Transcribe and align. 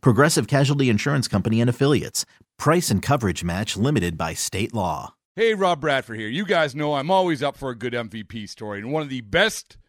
Progressive 0.00 0.46
Casualty 0.46 0.88
Insurance 0.88 1.28
Company 1.28 1.60
and 1.60 1.70
Affiliates. 1.70 2.24
Price 2.58 2.90
and 2.90 3.02
coverage 3.02 3.44
match 3.44 3.76
limited 3.76 4.16
by 4.16 4.34
state 4.34 4.74
law. 4.74 5.14
Hey, 5.36 5.54
Rob 5.54 5.80
Bradford 5.80 6.18
here. 6.18 6.28
You 6.28 6.44
guys 6.44 6.74
know 6.76 6.94
I'm 6.94 7.10
always 7.10 7.42
up 7.42 7.56
for 7.56 7.70
a 7.70 7.76
good 7.76 7.92
MVP 7.92 8.48
story, 8.48 8.78
and 8.78 8.92
one 8.92 9.02
of 9.02 9.08
the 9.08 9.20
best 9.22 9.76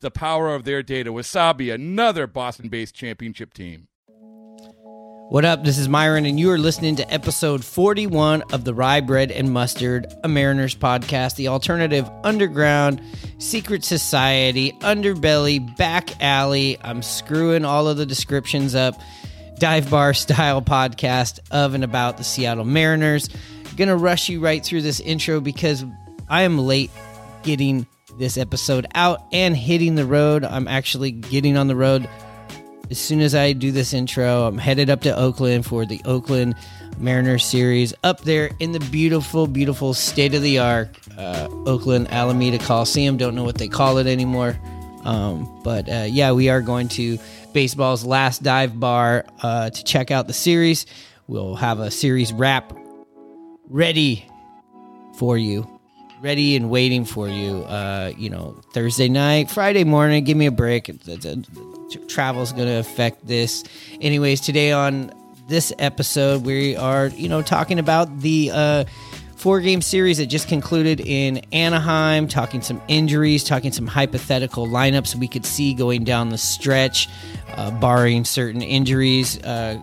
the 0.00 0.10
power 0.10 0.54
of 0.54 0.64
their 0.64 0.82
data. 0.82 1.12
Wasabi, 1.12 1.72
another 1.72 2.26
Boston 2.26 2.68
based 2.68 2.94
championship 2.94 3.52
team. 3.54 3.88
What 5.28 5.44
up? 5.44 5.62
This 5.62 5.78
is 5.78 5.86
Myrone, 5.86 6.28
and 6.28 6.40
you 6.40 6.50
are 6.50 6.58
listening 6.58 6.96
to 6.96 7.12
episode 7.12 7.64
41 7.64 8.42
of 8.52 8.64
the 8.64 8.74
Rye 8.74 9.00
Bread 9.00 9.30
and 9.30 9.52
Mustard, 9.52 10.12
a 10.24 10.28
Mariners 10.28 10.74
podcast, 10.74 11.36
the 11.36 11.46
alternative 11.46 12.10
underground, 12.24 13.00
secret 13.38 13.84
society, 13.84 14.72
underbelly, 14.80 15.76
back 15.76 16.20
alley. 16.20 16.78
I'm 16.82 17.00
screwing 17.00 17.64
all 17.64 17.86
of 17.86 17.96
the 17.96 18.06
descriptions 18.06 18.74
up. 18.74 19.00
Dive 19.60 19.88
bar 19.88 20.14
style 20.14 20.62
podcast 20.62 21.38
of 21.52 21.74
and 21.74 21.84
about 21.84 22.16
the 22.16 22.24
Seattle 22.24 22.64
Mariners. 22.64 23.28
Gonna 23.76 23.96
rush 23.96 24.28
you 24.28 24.40
right 24.40 24.64
through 24.64 24.82
this 24.82 24.98
intro 24.98 25.40
because 25.40 25.84
I 26.28 26.42
am 26.42 26.58
late 26.58 26.90
getting 27.44 27.86
this 28.20 28.38
episode 28.38 28.86
out 28.94 29.24
and 29.32 29.56
hitting 29.56 29.96
the 29.96 30.06
road. 30.06 30.44
I'm 30.44 30.68
actually 30.68 31.10
getting 31.10 31.56
on 31.56 31.66
the 31.66 31.74
road 31.74 32.08
as 32.90 32.98
soon 32.98 33.20
as 33.20 33.34
I 33.34 33.52
do 33.54 33.72
this 33.72 33.92
intro. 33.92 34.44
I'm 34.44 34.58
headed 34.58 34.90
up 34.90 35.00
to 35.02 35.16
Oakland 35.16 35.66
for 35.66 35.86
the 35.86 36.00
Oakland 36.04 36.54
Mariners 36.98 37.44
series 37.44 37.94
up 38.04 38.20
there 38.20 38.50
in 38.60 38.72
the 38.72 38.80
beautiful, 38.80 39.46
beautiful 39.46 39.94
state 39.94 40.34
of 40.34 40.42
the 40.42 40.58
art 40.58 40.96
uh, 41.16 41.48
Oakland 41.66 42.12
Alameda 42.12 42.58
Coliseum. 42.58 43.16
Don't 43.16 43.34
know 43.34 43.44
what 43.44 43.56
they 43.56 43.68
call 43.68 43.98
it 43.98 44.06
anymore. 44.06 44.56
Um, 45.02 45.62
but 45.64 45.88
uh, 45.88 46.06
yeah, 46.06 46.32
we 46.32 46.50
are 46.50 46.60
going 46.60 46.88
to 46.88 47.18
baseball's 47.54 48.04
last 48.04 48.42
dive 48.42 48.78
bar 48.78 49.24
uh, 49.42 49.70
to 49.70 49.84
check 49.84 50.10
out 50.10 50.26
the 50.26 50.34
series. 50.34 50.84
We'll 51.26 51.54
have 51.54 51.80
a 51.80 51.90
series 51.90 52.34
wrap 52.34 52.76
ready 53.66 54.28
for 55.16 55.38
you 55.38 55.79
ready 56.20 56.56
and 56.56 56.70
waiting 56.70 57.04
for 57.04 57.28
you. 57.28 57.62
Uh, 57.64 58.12
you 58.16 58.30
know, 58.30 58.60
Thursday 58.72 59.08
night, 59.08 59.50
Friday 59.50 59.84
morning. 59.84 60.24
Give 60.24 60.36
me 60.36 60.46
a 60.46 60.52
break. 60.52 60.86
The, 60.86 61.16
the, 61.16 62.06
travel's 62.06 62.52
going 62.52 62.68
to 62.68 62.78
affect 62.78 63.26
this. 63.26 63.64
Anyways, 64.00 64.40
today 64.40 64.72
on 64.72 65.12
this 65.48 65.72
episode, 65.78 66.44
we 66.44 66.76
are 66.76 67.08
you 67.08 67.28
know 67.28 67.42
talking 67.42 67.78
about 67.78 68.20
the. 68.20 68.50
Uh, 68.52 68.84
Four 69.36 69.60
game 69.60 69.80
series 69.80 70.18
that 70.18 70.26
just 70.26 70.48
concluded 70.48 71.00
in 71.00 71.38
Anaheim, 71.50 72.28
talking 72.28 72.60
some 72.60 72.78
injuries, 72.88 73.42
talking 73.42 73.72
some 73.72 73.86
hypothetical 73.86 74.66
lineups 74.66 75.14
we 75.14 75.28
could 75.28 75.46
see 75.46 75.72
going 75.72 76.04
down 76.04 76.28
the 76.28 76.36
stretch, 76.36 77.08
uh, 77.56 77.70
barring 77.70 78.26
certain 78.26 78.60
injuries, 78.60 79.42
uh, 79.44 79.80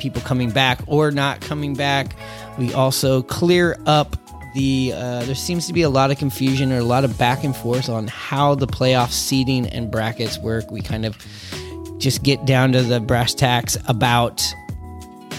people 0.00 0.20
coming 0.22 0.50
back 0.50 0.80
or 0.88 1.12
not 1.12 1.40
coming 1.40 1.74
back. 1.74 2.16
We 2.58 2.74
also 2.74 3.22
clear 3.22 3.78
up 3.86 4.16
the 4.56 4.92
uh, 4.94 5.24
there 5.24 5.34
seems 5.34 5.66
to 5.66 5.74
be 5.74 5.82
a 5.82 5.90
lot 5.90 6.10
of 6.10 6.18
confusion 6.18 6.72
or 6.72 6.78
a 6.78 6.84
lot 6.84 7.04
of 7.04 7.16
back 7.18 7.44
and 7.44 7.54
forth 7.54 7.90
on 7.90 8.08
how 8.08 8.54
the 8.54 8.66
playoff 8.66 9.12
seeding 9.12 9.66
and 9.66 9.90
brackets 9.90 10.38
work. 10.38 10.70
We 10.70 10.80
kind 10.80 11.04
of 11.04 11.16
just 11.98 12.22
get 12.22 12.46
down 12.46 12.72
to 12.72 12.82
the 12.82 12.98
brass 12.98 13.34
tacks 13.34 13.76
about 13.86 14.42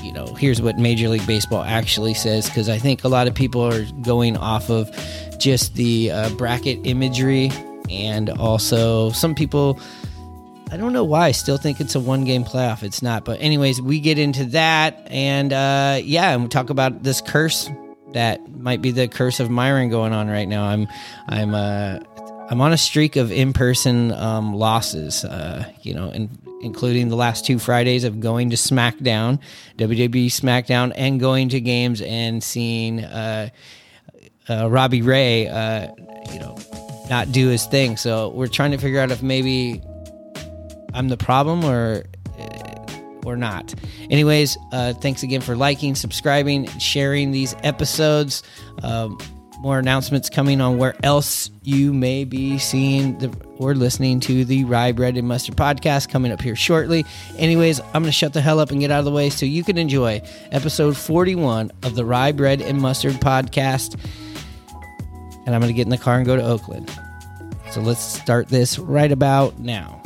you 0.03 0.13
know 0.13 0.27
here's 0.35 0.61
what 0.61 0.77
Major 0.77 1.09
League 1.09 1.25
Baseball 1.25 1.63
actually 1.63 2.13
says 2.13 2.45
because 2.45 2.69
I 2.69 2.77
think 2.77 3.03
a 3.03 3.07
lot 3.07 3.27
of 3.27 3.33
people 3.33 3.61
are 3.61 3.83
going 4.03 4.37
off 4.37 4.69
of 4.69 4.89
just 5.39 5.73
the 5.73 6.11
uh, 6.11 6.29
bracket 6.35 6.85
imagery 6.85 7.51
and 7.89 8.29
also 8.29 9.09
some 9.11 9.33
people. 9.33 9.79
I 10.69 10.75
don't 10.75 10.91
know 10.91 11.05
why. 11.05 11.27
I 11.27 11.31
still 11.31 11.57
think 11.57 11.79
it's 11.79 11.95
a 11.95 11.99
one 11.99 12.25
game 12.25 12.43
playoff. 12.43 12.83
It's 12.83 13.01
not. 13.01 13.23
But, 13.23 13.39
anyways, 13.39 13.81
we 13.81 14.01
get 14.01 14.19
into 14.19 14.43
that. 14.47 15.07
And 15.09 15.53
uh, 15.53 16.01
yeah, 16.03 16.33
and 16.33 16.43
we 16.43 16.49
talk 16.49 16.69
about 16.69 17.03
this 17.03 17.21
curse 17.21 17.69
that 18.13 18.49
might 18.55 18.81
be 18.81 18.91
the 18.91 19.07
curse 19.07 19.39
of 19.39 19.49
Myrone 19.49 19.89
going 19.89 20.13
on 20.13 20.27
right 20.27 20.47
now. 20.47 20.65
I'm 20.65 20.87
I'm 21.27 21.53
uh 21.53 21.99
I'm 22.49 22.61
on 22.61 22.71
a 22.71 22.77
streak 22.77 23.17
of 23.17 23.31
in-person 23.31 24.13
um, 24.13 24.53
losses. 24.53 25.25
Uh, 25.25 25.65
you 25.81 25.93
know, 25.93 26.09
in, 26.11 26.29
including 26.61 27.09
the 27.09 27.15
last 27.15 27.45
two 27.45 27.59
Fridays 27.59 28.03
of 28.03 28.19
going 28.19 28.49
to 28.51 28.55
SmackDown, 28.55 29.39
WWE 29.77 30.27
SmackDown, 30.27 30.93
and 30.95 31.19
going 31.19 31.49
to 31.49 31.59
games 31.59 32.01
and 32.01 32.41
seeing 32.41 33.03
uh, 33.03 33.49
uh, 34.49 34.69
Robbie 34.69 35.01
Ray, 35.01 35.47
uh, 35.47 35.87
you 36.31 36.39
know, 36.39 36.57
not 37.09 37.31
do 37.31 37.49
his 37.49 37.65
thing. 37.65 37.97
So 37.97 38.29
we're 38.29 38.47
trying 38.47 38.71
to 38.71 38.77
figure 38.77 38.99
out 38.99 39.11
if 39.11 39.21
maybe 39.21 39.81
I'm 40.93 41.09
the 41.09 41.17
problem 41.17 41.65
or 41.65 42.05
or 43.27 43.37
not. 43.37 43.73
Anyways, 44.09 44.57
uh, 44.71 44.93
thanks 44.93 45.23
again 45.23 45.41
for 45.41 45.55
liking, 45.55 45.95
subscribing, 45.95 46.67
sharing 46.79 47.31
these 47.31 47.55
episodes. 47.63 48.43
Um, 48.83 49.17
more 49.59 49.79
announcements 49.79 50.29
coming 50.29 50.61
on 50.61 50.77
where 50.77 50.95
else 51.03 51.49
you 51.63 51.91
may 51.93 52.23
be 52.23 52.59
seeing 52.59 53.17
the, 53.17 53.35
or 53.57 53.73
listening 53.73 54.19
to 54.21 54.45
the 54.45 54.63
Rye 54.65 54.91
Bread 54.91 55.17
and 55.17 55.27
Mustard 55.27 55.55
podcast 55.55 56.09
coming 56.09 56.31
up 56.31 56.41
here 56.41 56.55
shortly. 56.55 57.05
Anyways, 57.37 57.79
I'm 57.79 57.93
going 57.93 58.05
to 58.05 58.11
shut 58.11 58.33
the 58.33 58.41
hell 58.41 58.59
up 58.59 58.71
and 58.71 58.79
get 58.79 58.91
out 58.91 58.99
of 58.99 59.05
the 59.05 59.11
way 59.11 59.29
so 59.29 59.45
you 59.45 59.63
can 59.63 59.77
enjoy 59.77 60.21
episode 60.51 60.95
41 60.95 61.71
of 61.83 61.95
the 61.95 62.05
Rye 62.05 62.31
Bread 62.31 62.61
and 62.61 62.79
Mustard 62.79 63.13
podcast. 63.13 63.99
And 65.45 65.55
I'm 65.55 65.61
going 65.61 65.73
to 65.73 65.73
get 65.73 65.83
in 65.83 65.89
the 65.89 65.97
car 65.97 66.17
and 66.17 66.25
go 66.25 66.35
to 66.35 66.43
Oakland. 66.43 66.91
So 67.71 67.81
let's 67.81 68.01
start 68.01 68.49
this 68.49 68.77
right 68.77 69.11
about 69.11 69.59
now. 69.59 70.01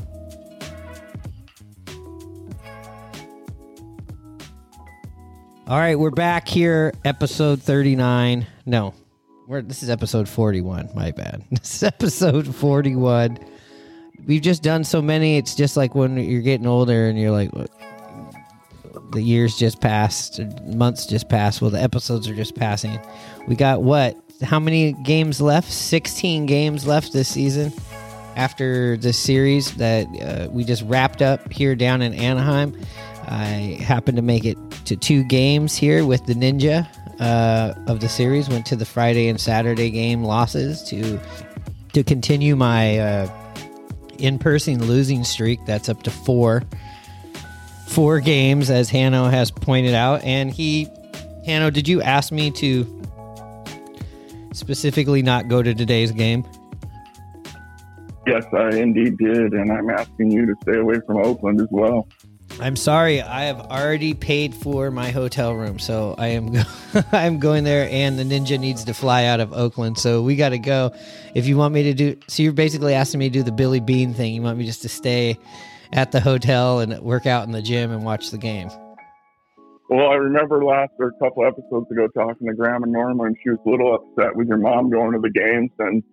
All 5.71 5.77
right, 5.77 5.97
we're 5.97 6.09
back 6.09 6.49
here, 6.49 6.91
episode 7.05 7.61
39. 7.61 8.45
No, 8.65 8.93
we're, 9.47 9.61
this 9.61 9.83
is 9.83 9.89
episode 9.89 10.27
41. 10.27 10.89
My 10.93 11.11
bad. 11.11 11.45
This 11.49 11.75
is 11.75 11.83
episode 11.83 12.53
41. 12.53 13.39
We've 14.25 14.41
just 14.41 14.63
done 14.63 14.83
so 14.83 15.01
many. 15.01 15.37
It's 15.37 15.55
just 15.55 15.77
like 15.77 15.95
when 15.95 16.17
you're 16.17 16.41
getting 16.41 16.67
older 16.67 17.07
and 17.07 17.17
you're 17.17 17.31
like, 17.31 17.51
the 19.13 19.21
years 19.21 19.55
just 19.55 19.79
passed, 19.79 20.41
months 20.65 21.05
just 21.05 21.29
passed. 21.29 21.61
Well, 21.61 21.71
the 21.71 21.81
episodes 21.81 22.27
are 22.27 22.35
just 22.35 22.53
passing. 22.53 22.99
We 23.47 23.55
got 23.55 23.81
what? 23.81 24.17
How 24.41 24.59
many 24.59 24.91
games 24.91 25.39
left? 25.39 25.71
16 25.71 26.47
games 26.47 26.85
left 26.85 27.13
this 27.13 27.29
season 27.29 27.71
after 28.35 28.97
the 28.97 29.13
series 29.13 29.73
that 29.75 30.05
uh, 30.21 30.49
we 30.51 30.65
just 30.65 30.83
wrapped 30.83 31.21
up 31.21 31.49
here 31.49 31.75
down 31.75 32.01
in 32.01 32.13
Anaheim. 32.13 32.77
I 33.31 33.81
happened 33.81 34.17
to 34.17 34.21
make 34.21 34.45
it 34.45 34.57
to 34.85 34.95
two 34.95 35.23
games 35.23 35.75
here 35.75 36.05
with 36.05 36.25
the 36.25 36.33
Ninja. 36.33 36.87
uh, 37.21 37.73
of 37.87 37.99
the 37.99 38.09
series. 38.09 38.49
Went 38.49 38.65
to 38.65 38.75
the 38.75 38.85
Friday 38.85 39.29
and 39.29 39.39
Saturday 39.39 39.89
game 39.89 40.23
losses 40.23 40.83
to 40.83 41.19
to 41.93 42.03
continue 42.03 42.55
my 42.55 42.97
uh, 42.97 43.53
in 44.17 44.39
person 44.39 44.85
losing 44.85 45.23
streak. 45.23 45.63
That's 45.65 45.87
up 45.87 46.03
to 46.03 46.11
four 46.11 46.63
four 47.87 48.19
games, 48.19 48.69
as 48.69 48.89
Hanno 48.89 49.25
has 49.25 49.51
pointed 49.51 49.93
out. 49.93 50.23
And 50.23 50.49
he, 50.49 50.87
Hanno, 51.45 51.69
did 51.69 51.87
you 51.87 52.01
ask 52.01 52.31
me 52.31 52.49
to 52.51 53.01
specifically 54.53 55.21
not 55.21 55.47
go 55.47 55.61
to 55.61 55.73
today's 55.73 56.11
game? 56.11 56.45
Yes, 58.25 58.45
I 58.53 58.69
indeed 58.77 59.17
did, 59.17 59.53
and 59.53 59.71
I'm 59.71 59.89
asking 59.89 60.31
you 60.31 60.45
to 60.45 60.55
stay 60.61 60.77
away 60.77 60.99
from 61.05 61.17
Oakland 61.17 61.59
as 61.59 61.67
well. 61.71 62.07
I'm 62.59 62.75
sorry, 62.75 63.21
I 63.21 63.45
have 63.45 63.59
already 63.59 64.13
paid 64.13 64.53
for 64.53 64.91
my 64.91 65.11
hotel 65.11 65.53
room, 65.53 65.79
so 65.79 66.15
I 66.17 66.27
am 66.27 66.53
I'm 67.11 67.39
going 67.39 67.63
there, 67.63 67.87
and 67.89 68.19
the 68.19 68.23
ninja 68.23 68.59
needs 68.59 68.83
to 68.85 68.93
fly 68.93 69.25
out 69.25 69.39
of 69.39 69.53
Oakland, 69.53 69.97
so 69.97 70.21
we 70.21 70.35
got 70.35 70.49
to 70.49 70.59
go. 70.59 70.93
If 71.33 71.47
you 71.47 71.57
want 71.57 71.73
me 71.73 71.83
to 71.83 71.93
do, 71.93 72.17
so 72.27 72.43
you're 72.43 72.53
basically 72.53 72.93
asking 72.93 73.19
me 73.19 73.29
to 73.29 73.33
do 73.33 73.43
the 73.43 73.51
Billy 73.51 73.79
Beane 73.79 74.13
thing. 74.13 74.33
You 74.33 74.41
want 74.41 74.57
me 74.57 74.65
just 74.65 74.81
to 74.83 74.89
stay 74.89 75.37
at 75.93 76.11
the 76.11 76.19
hotel 76.19 76.79
and 76.79 76.99
work 77.01 77.25
out 77.25 77.45
in 77.45 77.51
the 77.51 77.61
gym 77.61 77.91
and 77.91 78.03
watch 78.03 78.29
the 78.31 78.37
game. 78.37 78.69
Well, 79.89 80.09
I 80.09 80.15
remember 80.15 80.63
last 80.63 80.91
or 80.99 81.07
a 81.07 81.13
couple 81.19 81.45
episodes 81.45 81.91
ago 81.91 82.07
talking 82.07 82.47
to 82.47 82.53
Grandma 82.53 82.85
Norma, 82.87 83.23
and 83.23 83.37
she 83.43 83.49
was 83.49 83.59
a 83.65 83.69
little 83.69 83.95
upset 83.95 84.35
with 84.35 84.47
your 84.47 84.57
mom 84.57 84.89
going 84.89 85.13
to 85.13 85.19
the 85.19 85.29
games, 85.29 85.71
and 85.79 86.03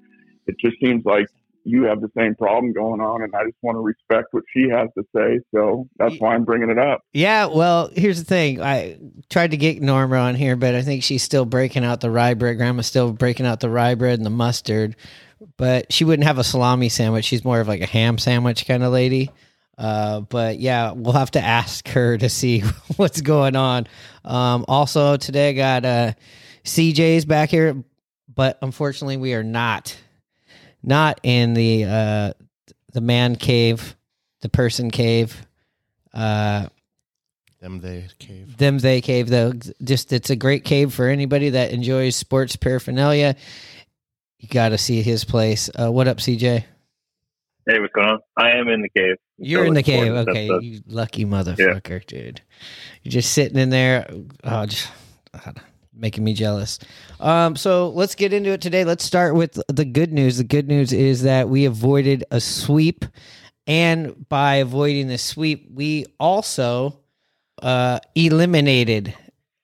it 0.47 0.57
just 0.59 0.81
seems 0.81 1.05
like 1.05 1.29
you 1.69 1.83
have 1.85 2.01
the 2.01 2.11
same 2.17 2.35
problem 2.35 2.73
going 2.73 3.01
on, 3.01 3.23
and 3.23 3.35
I 3.35 3.45
just 3.45 3.59
want 3.63 3.77
to 3.77 3.81
respect 3.81 4.29
what 4.33 4.45
she 4.53 4.69
has 4.71 4.89
to 4.97 5.05
say. 5.15 5.41
So 5.55 5.87
that's 5.99 6.19
why 6.19 6.35
I'm 6.35 6.45
bringing 6.45 6.71
it 6.71 6.79
up. 6.79 7.03
Yeah, 7.13 7.47
well, 7.47 7.91
here's 7.95 8.19
the 8.19 8.25
thing. 8.25 8.63
I 8.63 8.99
tried 9.29 9.51
to 9.51 9.59
get 9.59 9.83
Norma 9.83 10.17
on 10.17 10.35
here, 10.35 10.57
but 10.57 10.75
I 10.75 10.83
think 10.83 11.03
she's 11.03 11.23
still 11.23 11.45
breaking 11.45 11.85
out 11.85 12.01
the 12.01 12.11
rye 12.11 12.35
bread. 12.35 12.57
Grandma's 12.57 12.87
still 12.87 13.13
breaking 13.13 13.45
out 13.45 13.61
the 13.61 13.69
rye 13.69 13.95
bread 13.95 14.19
and 14.19 14.25
the 14.25 14.31
mustard, 14.31 14.97
but 15.59 15.93
she 15.93 16.05
wouldn't 16.05 16.27
have 16.27 16.39
a 16.39 16.45
salami 16.45 16.89
sandwich. 16.89 17.27
She's 17.27 17.45
more 17.45 17.61
of 17.61 17.69
like 17.69 17.83
a 17.83 17.87
ham 17.87 18.17
sandwich 18.17 18.67
kind 18.67 18.83
of 18.83 18.91
lady. 18.91 19.31
Uh, 19.77 20.21
but 20.21 20.59
yeah, 20.59 20.93
we'll 20.93 21.13
have 21.13 21.31
to 21.33 21.41
ask 21.41 21.87
her 21.89 22.17
to 22.17 22.29
see 22.31 22.61
what's 22.97 23.21
going 23.21 23.57
on. 23.57 23.87
Um, 24.25 24.65
also, 24.67 25.19
today 25.19 25.51
I 25.51 25.53
got 25.53 25.85
uh, 25.85 26.13
CJ's 26.65 27.27
back 27.27 27.51
here, 27.51 27.85
but 28.35 28.59
unfortunately, 28.63 29.19
we 29.19 29.35
are 29.35 29.45
not 29.45 29.97
not 30.83 31.21
in 31.23 31.55
the 31.55 31.85
uh, 31.85 32.33
the 32.93 33.01
man 33.01 33.37
cave, 33.37 33.97
the 34.41 34.49
person 34.49 34.91
cave. 34.91 35.47
Uh, 36.13 36.69
them 37.61 37.81
they 37.81 38.07
cave. 38.19 38.57
Them 38.57 38.79
they 38.79 39.01
cave 39.01 39.29
though. 39.29 39.53
Just 39.83 40.13
it's 40.13 40.31
a 40.31 40.37
great 40.37 40.65
cave 40.65 40.95
for 40.95 41.09
anybody 41.09 41.51
that 41.51 41.73
enjoys 41.73 42.17
sports 42.17 42.57
paraphernalia. 42.57 43.37
You 44.39 44.49
got 44.49 44.69
to 44.69 44.79
see 44.79 45.03
his 45.03 45.25
place. 45.25 45.69
Uh, 45.75 45.91
what 45.91 46.07
up, 46.07 46.19
CJ? 46.19 46.65
Hey, 47.67 47.81
what's 47.81 47.93
going 47.93 48.09
on? 48.09 48.21
I 48.37 48.53
am 48.53 48.69
in 48.69 48.81
the 48.81 48.89
cave. 48.89 49.17
You're 49.37 49.65
in 49.67 49.75
the 49.75 49.83
cave. 49.83 50.13
Okay, 50.13 50.47
you 50.47 50.81
lucky 50.87 51.25
motherfucker, 51.25 51.91
yeah. 51.91 51.99
dude. 52.07 52.41
You're 53.03 53.13
just 53.13 53.33
sitting 53.33 53.59
in 53.59 53.71
there, 53.71 54.09
oh, 54.45 54.67
just 54.67 54.91
uh, 55.35 55.53
making 55.93 56.25
me 56.25 56.35
jealous. 56.35 56.79
Um, 57.21 57.57
so 57.57 57.89
let's 57.91 58.15
get 58.15 58.33
into 58.33 58.51
it 58.51 58.61
today. 58.61 58.85
Let's 58.85 59.05
start 59.05 59.35
with 59.35 59.61
the 59.69 59.85
good 59.85 60.13
news. 60.13 60.39
The 60.39 60.45
good 60.45 60.69
news 60.69 60.93
is 60.93 61.23
that 61.23 61.49
we 61.49 61.65
avoided 61.65 62.25
a 62.31 62.41
sweep, 62.41 63.05
and 63.67 64.29
by 64.29 64.57
avoiding 64.57 65.09
the 65.09 65.19
sweep, 65.19 65.69
we 65.73 66.07
also 66.19 67.01
uh, 67.63 67.99
eliminated 68.15 69.15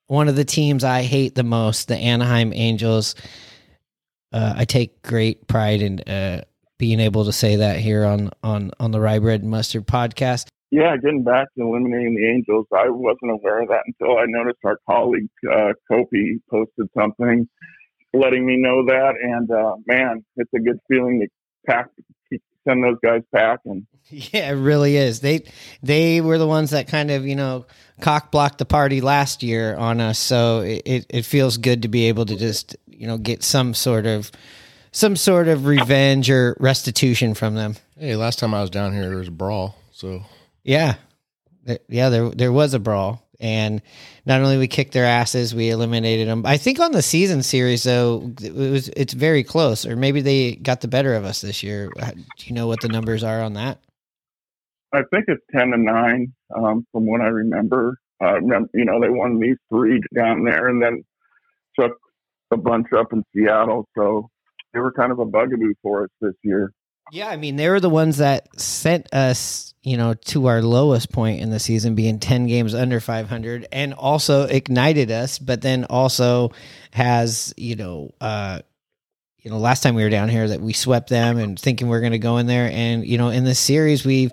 one 0.07 0.29
of 0.29 0.37
the 0.37 0.45
teams 0.45 0.85
I 0.85 1.03
hate 1.03 1.35
the 1.35 1.45
most, 1.45 1.89
the 1.89 1.97
Anaheim 1.97 2.53
Angels. 2.53 3.15
Uh, 4.33 4.55
I 4.57 4.65
take 4.65 5.03
great 5.03 5.47
pride 5.47 5.81
in 5.81 6.01
uh, 6.01 6.43
being 6.79 7.01
able 7.01 7.25
to 7.25 7.33
say 7.33 7.57
that 7.57 7.79
here 7.79 8.05
on 8.05 8.31
on 8.43 8.73
on 8.81 8.91
the 8.91 9.01
Rye 9.01 9.21
Bread 9.21 9.43
and 9.43 9.51
Mustard 9.51 9.87
podcast. 9.87 10.49
Yeah, 10.75 10.97
getting 10.97 11.23
back 11.23 11.47
to 11.55 11.63
eliminating 11.63 12.17
the 12.17 12.29
Angels, 12.29 12.67
I 12.75 12.89
wasn't 12.89 13.31
aware 13.31 13.63
of 13.63 13.69
that 13.69 13.83
until 13.87 14.19
I 14.19 14.25
noticed 14.27 14.59
our 14.65 14.77
colleague 14.91 15.29
uh, 15.49 15.75
Kopi 15.89 16.41
posted 16.51 16.89
something 16.99 17.49
letting 18.13 18.45
me 18.45 18.57
know 18.57 18.85
that, 18.87 19.15
and 19.23 19.49
uh, 19.53 19.77
man, 19.87 20.25
it's 20.35 20.51
a 20.53 20.59
good 20.59 20.81
feeling 20.89 21.21
to 21.21 21.29
pack 21.65 21.91
send 22.67 22.83
those 22.83 22.97
guys 23.05 23.23
packing. 23.35 23.87
Yeah, 24.11 24.51
it 24.51 24.57
really 24.57 24.97
is. 24.97 25.21
They 25.21 25.45
they 25.83 26.21
were 26.21 26.37
the 26.37 26.47
ones 26.47 26.71
that 26.71 26.89
kind 26.89 27.11
of 27.11 27.27
you 27.27 27.35
know 27.35 27.65
cock 28.03 28.31
blocked 28.31 28.59
the 28.59 28.67
party 28.67 29.01
last 29.01 29.43
year 29.43 29.75
on 29.77 29.99
us, 29.99 30.19
so 30.19 30.61
it, 30.61 31.07
it 31.09 31.25
feels 31.25 31.57
good 31.57 31.81
to 31.83 31.89
be 31.89 32.09
able 32.09 32.27
to 32.27 32.37
just 32.37 32.77
you 32.87 33.07
know 33.07 33.17
get 33.17 33.43
some 33.43 33.73
sort 33.73 34.05
of 34.05 34.31
some 34.93 35.17
sort 35.17 35.49
of 35.49 35.65
revenge 35.65 36.29
or 36.29 36.55
restitution 36.61 37.33
from 37.33 37.55
them. 37.55 37.77
Hey, 37.97 38.15
last 38.15 38.41
time 38.41 38.53
I 38.53 38.61
was 38.61 38.69
down 38.69 38.93
here, 38.93 39.09
there 39.09 39.17
was 39.17 39.29
a 39.29 39.31
brawl. 39.31 39.79
So 39.91 40.23
yeah, 40.65 40.95
yeah, 41.89 42.09
there 42.09 42.31
there 42.31 42.53
was 42.53 42.75
a 42.75 42.79
brawl, 42.79 43.27
and 43.39 43.81
not 44.27 44.41
only 44.41 44.59
we 44.59 44.67
kicked 44.67 44.93
their 44.93 45.05
asses, 45.05 45.55
we 45.55 45.71
eliminated 45.71 46.29
them. 46.29 46.45
I 46.45 46.57
think 46.57 46.81
on 46.81 46.93
the 46.93 47.03
season 47.03 47.43
series 47.43 47.85
though, 47.85 48.33
it 48.43 48.55
was 48.55 48.89
it's 48.91 49.13
very 49.13 49.45
close, 49.45 49.87
or 49.87 49.97
maybe 49.97 50.21
they 50.21 50.57
got 50.57 50.81
the 50.81 50.89
better 50.89 51.15
of 51.15 51.25
us 51.25 51.41
this 51.41 51.63
year. 51.63 51.91
Do 51.97 52.47
you 52.47 52.55
know 52.55 52.67
what 52.67 52.81
the 52.81 52.89
numbers 52.89 53.23
are 53.23 53.43
on 53.43 53.55
that? 53.55 53.79
I 54.93 55.03
think 55.13 55.25
it's 55.29 55.43
ten 55.55 55.71
to 55.71 55.77
nine, 55.77 56.33
um, 56.57 56.87
from 56.93 57.07
what 57.07 57.21
I 57.21 57.27
remember. 57.27 57.99
Uh, 58.23 58.39
you 58.73 58.85
know, 58.85 59.01
they 59.01 59.11
won 59.11 59.41
these 59.41 59.57
three 59.69 60.01
down 60.15 60.45
there, 60.45 60.69
and 60.69 60.83
then 60.83 61.05
took 61.79 61.93
a 62.53 62.57
bunch 62.57 62.87
up 62.97 63.13
in 63.13 63.25
Seattle. 63.35 63.87
So 63.97 64.31
they 64.73 64.81
were 64.81 64.93
kind 64.93 65.13
of 65.13 65.19
a 65.19 65.25
bugaboo 65.25 65.75
for 65.83 66.05
us 66.05 66.11
this 66.21 66.35
year. 66.43 66.73
Yeah, 67.13 67.29
I 67.29 67.37
mean, 67.37 67.57
they 67.57 67.69
were 67.69 67.81
the 67.81 67.91
ones 67.91 68.19
that 68.19 68.49
sent 68.59 69.13
us, 69.13 69.74
you 69.85 69.99
know, 69.99 70.15
to 70.15 70.47
our 70.47 70.63
lowest 70.63 71.13
point 71.13 71.43
in 71.43 71.51
the 71.51 71.61
season, 71.61 71.95
being 71.95 72.19
10 72.19 72.47
games 72.47 72.75
under 72.75 73.01
500, 73.01 73.69
and 73.71 73.93
also 73.93 74.45
ignited 74.45 75.11
us, 75.11 75.39
but 75.39 75.61
then 75.61 75.85
also 75.85 76.53
has, 76.91 77.53
you 77.59 77.77
know, 77.77 78.11
uh, 78.19 78.61
you 79.39 79.51
know, 79.51 79.59
last 79.59 79.83
time 79.83 79.95
we 79.95 80.03
were 80.03 80.11
down 80.11 80.31
here 80.31 80.49
that 80.49 80.63
we 80.63 80.73
swept 80.73 81.11
them 81.11 81.37
and 81.37 81.61
thinking 81.61 81.91
we 81.91 81.97
are 81.99 82.01
going 82.01 82.13
to 82.13 82.19
go 82.19 82.39
in 82.39 82.47
there. 82.47 82.71
And, 82.73 83.07
you 83.07 83.19
know, 83.19 83.29
in 83.29 83.45
this 83.45 83.59
series, 83.59 84.07
we've, 84.07 84.33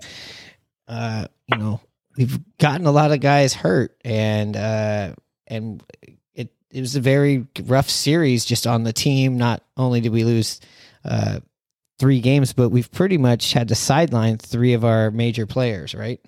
uh, 0.88 1.26
you 1.48 1.58
know, 1.58 1.80
we've 2.16 2.38
gotten 2.56 2.86
a 2.86 2.92
lot 2.92 3.12
of 3.12 3.20
guys 3.20 3.52
hurt 3.52 3.94
and, 4.06 4.56
uh, 4.56 5.12
and 5.46 5.82
it 6.32 6.50
it 6.70 6.80
was 6.80 6.96
a 6.96 7.00
very 7.00 7.46
rough 7.64 7.90
series 7.90 8.46
just 8.46 8.66
on 8.66 8.84
the 8.84 8.92
team. 8.94 9.36
Not 9.36 9.62
only 9.76 10.00
did 10.00 10.12
we 10.12 10.24
lose 10.24 10.62
uh, 11.04 11.40
three 12.02 12.20
games, 12.20 12.52
but 12.52 12.70
we've 12.70 12.90
pretty 12.90 13.16
much 13.16 13.52
had 13.52 13.68
to 13.68 13.76
sideline 13.76 14.36
three 14.36 14.72
of 14.72 14.84
our 14.84 15.12
major 15.12 15.46
players, 15.46 15.94
right? 15.94 16.18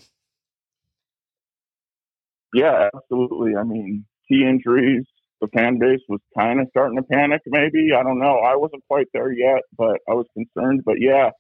Yeah, 2.55 2.91
absolutely. 2.95 3.57
I 3.57 3.65
mean, 3.65 4.05
key 4.29 4.47
injuries. 4.49 5.05
The 5.41 5.49
fan 5.49 5.81
base 5.81 5.99
was 6.09 6.21
kind 6.39 6.61
of 6.61 6.69
starting 6.71 6.97
to 6.97 7.03
panic. 7.03 7.43
Maybe 7.47 7.89
I 7.93 8.05
don't 8.05 8.21
know. 8.21 8.39
I 8.39 8.55
wasn't 8.55 8.85
quite 8.89 9.09
there 9.13 9.33
yet, 9.33 9.63
but 9.77 9.99
I 10.09 10.13
was 10.13 10.27
concerned. 10.33 10.83
But 10.87 11.01
yeah, 11.01 11.31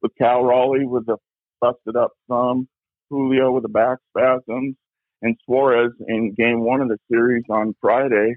with 0.00 0.12
Cal 0.16 0.42
Raleigh 0.42 0.86
with 0.86 1.06
a 1.10 1.18
busted 1.60 1.94
up 1.94 2.12
thumb, 2.26 2.66
Julio 3.10 3.52
with 3.52 3.64
the 3.64 3.68
back 3.68 3.98
spasms, 4.16 4.76
and 5.20 5.36
Suarez 5.44 5.92
in 6.08 6.32
game 6.32 6.64
one 6.64 6.80
of 6.80 6.88
the 6.88 6.96
series 7.12 7.44
on 7.50 7.74
Friday 7.82 8.36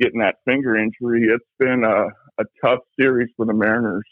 getting 0.00 0.18
that 0.20 0.38
finger 0.44 0.76
injury. 0.76 1.28
It's 1.32 1.44
been 1.60 1.84
a, 1.84 2.06
a 2.42 2.44
tough 2.60 2.80
series 2.98 3.28
for 3.36 3.46
the 3.46 3.54
Mariners. 3.54 4.04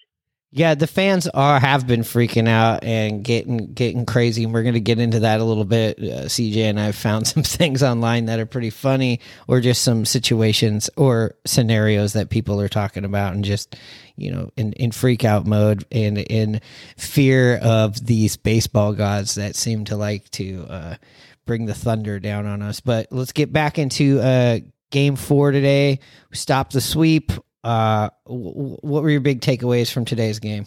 Yeah, 0.52 0.74
the 0.74 0.86
fans 0.86 1.26
are 1.26 1.58
have 1.58 1.86
been 1.86 2.00
freaking 2.00 2.48
out 2.48 2.84
and 2.84 3.22
getting 3.22 3.74
getting 3.74 4.06
crazy, 4.06 4.44
and 4.44 4.54
we're 4.54 4.62
going 4.62 4.74
to 4.74 4.80
get 4.80 5.00
into 5.00 5.20
that 5.20 5.40
a 5.40 5.44
little 5.44 5.64
bit. 5.64 5.98
Uh, 5.98 6.26
CJ 6.26 6.56
and 6.70 6.80
I 6.80 6.92
found 6.92 7.26
some 7.26 7.42
things 7.42 7.82
online 7.82 8.26
that 8.26 8.38
are 8.38 8.46
pretty 8.46 8.70
funny, 8.70 9.20
or 9.48 9.60
just 9.60 9.82
some 9.82 10.04
situations 10.04 10.88
or 10.96 11.34
scenarios 11.44 12.12
that 12.12 12.30
people 12.30 12.60
are 12.60 12.68
talking 12.68 13.04
about, 13.04 13.34
and 13.34 13.44
just 13.44 13.76
you 14.16 14.30
know 14.30 14.50
in 14.56 14.72
in 14.74 14.92
freak 14.92 15.24
out 15.24 15.46
mode 15.46 15.84
and 15.90 16.16
in 16.16 16.60
fear 16.96 17.56
of 17.56 18.06
these 18.06 18.36
baseball 18.36 18.92
gods 18.92 19.34
that 19.34 19.56
seem 19.56 19.84
to 19.86 19.96
like 19.96 20.30
to 20.30 20.64
uh, 20.70 20.96
bring 21.44 21.66
the 21.66 21.74
thunder 21.74 22.20
down 22.20 22.46
on 22.46 22.62
us. 22.62 22.80
But 22.80 23.08
let's 23.10 23.32
get 23.32 23.52
back 23.52 23.78
into 23.78 24.20
uh, 24.20 24.60
game 24.90 25.16
four 25.16 25.50
today. 25.50 25.98
We 26.30 26.36
stopped 26.36 26.72
the 26.72 26.80
sweep. 26.80 27.32
Uh, 27.64 28.10
w- 28.26 28.76
what 28.80 29.02
were 29.02 29.10
your 29.10 29.20
big 29.20 29.40
takeaways 29.40 29.90
from 29.92 30.04
today's 30.04 30.38
game? 30.38 30.66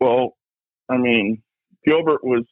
Well, 0.00 0.36
I 0.88 0.96
mean, 0.96 1.42
Gilbert 1.84 2.24
was 2.24 2.44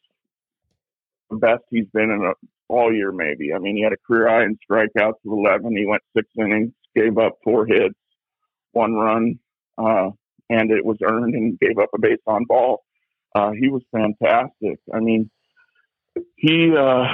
the 1.29 1.37
best 1.37 1.63
he's 1.69 1.87
been 1.93 2.11
in 2.11 2.23
a, 2.23 2.33
all 2.67 2.93
year, 2.93 3.11
maybe. 3.11 3.53
I 3.53 3.59
mean, 3.59 3.75
he 3.75 3.83
had 3.83 3.93
a 3.93 3.97
career 3.97 4.29
high 4.29 4.43
in 4.43 4.57
strikeouts 4.69 5.25
of 5.25 5.31
11. 5.31 5.75
He 5.75 5.85
went 5.85 6.03
six 6.15 6.27
innings, 6.37 6.71
gave 6.95 7.17
up 7.17 7.37
four 7.43 7.65
hits, 7.65 7.95
one 8.71 8.93
run, 8.93 9.39
uh, 9.77 10.11
and 10.49 10.71
it 10.71 10.85
was 10.85 10.97
earned 11.03 11.33
and 11.33 11.59
gave 11.59 11.77
up 11.77 11.89
a 11.93 11.99
base 11.99 12.19
on 12.25 12.45
ball. 12.45 12.83
Uh, 13.35 13.51
he 13.51 13.69
was 13.69 13.81
fantastic. 13.91 14.79
I 14.93 14.99
mean, 14.99 15.29
he 16.35 16.73
uh, 16.75 17.05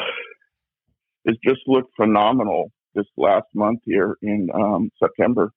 has 1.27 1.37
just 1.43 1.61
looked 1.67 1.95
phenomenal 1.95 2.71
this 2.95 3.05
last 3.17 3.47
month 3.53 3.81
here 3.85 4.17
in 4.21 4.49
um, 4.53 4.91
September. 4.99 5.51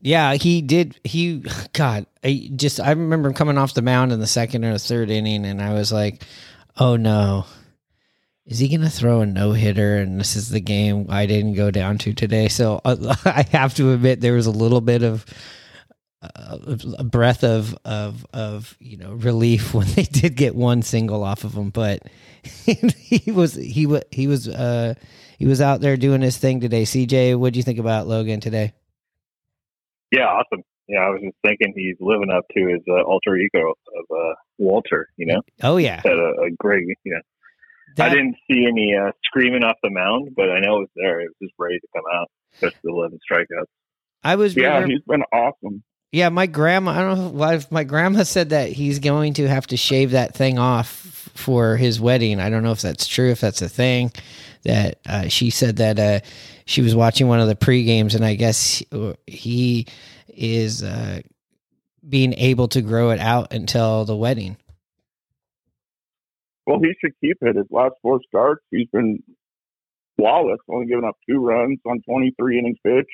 Yeah, 0.00 0.34
he 0.34 0.62
did. 0.62 0.98
He, 1.04 1.44
God, 1.72 2.06
I 2.24 2.50
just 2.56 2.80
I 2.80 2.90
remember 2.90 3.28
him 3.28 3.34
coming 3.34 3.58
off 3.58 3.74
the 3.74 3.82
mound 3.82 4.12
in 4.12 4.20
the 4.20 4.26
second 4.26 4.64
or 4.64 4.76
third 4.78 5.10
inning, 5.10 5.44
and 5.44 5.60
I 5.60 5.74
was 5.74 5.92
like, 5.92 6.22
"Oh 6.78 6.96
no, 6.96 7.46
is 8.46 8.58
he 8.58 8.68
going 8.68 8.80
to 8.80 8.90
throw 8.90 9.20
a 9.20 9.26
no 9.26 9.52
hitter?" 9.52 9.98
And 9.98 10.18
this 10.18 10.36
is 10.36 10.50
the 10.50 10.60
game 10.60 11.06
I 11.08 11.26
didn't 11.26 11.54
go 11.54 11.70
down 11.70 11.98
to 11.98 12.14
today. 12.14 12.48
So 12.48 12.80
uh, 12.84 13.14
I 13.24 13.46
have 13.52 13.74
to 13.74 13.92
admit 13.92 14.20
there 14.20 14.34
was 14.34 14.46
a 14.46 14.50
little 14.50 14.80
bit 14.80 15.02
of 15.02 15.26
uh, 16.22 16.58
a 16.98 17.04
breath 17.04 17.44
of 17.44 17.76
of 17.84 18.26
of 18.32 18.76
you 18.80 18.96
know 18.96 19.12
relief 19.12 19.74
when 19.74 19.86
they 19.88 20.04
did 20.04 20.36
get 20.36 20.54
one 20.54 20.82
single 20.82 21.24
off 21.24 21.44
of 21.44 21.54
him, 21.54 21.70
but 21.70 22.02
he 22.42 23.30
was 23.30 23.54
he 23.54 23.86
was 23.86 24.02
he 24.10 24.26
was 24.26 24.48
uh 24.48 24.94
he 25.40 25.46
was 25.46 25.60
out 25.60 25.80
there 25.80 25.96
doing 25.96 26.20
his 26.20 26.36
thing 26.36 26.60
today. 26.60 26.82
CJ, 26.84 27.36
what 27.36 27.52
do 27.54 27.58
you 27.58 27.62
think 27.64 27.78
about 27.80 28.06
Logan 28.06 28.40
today? 28.40 28.74
Yeah, 30.12 30.26
awesome. 30.26 30.62
Yeah, 30.86 30.98
I 31.00 31.08
was 31.10 31.20
just 31.22 31.36
thinking 31.44 31.72
he's 31.74 31.96
living 32.00 32.30
up 32.30 32.44
to 32.54 32.66
his 32.66 32.80
uh, 32.88 33.02
alter 33.02 33.36
ego 33.36 33.70
of 33.70 34.04
uh, 34.16 34.34
Walter. 34.58 35.08
You 35.16 35.26
know, 35.26 35.40
Oh 35.62 35.76
yeah, 35.78 35.96
had 36.02 36.12
a, 36.12 36.32
a 36.46 36.50
great. 36.58 36.84
You 37.04 37.14
know, 37.14 38.04
I 38.04 38.08
didn't 38.10 38.36
see 38.50 38.66
any 38.66 38.94
uh, 38.94 39.12
screaming 39.24 39.62
off 39.64 39.76
the 39.82 39.90
mound, 39.90 40.30
but 40.36 40.50
I 40.50 40.60
know 40.60 40.76
it 40.76 40.80
was 40.80 40.88
there. 40.96 41.20
It 41.20 41.28
was 41.28 41.48
just 41.48 41.54
ready 41.58 41.78
to 41.78 41.86
come 41.94 42.04
out. 42.12 42.28
Just 42.60 42.76
the 42.82 42.90
eleven 42.90 43.18
strikeouts. 43.30 43.64
I 44.22 44.36
was 44.36 44.54
Yeah, 44.56 44.74
remember- 44.74 44.88
he's 44.94 45.02
been 45.08 45.22
awesome. 45.32 45.82
Yeah, 46.12 46.28
my 46.28 46.46
grandma. 46.46 46.90
I 46.90 46.98
don't 47.02 47.18
know 47.18 47.28
why. 47.28 47.54
if 47.54 47.70
My 47.70 47.84
grandma 47.84 48.24
said 48.24 48.50
that 48.50 48.72
he's 48.72 48.98
going 48.98 49.34
to 49.34 49.46
have 49.48 49.68
to 49.68 49.76
shave 49.76 50.10
that 50.10 50.34
thing 50.34 50.58
off 50.58 50.90
for 51.34 51.76
his 51.76 52.00
wedding. 52.00 52.40
I 52.40 52.50
don't 52.50 52.64
know 52.64 52.72
if 52.72 52.82
that's 52.82 53.06
true. 53.06 53.30
If 53.30 53.40
that's 53.40 53.62
a 53.62 53.68
thing, 53.68 54.10
that 54.64 54.98
uh, 55.08 55.28
she 55.28 55.50
said 55.50 55.76
that 55.76 55.98
uh, 55.98 56.20
she 56.66 56.82
was 56.82 56.94
watching 56.94 57.28
one 57.28 57.40
of 57.40 57.48
the 57.48 57.56
pre 57.56 57.84
games, 57.84 58.14
and 58.14 58.24
I 58.24 58.34
guess 58.34 58.82
he 59.26 59.86
is 60.28 60.82
uh, 60.82 61.20
being 62.06 62.34
able 62.34 62.68
to 62.68 62.82
grow 62.82 63.10
it 63.10 63.20
out 63.20 63.52
until 63.52 64.04
the 64.04 64.16
wedding. 64.16 64.56
Well, 66.66 66.78
he 66.78 66.92
should 67.00 67.14
keep 67.20 67.38
it. 67.40 67.56
His 67.56 67.66
last 67.70 67.94
four 68.02 68.20
starts, 68.28 68.64
he's 68.70 68.88
been 68.92 69.22
flawless. 70.16 70.60
Only 70.68 70.86
given 70.86 71.04
up 71.04 71.16
two 71.28 71.38
runs 71.38 71.78
on 71.86 72.00
23 72.02 72.58
innings 72.58 72.78
pitched, 72.84 73.08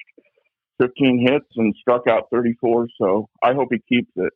15 0.80 1.26
hits, 1.26 1.46
and 1.56 1.74
struck 1.80 2.06
out 2.08 2.28
34. 2.30 2.88
So 3.00 3.28
I 3.42 3.54
hope 3.54 3.68
he 3.70 3.80
keeps 3.88 4.10
it. 4.16 4.32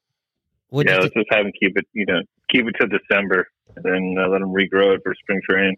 What 0.71 0.87
do 0.87 0.93
yeah, 0.93 1.01
let's 1.01 1.13
thi- 1.13 1.21
just 1.21 1.33
have 1.33 1.47
him 1.47 1.53
keep 1.61 1.77
it. 1.77 1.87
You 1.93 2.07
know, 2.07 2.21
keep 2.51 2.65
it 2.67 2.75
to 2.81 2.87
December, 2.87 3.49
and 3.77 3.85
then 3.85 4.17
uh, 4.19 4.29
let 4.29 4.41
him 4.41 4.49
regrow 4.49 4.95
it 4.95 5.03
for 5.05 5.15
spring 5.21 5.41
training. 5.49 5.77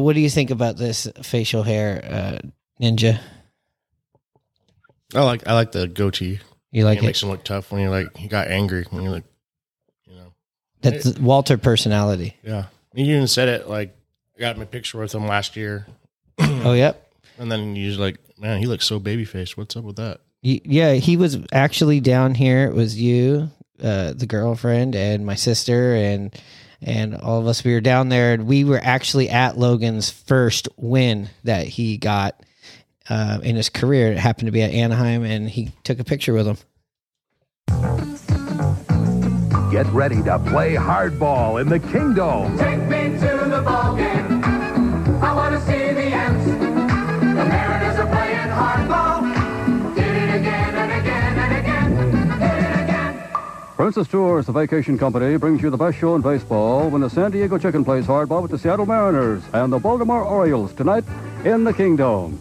What 0.00 0.14
do 0.14 0.20
you 0.20 0.30
think 0.30 0.50
about 0.50 0.76
this 0.76 1.06
facial 1.22 1.62
hair, 1.62 2.02
uh, 2.42 2.48
Ninja? 2.82 3.20
I 5.14 5.22
like 5.22 5.46
I 5.46 5.52
like 5.54 5.72
the 5.72 5.86
goatee. 5.86 6.40
You 6.70 6.84
like 6.84 6.98
it 6.98 7.04
makes 7.04 7.22
him 7.22 7.28
look 7.28 7.44
tough 7.44 7.70
when 7.70 7.82
you're 7.82 7.90
like 7.90 8.16
he 8.16 8.28
got 8.28 8.48
angry 8.48 8.86
when 8.90 9.02
you're 9.02 9.12
like, 9.12 9.24
you 10.06 10.14
know, 10.16 10.32
That's 10.80 11.18
Walter 11.18 11.58
personality. 11.58 12.36
yeah. 12.42 12.66
You 12.94 13.04
even 13.14 13.26
said 13.28 13.48
it 13.48 13.68
like 13.68 13.94
I 14.36 14.40
got 14.40 14.58
my 14.58 14.64
picture 14.64 14.98
with 14.98 15.14
him 15.14 15.26
last 15.26 15.56
year, 15.56 15.86
Oh, 16.38 16.72
yep. 16.74 17.10
and 17.38 17.50
then 17.52 17.76
you 17.76 17.88
was 17.88 17.98
like, 17.98 18.18
man, 18.38 18.58
he 18.58 18.66
looks 18.66 18.86
so 18.86 18.98
baby 18.98 19.24
faced. 19.24 19.56
What's 19.56 19.76
up 19.76 19.84
with 19.84 19.96
that? 19.96 20.20
Yeah, 20.42 20.94
he 20.94 21.16
was 21.16 21.38
actually 21.52 22.00
down 22.00 22.34
here. 22.34 22.64
It 22.66 22.74
was 22.74 23.00
you, 23.00 23.50
uh, 23.82 24.12
the 24.14 24.26
girlfriend, 24.26 24.96
and 24.96 25.24
my 25.24 25.36
sister, 25.36 25.94
and 25.94 26.34
and 26.82 27.14
all 27.14 27.40
of 27.40 27.46
us. 27.46 27.64
We 27.64 27.72
were 27.72 27.80
down 27.80 28.08
there, 28.08 28.34
and 28.34 28.46
we 28.46 28.64
were 28.64 28.80
actually 28.82 29.28
at 29.30 29.56
Logan's 29.58 30.10
first 30.10 30.68
win 30.76 31.30
that 31.44 31.66
he 31.66 31.96
got 31.96 32.40
uh, 33.08 33.40
in 33.42 33.56
his 33.56 33.68
career. 33.68 34.12
It 34.12 34.18
happened 34.18 34.46
to 34.46 34.52
be 34.52 34.62
at 34.62 34.70
Anaheim, 34.70 35.24
and 35.24 35.48
he 35.48 35.72
took 35.84 35.98
a 35.98 36.04
picture 36.04 36.32
with 36.32 36.46
him. 36.46 36.56
Get 39.70 39.86
ready 39.86 40.22
to 40.24 40.38
play 40.38 40.74
hardball 40.74 41.60
in 41.60 41.68
the 41.68 41.78
Kingdom. 41.78 42.58
Take 42.58 42.82
me 42.88 43.18
to 43.18 43.48
the 43.48 43.62
ball 43.64 43.96
game. 43.96 44.11
Princess 53.82 54.06
Tours, 54.06 54.46
the 54.46 54.52
vacation 54.52 54.96
company, 54.96 55.36
brings 55.36 55.60
you 55.60 55.68
the 55.68 55.76
best 55.76 55.98
show 55.98 56.14
in 56.14 56.22
baseball 56.22 56.88
when 56.88 57.00
the 57.00 57.10
San 57.10 57.32
Diego 57.32 57.58
Chicken 57.58 57.84
plays 57.84 58.06
hardball 58.06 58.40
with 58.40 58.52
the 58.52 58.56
Seattle 58.56 58.86
Mariners 58.86 59.42
and 59.54 59.72
the 59.72 59.78
Baltimore 59.80 60.22
Orioles 60.22 60.72
tonight 60.72 61.02
in 61.44 61.64
the 61.64 61.72
Kingdom. 61.72 62.40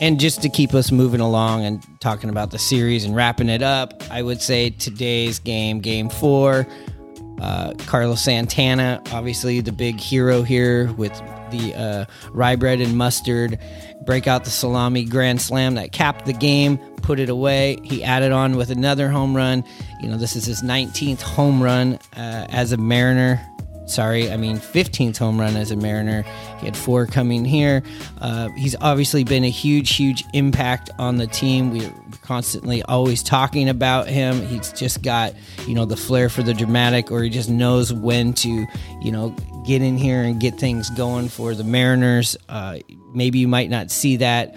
And 0.00 0.18
just 0.18 0.40
to 0.40 0.48
keep 0.48 0.72
us 0.72 0.90
moving 0.90 1.20
along 1.20 1.66
and 1.66 1.84
talking 2.00 2.30
about 2.30 2.50
the 2.50 2.58
series 2.58 3.04
and 3.04 3.14
wrapping 3.14 3.50
it 3.50 3.60
up, 3.60 4.02
I 4.10 4.22
would 4.22 4.40
say 4.40 4.70
today's 4.70 5.38
game, 5.38 5.80
game 5.80 6.08
four, 6.08 6.66
uh, 7.42 7.74
Carlos 7.80 8.24
Santana, 8.24 9.02
obviously 9.12 9.60
the 9.60 9.72
big 9.72 10.00
hero 10.00 10.40
here 10.40 10.90
with 10.94 11.12
the 11.50 11.74
uh, 11.74 12.04
rye 12.30 12.56
bread 12.56 12.80
and 12.80 12.96
mustard, 12.96 13.58
break 14.04 14.26
out 14.26 14.44
the 14.44 14.50
salami 14.50 15.04
grand 15.04 15.40
slam 15.40 15.74
that 15.74 15.92
capped 15.92 16.26
the 16.26 16.32
game, 16.32 16.78
put 17.02 17.18
it 17.18 17.28
away. 17.28 17.78
He 17.82 18.02
added 18.02 18.32
on 18.32 18.56
with 18.56 18.70
another 18.70 19.08
home 19.08 19.36
run. 19.36 19.64
You 20.00 20.08
know, 20.08 20.16
this 20.16 20.36
is 20.36 20.44
his 20.44 20.62
19th 20.62 21.22
home 21.22 21.62
run 21.62 21.98
uh, 22.16 22.46
as 22.50 22.72
a 22.72 22.76
Mariner 22.76 23.40
sorry, 23.86 24.30
I 24.30 24.36
mean 24.36 24.58
15th 24.58 25.16
home 25.16 25.40
run 25.40 25.56
as 25.56 25.70
a 25.70 25.76
Mariner. 25.76 26.24
He 26.58 26.66
had 26.66 26.76
four 26.76 27.06
coming 27.06 27.44
here. 27.44 27.82
Uh, 28.20 28.50
he's 28.50 28.76
obviously 28.80 29.24
been 29.24 29.44
a 29.44 29.50
huge, 29.50 29.94
huge 29.96 30.24
impact 30.34 30.90
on 30.98 31.16
the 31.16 31.26
team. 31.26 31.70
We're 31.70 31.92
constantly 32.22 32.82
always 32.82 33.22
talking 33.22 33.68
about 33.68 34.08
him. 34.08 34.44
He's 34.46 34.72
just 34.72 35.02
got, 35.02 35.34
you 35.66 35.74
know, 35.74 35.84
the 35.84 35.96
flair 35.96 36.28
for 36.28 36.42
the 36.42 36.54
dramatic, 36.54 37.10
or 37.10 37.22
he 37.22 37.30
just 37.30 37.48
knows 37.48 37.92
when 37.92 38.32
to, 38.34 38.66
you 39.00 39.12
know, 39.12 39.34
get 39.66 39.82
in 39.82 39.98
here 39.98 40.22
and 40.22 40.40
get 40.40 40.58
things 40.58 40.88
going 40.90 41.28
for 41.28 41.54
the 41.54 41.64
Mariners. 41.64 42.36
Uh, 42.48 42.78
maybe 43.12 43.38
you 43.40 43.48
might 43.48 43.68
not 43.68 43.90
see 43.90 44.16
that 44.16 44.56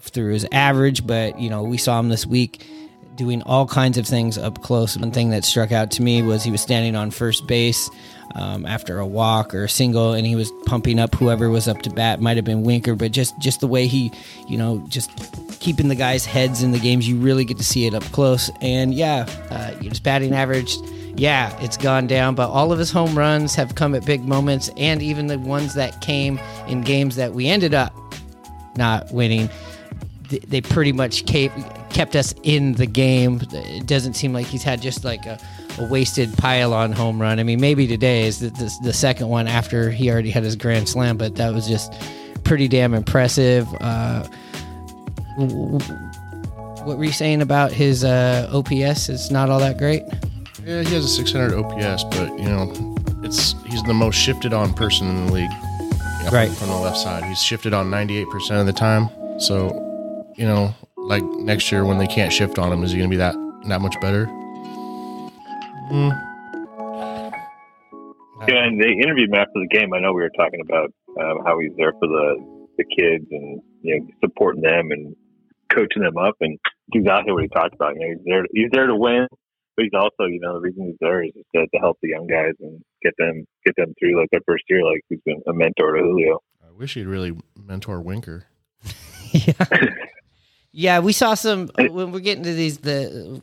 through 0.00 0.32
his 0.32 0.46
average, 0.52 1.06
but, 1.06 1.38
you 1.38 1.50
know, 1.50 1.62
we 1.62 1.76
saw 1.76 1.98
him 1.98 2.08
this 2.08 2.24
week 2.26 2.64
doing 3.16 3.42
all 3.42 3.66
kinds 3.66 3.98
of 3.98 4.06
things 4.06 4.38
up 4.38 4.62
close. 4.62 4.96
One 4.96 5.10
thing 5.10 5.30
that 5.30 5.44
struck 5.44 5.72
out 5.72 5.90
to 5.92 6.02
me 6.02 6.22
was 6.22 6.42
he 6.42 6.50
was 6.50 6.62
standing 6.62 6.96
on 6.96 7.10
first 7.10 7.46
base 7.46 7.90
um, 8.34 8.64
after 8.64 8.98
a 8.98 9.06
walk 9.06 9.54
or 9.54 9.64
a 9.64 9.68
single, 9.68 10.14
and 10.14 10.26
he 10.26 10.36
was 10.36 10.50
pumping 10.64 10.98
up 10.98 11.14
whoever 11.14 11.50
was 11.50 11.68
up 11.68 11.82
to 11.82 11.90
bat. 11.90 12.20
Might 12.20 12.36
have 12.36 12.46
been 12.46 12.62
Winker, 12.62 12.94
but 12.94 13.12
just 13.12 13.38
just 13.38 13.60
the 13.60 13.66
way 13.66 13.88
he, 13.88 14.10
you 14.48 14.56
know, 14.56 14.82
just 14.88 15.10
keeping 15.60 15.88
the 15.88 15.94
guys' 15.94 16.24
heads 16.24 16.62
in 16.62 16.70
the 16.70 16.78
games, 16.78 17.06
you 17.06 17.18
really 17.18 17.44
get 17.44 17.58
to 17.58 17.64
see 17.64 17.86
it 17.86 17.94
up 17.94 18.04
close. 18.04 18.50
And 18.62 18.94
yeah, 18.94 19.26
uh, 19.50 19.72
his 19.82 20.00
batting 20.00 20.32
average. 20.32 20.76
Yeah, 21.20 21.54
it's 21.60 21.76
gone 21.76 22.06
down, 22.06 22.34
but 22.34 22.48
all 22.48 22.72
of 22.72 22.78
his 22.78 22.90
home 22.90 23.14
runs 23.14 23.54
have 23.54 23.74
come 23.74 23.94
at 23.94 24.06
big 24.06 24.24
moments, 24.24 24.70
and 24.78 25.02
even 25.02 25.26
the 25.26 25.38
ones 25.38 25.74
that 25.74 26.00
came 26.00 26.40
in 26.66 26.80
games 26.80 27.16
that 27.16 27.34
we 27.34 27.46
ended 27.46 27.74
up 27.74 27.92
not 28.74 29.12
winning, 29.12 29.50
they 30.30 30.62
pretty 30.62 30.92
much 30.92 31.26
kept 31.26 32.16
us 32.16 32.34
in 32.42 32.72
the 32.72 32.86
game. 32.86 33.38
It 33.52 33.86
doesn't 33.86 34.14
seem 34.14 34.32
like 34.32 34.46
he's 34.46 34.62
had 34.62 34.80
just 34.80 35.04
like 35.04 35.26
a, 35.26 35.38
a 35.78 35.86
wasted 35.90 36.34
pile 36.38 36.72
on 36.72 36.90
home 36.90 37.20
run. 37.20 37.38
I 37.38 37.42
mean, 37.42 37.60
maybe 37.60 37.86
today 37.86 38.26
is 38.26 38.40
the, 38.40 38.48
the, 38.48 38.74
the 38.84 38.92
second 38.94 39.28
one 39.28 39.46
after 39.46 39.90
he 39.90 40.10
already 40.10 40.30
had 40.30 40.42
his 40.42 40.56
grand 40.56 40.88
slam, 40.88 41.18
but 41.18 41.36
that 41.36 41.52
was 41.52 41.68
just 41.68 41.92
pretty 42.44 42.66
damn 42.66 42.94
impressive. 42.94 43.68
Uh, 43.78 44.22
what 45.36 46.96
were 46.96 47.04
you 47.04 47.12
saying 47.12 47.42
about 47.42 47.72
his 47.72 48.04
uh, 48.04 48.48
OPS? 48.54 49.10
It's 49.10 49.30
not 49.30 49.50
all 49.50 49.60
that 49.60 49.76
great. 49.76 50.02
Yeah, 50.70 50.84
he 50.84 50.94
has 50.94 51.04
a 51.04 51.08
600 51.08 51.52
OPS, 51.52 52.04
but 52.04 52.38
you 52.38 52.44
know, 52.44 52.72
it's 53.24 53.60
he's 53.64 53.82
the 53.82 53.92
most 53.92 54.14
shifted 54.14 54.52
on 54.52 54.72
person 54.72 55.08
in 55.08 55.26
the 55.26 55.32
league. 55.32 55.50
you 55.50 56.24
know, 56.24 56.30
Right. 56.30 56.48
From 56.48 56.68
the 56.68 56.76
left 56.76 56.96
side, 56.96 57.24
he's 57.24 57.42
shifted 57.42 57.74
on 57.74 57.90
98% 57.90 58.60
of 58.60 58.66
the 58.66 58.72
time. 58.72 59.08
So, 59.40 60.32
you 60.36 60.44
know, 60.44 60.72
like 60.96 61.24
next 61.24 61.72
year 61.72 61.84
when 61.84 61.98
they 61.98 62.06
can't 62.06 62.32
shift 62.32 62.56
on 62.56 62.72
him, 62.72 62.84
is 62.84 62.92
he 62.92 62.98
going 62.98 63.10
to 63.10 63.12
be 63.12 63.18
that 63.18 63.34
that 63.66 63.80
much 63.80 64.00
better? 64.00 64.26
Yeah, 68.46 68.62
and 68.62 68.80
they 68.80 68.92
interviewed 68.92 69.30
him 69.30 69.40
after 69.40 69.54
the 69.56 69.68
game. 69.72 69.92
I 69.92 69.98
know 69.98 70.12
we 70.12 70.22
were 70.22 70.30
talking 70.38 70.60
about 70.60 70.92
um, 71.20 71.44
how 71.44 71.58
he's 71.58 71.72
there 71.78 71.94
for 71.94 72.06
the 72.06 72.36
the 72.78 72.84
kids 72.84 73.26
and 73.32 73.60
you 73.82 73.98
know 73.98 74.06
supporting 74.22 74.62
them 74.62 74.92
and 74.92 75.16
coaching 75.68 76.04
them 76.04 76.16
up. 76.16 76.36
And 76.40 76.60
exactly 76.94 77.32
what 77.32 77.42
he 77.42 77.48
talked 77.48 77.74
about. 77.74 77.94
You 77.96 78.02
know, 78.02 78.14
he's 78.14 78.24
there. 78.24 78.44
He's 78.54 78.70
there 78.70 78.86
to 78.86 78.94
win, 78.94 79.26
but 79.76 79.84
he's 79.84 79.94
also 79.94 80.24
you 80.28 80.40
know 80.40 80.54
the 80.54 80.60
reason 80.60 80.86
he's 80.86 80.96
there 81.00 81.22
is 81.22 81.32
just 81.34 81.46
to, 81.54 81.66
to 81.66 81.78
help 81.78 81.98
the 82.02 82.08
young 82.08 82.26
guys 82.26 82.54
and 82.60 82.82
get 83.02 83.14
them 83.18 83.46
get 83.64 83.74
them 83.76 83.94
through 83.98 84.18
like 84.18 84.30
their 84.30 84.40
first 84.46 84.64
year. 84.68 84.84
Like 84.84 85.02
he's 85.08 85.20
been 85.24 85.40
a 85.46 85.52
mentor 85.52 85.92
to 85.92 86.02
Julio. 86.02 86.40
I 86.66 86.70
wish 86.76 86.94
he'd 86.94 87.06
really 87.06 87.36
mentor 87.56 88.00
Winker. 88.00 88.46
yeah. 89.32 89.52
Yeah, 90.72 91.00
we 91.00 91.12
saw 91.12 91.34
some 91.34 91.68
when 91.76 92.12
we're 92.12 92.20
getting 92.20 92.44
to 92.44 92.54
these 92.54 92.78
the 92.78 93.42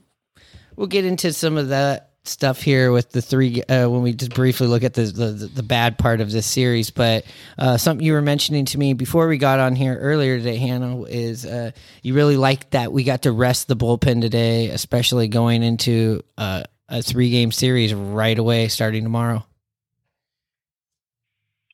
we'll 0.76 0.88
get 0.88 1.06
into 1.06 1.34
some 1.34 1.58
of 1.58 1.70
that 1.70 2.12
stuff 2.28 2.62
here 2.62 2.92
with 2.92 3.12
the 3.12 3.22
three 3.22 3.62
uh, 3.64 3.90
when 3.90 4.02
we 4.02 4.14
just 4.14 4.34
briefly 4.34 4.68
look 4.68 4.84
at 4.84 4.94
the 4.94 5.04
the, 5.04 5.32
the 5.48 5.64
bad 5.64 5.98
part 5.98 6.22
of 6.22 6.32
this 6.32 6.46
series. 6.46 6.90
But 6.90 7.26
uh, 7.58 7.78
something 7.78 8.06
you 8.06 8.14
were 8.14 8.22
mentioning 8.22 8.66
to 8.66 8.78
me 8.78 8.94
before 8.94 9.28
we 9.28 9.38
got 9.38 9.60
on 9.60 9.76
here 9.76 9.98
earlier 9.98 10.38
today, 10.38 10.58
Hannah, 10.58 11.04
is 11.04 11.46
uh, 11.46 11.72
you 12.04 12.14
really 12.14 12.38
liked 12.38 12.72
that 12.72 12.92
we 12.92 13.04
got 13.04 13.24
to 13.24 13.32
rest 13.32 13.68
the 13.68 13.76
bullpen 13.76 14.22
today, 14.22 14.70
especially 14.70 15.28
going 15.28 15.64
into 15.64 16.22
uh, 16.38 16.64
a 16.90 17.02
three 17.02 17.30
game 17.30 17.52
series 17.52 17.94
right 17.94 18.38
away 18.38 18.68
starting 18.68 19.04
tomorrow. 19.04 19.46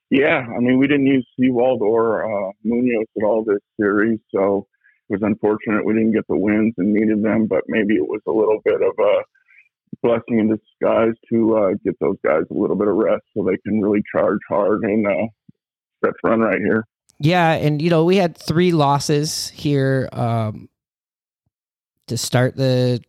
Yeah, 0.09 0.45
I 0.55 0.59
mean, 0.59 0.77
we 0.77 0.87
didn't 0.87 1.07
use 1.07 1.27
Sewald 1.39 1.81
or 1.81 2.23
uh, 2.23 2.51
Munoz 2.63 3.07
at 3.17 3.23
all 3.23 3.43
this 3.43 3.61
series, 3.79 4.19
so 4.29 4.67
it 5.09 5.13
was 5.13 5.23
unfortunate 5.23 5.83
we 5.83 5.93
didn't 5.93 6.13
get 6.13 6.27
the 6.27 6.37
wins 6.37 6.75
and 6.77 6.93
needed 6.93 7.23
them. 7.23 7.47
But 7.47 7.63
maybe 7.67 7.95
it 7.95 8.07
was 8.07 8.21
a 8.27 8.31
little 8.31 8.59
bit 8.63 8.81
of 8.81 8.93
a 8.99 9.23
blessing 10.03 10.39
in 10.39 10.49
disguise 10.49 11.13
to 11.31 11.57
uh, 11.57 11.69
get 11.83 11.97
those 11.99 12.17
guys 12.23 12.43
a 12.51 12.53
little 12.53 12.75
bit 12.75 12.87
of 12.87 12.95
rest 12.95 13.23
so 13.35 13.43
they 13.43 13.57
can 13.57 13.81
really 13.81 14.03
charge 14.13 14.39
hard 14.47 14.83
and 14.83 15.07
uh, 15.07 15.27
stretch 15.97 16.15
run 16.23 16.41
right 16.41 16.59
here. 16.59 16.85
Yeah, 17.19 17.53
and 17.53 17.81
you 17.81 17.89
know 17.89 18.03
we 18.03 18.17
had 18.17 18.37
three 18.37 18.71
losses 18.71 19.49
here 19.49 20.09
um, 20.11 20.69
to 22.07 22.17
start 22.17 22.55
the 22.55 23.01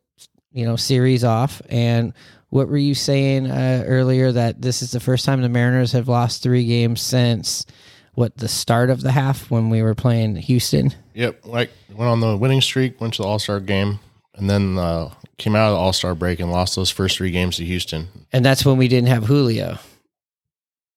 you 0.53 0.65
know 0.65 0.77
series 0.77 1.25
off, 1.25 1.61
and 1.69 2.15
what 2.51 2.69
were 2.69 2.79
you 2.79 2.95
saying 2.95 3.51
uh, 3.51 3.83
earlier 3.87 4.31
that 4.31 4.63
this 4.63 4.83
is 4.83 4.93
the 4.93 5.01
first 5.01 5.25
time 5.25 5.43
the 5.43 5.49
Mariners 5.49 5.93
have 5.93 6.09
lost 6.09 6.43
three 6.43 6.65
games 6.65 7.03
since 7.03 7.67
what 8.15 8.37
the 8.37 8.47
start 8.47 8.91
of 8.91 9.01
the 9.01 9.11
half 9.11 9.51
when 9.51 9.71
we 9.71 9.83
were 9.83 9.95
playing 9.95 10.37
Houston? 10.37 10.95
Yep, 11.15 11.47
like 11.47 11.71
went 11.91 12.09
on 12.11 12.21
the 12.21 12.37
winning 12.37 12.61
streak, 12.61 13.01
went 13.01 13.15
to 13.15 13.23
the 13.23 13.29
All 13.29 13.41
Star 13.41 13.59
game, 13.59 13.99
and 14.35 14.51
then 14.51 14.79
uh, 14.79 15.11
came 15.39 15.55
out 15.57 15.69
of 15.69 15.75
the 15.75 15.79
All 15.79 15.93
Star 15.93 16.15
break 16.15 16.41
and 16.41 16.51
lost 16.51 16.77
those 16.77 16.91
first 16.91 17.17
three 17.17 17.31
games 17.31 17.57
to 17.57 17.65
Houston. 17.65 18.09
And 18.33 18.45
that's 18.45 18.65
when 18.65 18.77
we 18.77 18.89
didn't 18.89 19.09
have 19.09 19.25
Julio. 19.25 19.79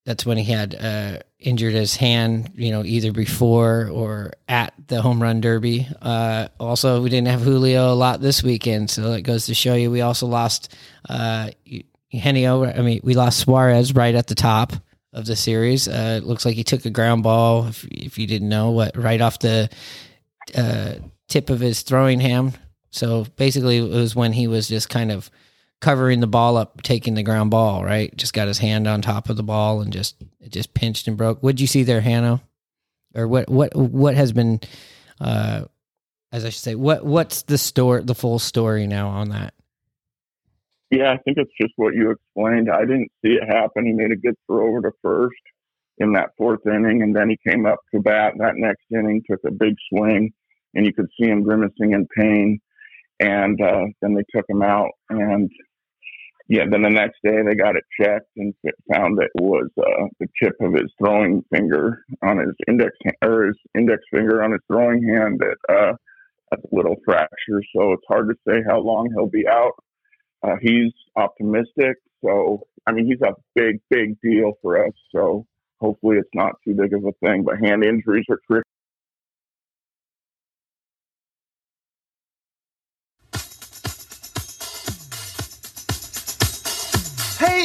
That's 0.05 0.25
when 0.25 0.37
he 0.37 0.51
had 0.51 0.73
uh, 0.73 1.19
injured 1.37 1.73
his 1.73 1.97
hand, 1.97 2.51
you 2.55 2.71
know, 2.71 2.83
either 2.85 3.11
before 3.11 3.89
or 3.91 4.31
at 4.47 4.73
the 4.87 5.01
home 5.01 5.21
run 5.21 5.41
derby. 5.41 5.85
Uh, 6.01 6.47
also, 6.59 7.01
we 7.01 7.09
didn't 7.09 7.27
have 7.27 7.41
Julio 7.41 7.91
a 7.91 7.95
lot 7.95 8.21
this 8.21 8.41
weekend, 8.41 8.89
so 8.89 9.11
that 9.11 9.23
goes 9.23 9.47
to 9.47 9.53
show 9.53 9.73
you. 9.75 9.91
We 9.91 9.99
also 10.01 10.25
lost 10.25 10.73
uh, 11.09 11.49
Henio. 12.13 12.77
I 12.77 12.81
mean, 12.81 13.01
we 13.03 13.15
lost 13.15 13.39
Suarez 13.39 13.93
right 13.93 14.15
at 14.15 14.27
the 14.27 14.35
top 14.35 14.71
of 15.11 15.25
the 15.25 15.35
series. 15.35 15.89
Uh, 15.89 16.19
it 16.21 16.25
looks 16.25 16.45
like 16.45 16.55
he 16.55 16.63
took 16.63 16.85
a 16.85 16.89
ground 16.89 17.23
ball, 17.23 17.67
if, 17.67 17.83
if 17.85 18.17
you 18.17 18.27
didn't 18.27 18.49
know, 18.49 18.71
what 18.71 18.95
right 18.95 19.19
off 19.19 19.39
the 19.39 19.69
uh, 20.55 20.93
tip 21.27 21.49
of 21.49 21.59
his 21.59 21.81
throwing 21.81 22.21
hand. 22.21 22.57
So 22.89 23.25
basically, 23.35 23.77
it 23.77 23.89
was 23.89 24.15
when 24.15 24.33
he 24.33 24.47
was 24.47 24.67
just 24.67 24.89
kind 24.89 25.11
of 25.11 25.29
covering 25.79 26.19
the 26.19 26.27
ball 26.27 26.57
up, 26.57 26.81
taking 26.81 27.13
the 27.13 27.23
ground 27.23 27.51
ball, 27.51 27.83
right? 27.83 28.15
Just 28.15 28.33
got 28.33 28.47
his 28.47 28.57
hand 28.57 28.87
on 28.87 29.01
top 29.01 29.29
of 29.29 29.37
the 29.37 29.43
ball 29.43 29.81
and 29.81 29.93
just 29.93 30.15
it 30.39 30.51
just 30.51 30.73
pinched 30.73 31.07
and 31.07 31.17
broke. 31.17 31.41
What'd 31.41 31.61
you 31.61 31.67
see 31.67 31.83
there, 31.83 32.01
Hanno? 32.01 32.41
Or 33.13 33.27
what 33.27 33.49
what 33.49 33.75
what 33.75 34.15
has 34.15 34.31
been 34.31 34.59
uh 35.19 35.65
as 36.31 36.45
I 36.45 36.49
should 36.49 36.63
say, 36.63 36.75
what 36.75 37.05
what's 37.05 37.43
the 37.43 37.57
story 37.57 38.03
the 38.03 38.15
full 38.15 38.39
story 38.39 38.87
now 38.87 39.09
on 39.09 39.29
that? 39.29 39.53
Yeah, 40.89 41.11
I 41.11 41.17
think 41.17 41.37
it's 41.37 41.51
just 41.59 41.73
what 41.75 41.95
you 41.95 42.11
explained. 42.11 42.69
I 42.71 42.81
didn't 42.81 43.11
see 43.21 43.33
it 43.33 43.43
happen. 43.45 43.85
He 43.85 43.93
made 43.93 44.11
a 44.11 44.15
good 44.15 44.35
throw 44.45 44.69
over 44.69 44.81
to 44.83 44.91
first 45.01 45.35
in 45.97 46.13
that 46.13 46.29
fourth 46.37 46.65
inning, 46.65 47.01
and 47.01 47.15
then 47.15 47.29
he 47.29 47.37
came 47.47 47.65
up 47.65 47.79
to 47.93 47.99
bat 47.99 48.33
that 48.37 48.55
next 48.55 48.85
inning, 48.91 49.21
took 49.29 49.41
a 49.45 49.51
big 49.51 49.75
swing, 49.89 50.31
and 50.73 50.85
you 50.85 50.93
could 50.93 51.09
see 51.19 51.27
him 51.27 51.43
grimacing 51.43 51.91
in 51.93 52.07
pain. 52.15 52.59
And 53.19 53.59
uh, 53.61 53.85
then 54.01 54.13
they 54.13 54.23
took 54.31 54.45
him 54.47 54.61
out, 54.61 54.91
and 55.09 55.49
yeah, 56.49 56.63
then 56.69 56.81
the 56.81 56.89
next 56.89 57.17
day 57.23 57.41
they 57.43 57.55
got 57.55 57.75
it 57.75 57.83
checked 57.99 58.29
and 58.37 58.53
found 58.91 59.17
that 59.17 59.29
it 59.35 59.41
was 59.41 59.69
uh, 59.77 60.07
the 60.19 60.27
tip 60.41 60.53
of 60.61 60.73
his 60.73 60.91
throwing 60.97 61.43
finger 61.51 62.05
on 62.21 62.37
his 62.37 62.55
index 62.67 62.91
or 63.21 63.47
his 63.47 63.57
index 63.75 64.01
finger 64.11 64.41
on 64.41 64.51
his 64.51 64.61
throwing 64.67 65.03
hand 65.03 65.39
that 65.39 65.57
uh, 65.69 65.93
a 66.53 66.57
little 66.71 66.95
fracture. 67.03 67.61
So 67.75 67.91
it's 67.91 68.05
hard 68.07 68.29
to 68.29 68.35
say 68.47 68.61
how 68.65 68.79
long 68.79 69.09
he'll 69.13 69.27
be 69.27 69.47
out. 69.47 69.73
Uh, 70.41 70.55
he's 70.61 70.93
optimistic, 71.17 71.97
so 72.23 72.61
I 72.85 72.93
mean 72.93 73.07
he's 73.07 73.21
a 73.21 73.33
big, 73.53 73.81
big 73.89 74.15
deal 74.21 74.53
for 74.61 74.85
us. 74.85 74.93
So 75.13 75.45
hopefully 75.81 76.17
it's 76.17 76.29
not 76.33 76.53
too 76.65 76.75
big 76.75 76.93
of 76.93 77.03
a 77.03 77.11
thing. 77.25 77.43
But 77.43 77.59
hand 77.59 77.83
injuries 77.83 78.25
are 78.29 78.39
tricky. 78.49 78.69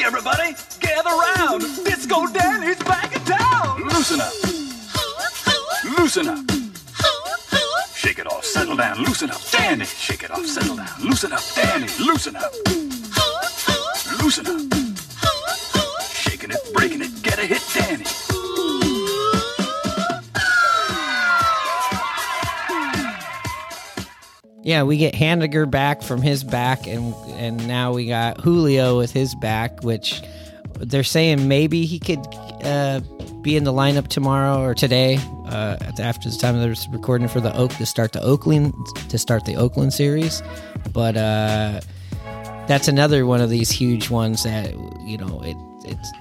Everybody, 0.04 0.56
gather 0.80 1.10
round. 1.10 1.62
Disco 1.84 2.26
Danny's 2.26 2.76
back 2.78 3.14
in 3.14 3.22
town. 3.24 3.82
Loosen 3.84 4.20
up. 4.20 4.32
Loosen 5.96 6.28
up. 6.28 6.44
Shake 7.94 8.18
it 8.18 8.26
off, 8.26 8.44
settle 8.44 8.76
down, 8.76 8.98
loosen 8.98 9.30
up, 9.30 9.40
Danny. 9.52 9.84
Shake 9.84 10.24
it 10.24 10.32
off, 10.32 10.44
settle 10.44 10.74
down, 10.74 10.88
loosen 11.00 11.32
up, 11.32 11.42
Danny. 11.54 11.86
Loosen 12.00 12.34
up. 12.34 12.52
Loosen 14.20 14.46
up. 14.48 14.60
Shaking 16.12 16.50
it, 16.50 16.74
breaking 16.74 17.02
it, 17.02 17.22
get 17.22 17.38
a 17.38 17.46
hit, 17.46 17.62
Danny. 17.72 18.04
Yeah, 24.62 24.85
we 24.85 24.96
get 24.96 25.14
Haniger 25.14 25.68
back 25.68 26.03
from 26.03 26.22
his 26.22 26.44
back, 26.44 26.87
and 26.87 27.14
and 27.31 27.66
now 27.66 27.92
we 27.92 28.07
got 28.07 28.40
Julio 28.40 28.96
with 28.96 29.12
his 29.12 29.35
back, 29.35 29.83
which 29.83 30.22
they're 30.79 31.03
saying 31.05 31.48
maybe 31.48 31.85
he 31.85 31.98
could 31.98 32.25
uh, 32.62 33.01
be 33.42 33.57
in 33.57 33.64
the 33.64 33.72
lineup 33.72 34.07
tomorrow 34.07 34.62
or 34.62 34.75
today 34.75 35.18
uh, 35.46 35.77
after 35.98 36.31
the 36.31 36.37
time 36.37 36.59
they're 36.61 36.75
recording 36.92 37.27
for 37.27 37.40
the 37.40 37.55
Oak 37.57 37.72
to 37.72 37.87
start 37.87 38.12
the 38.12 38.22
Oakland 38.22 38.72
to 39.09 39.18
start 39.18 39.44
the 39.44 39.57
Oakland 39.57 39.92
series. 39.92 40.42
But 40.92 41.16
uh, 41.16 41.81
that's 42.68 42.87
another 42.87 43.27
one 43.27 43.40
of 43.40 43.51
these 43.51 43.70
huge 43.70 44.11
ones 44.11 44.44
that 44.44 44.72
you 45.05 45.18
know 45.18 45.40
it, 45.42 45.57
it's. 45.85 46.12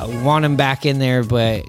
I 0.00 0.22
want 0.22 0.44
him 0.44 0.56
back 0.56 0.86
in 0.86 1.00
there, 1.00 1.22
but 1.24 1.64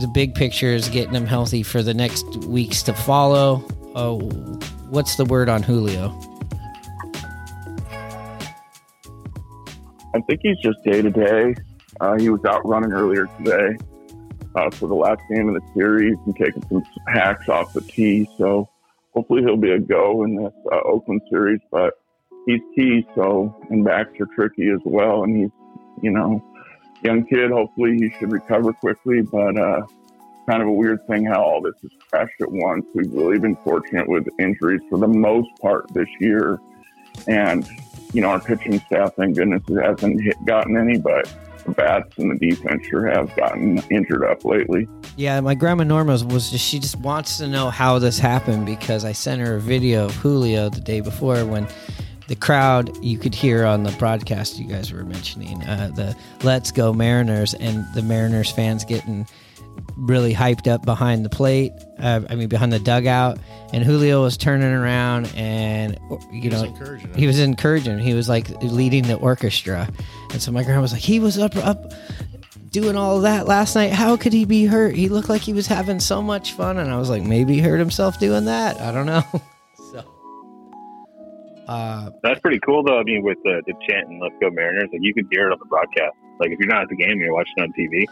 the 0.00 0.08
big 0.08 0.34
picture 0.34 0.68
is 0.68 0.88
getting 0.88 1.14
him 1.14 1.26
healthy 1.26 1.62
for 1.62 1.82
the 1.82 1.94
next 1.94 2.24
weeks 2.44 2.82
to 2.84 2.94
follow. 2.94 3.62
Oh, 3.94 4.20
what's 4.92 5.16
the 5.16 5.24
word 5.24 5.48
on 5.48 5.62
Julio? 5.62 6.10
I 10.14 10.20
think 10.26 10.40
he's 10.42 10.58
just 10.58 10.84
day 10.84 11.00
to 11.00 11.10
day. 11.10 11.54
Uh, 11.98 12.18
He 12.18 12.28
was 12.28 12.44
out 12.44 12.60
running 12.66 12.92
earlier 12.92 13.26
today 13.38 13.78
uh, 14.54 14.70
for 14.70 14.88
the 14.88 14.94
last 14.94 15.22
game 15.34 15.48
of 15.48 15.54
the 15.54 15.62
series 15.74 16.16
and 16.26 16.36
taking 16.36 16.62
some 16.68 16.84
hacks 17.08 17.48
off 17.48 17.72
the 17.72 17.80
tee. 17.80 18.28
So 18.36 18.68
hopefully 19.14 19.42
he'll 19.42 19.56
be 19.56 19.70
a 19.70 19.78
go 19.78 20.24
in 20.24 20.36
this 20.36 20.52
uh, 20.70 20.80
Oakland 20.84 21.22
series. 21.30 21.60
But 21.70 21.94
he's 22.44 22.60
key, 22.76 23.06
so 23.14 23.58
and 23.70 23.82
backs 23.82 24.12
are 24.20 24.28
tricky 24.34 24.68
as 24.68 24.80
well. 24.84 25.24
And 25.24 25.34
he's, 25.34 25.50
you 26.02 26.10
know, 26.10 26.44
young 27.02 27.24
kid. 27.24 27.50
Hopefully 27.50 27.96
he 27.96 28.10
should 28.18 28.30
recover 28.30 28.74
quickly. 28.74 29.22
But 29.22 29.56
uh, 29.56 29.86
kind 30.48 30.62
of 30.62 30.68
a 30.68 30.72
weird 30.72 31.06
thing 31.06 31.24
how 31.24 31.42
all 31.42 31.60
this 31.60 31.74
has 31.82 31.90
crashed 32.10 32.40
at 32.40 32.50
once. 32.50 32.84
We've 32.94 33.12
really 33.12 33.38
been 33.38 33.56
fortunate 33.56 34.08
with 34.08 34.28
injuries 34.38 34.80
for 34.88 34.98
the 34.98 35.08
most 35.08 35.48
part 35.60 35.92
this 35.94 36.08
year, 36.20 36.60
and 37.26 37.68
you 38.12 38.20
know 38.20 38.28
our 38.28 38.40
pitching 38.40 38.80
staff, 38.80 39.14
thank 39.16 39.36
goodness, 39.36 39.62
it 39.68 39.82
hasn't 39.82 40.20
hit, 40.20 40.36
gotten 40.44 40.76
any, 40.76 40.98
but 40.98 41.32
the 41.64 41.72
bats 41.72 42.18
and 42.18 42.30
the 42.30 42.48
defense 42.50 42.84
sure 42.86 43.06
have 43.06 43.34
gotten 43.36 43.78
injured 43.90 44.24
up 44.24 44.44
lately. 44.44 44.88
Yeah, 45.16 45.40
my 45.40 45.54
grandma 45.54 45.84
Norma 45.84 46.12
was 46.24 46.50
just 46.50 46.64
she 46.64 46.78
just 46.78 46.96
wants 46.96 47.38
to 47.38 47.46
know 47.46 47.70
how 47.70 47.98
this 47.98 48.18
happened 48.18 48.66
because 48.66 49.04
I 49.04 49.12
sent 49.12 49.40
her 49.40 49.56
a 49.56 49.60
video 49.60 50.06
of 50.06 50.14
Julio 50.16 50.68
the 50.68 50.80
day 50.80 51.00
before 51.00 51.44
when 51.44 51.68
the 52.28 52.36
crowd 52.36 52.96
you 53.04 53.18
could 53.18 53.34
hear 53.34 53.64
on 53.64 53.82
the 53.82 53.92
broadcast 53.92 54.58
you 54.58 54.66
guys 54.66 54.92
were 54.92 55.04
mentioning 55.04 55.62
uh, 55.64 55.90
the 55.94 56.16
"Let's 56.42 56.70
Go 56.72 56.92
Mariners" 56.92 57.54
and 57.54 57.84
the 57.94 58.02
Mariners 58.02 58.50
fans 58.50 58.84
getting 58.84 59.26
really 59.96 60.34
hyped 60.34 60.66
up 60.66 60.84
behind 60.84 61.24
the 61.24 61.28
plate. 61.28 61.72
Uh, 61.98 62.20
I 62.28 62.34
mean, 62.34 62.48
behind 62.48 62.72
the 62.72 62.78
dugout, 62.78 63.38
and 63.72 63.84
Julio 63.84 64.22
was 64.22 64.36
turning 64.36 64.72
around 64.72 65.32
and 65.36 65.98
you 66.30 66.50
know 66.50 66.64
encouraging 66.64 67.08
him. 67.08 67.14
he 67.14 67.26
was 67.26 67.38
encouraging. 67.38 67.98
He 67.98 68.14
was 68.14 68.28
like 68.28 68.48
leading 68.62 69.04
the 69.04 69.16
orchestra, 69.16 69.88
and 70.32 70.42
so 70.42 70.52
my 70.52 70.64
grandma 70.64 70.82
was 70.82 70.92
like, 70.92 71.02
he 71.02 71.20
was 71.20 71.38
up 71.38 71.56
up 71.56 71.92
doing 72.70 72.96
all 72.96 73.18
of 73.18 73.22
that 73.22 73.46
last 73.46 73.74
night. 73.74 73.92
How 73.92 74.16
could 74.16 74.32
he 74.32 74.44
be 74.44 74.66
hurt? 74.66 74.96
He 74.96 75.08
looked 75.08 75.28
like 75.28 75.42
he 75.42 75.52
was 75.52 75.66
having 75.66 76.00
so 76.00 76.22
much 76.22 76.52
fun, 76.52 76.78
and 76.78 76.90
I 76.90 76.96
was 76.98 77.10
like, 77.10 77.22
maybe 77.22 77.54
he 77.54 77.60
hurt 77.60 77.78
himself 77.78 78.18
doing 78.18 78.46
that. 78.46 78.80
I 78.80 78.92
don't 78.92 79.06
know. 79.06 79.22
so, 79.92 80.04
uh, 81.68 82.10
That's 82.22 82.40
pretty 82.40 82.58
cool, 82.60 82.82
though. 82.82 82.98
I 82.98 83.04
mean, 83.04 83.22
with 83.22 83.38
the, 83.44 83.62
the 83.66 83.74
chant 83.88 84.08
and 84.08 84.20
"Let's 84.20 84.34
Go 84.40 84.50
Mariners," 84.50 84.88
like 84.92 85.02
you 85.02 85.14
can 85.14 85.28
hear 85.30 85.48
it 85.48 85.52
on 85.52 85.58
the 85.58 85.66
broadcast. 85.66 86.16
Like 86.40 86.50
if 86.50 86.58
you're 86.58 86.68
not 86.68 86.82
at 86.82 86.88
the 86.88 86.96
game, 86.96 87.20
you're 87.20 87.32
watching 87.32 87.54
on 87.60 87.72
TV. 87.72 88.04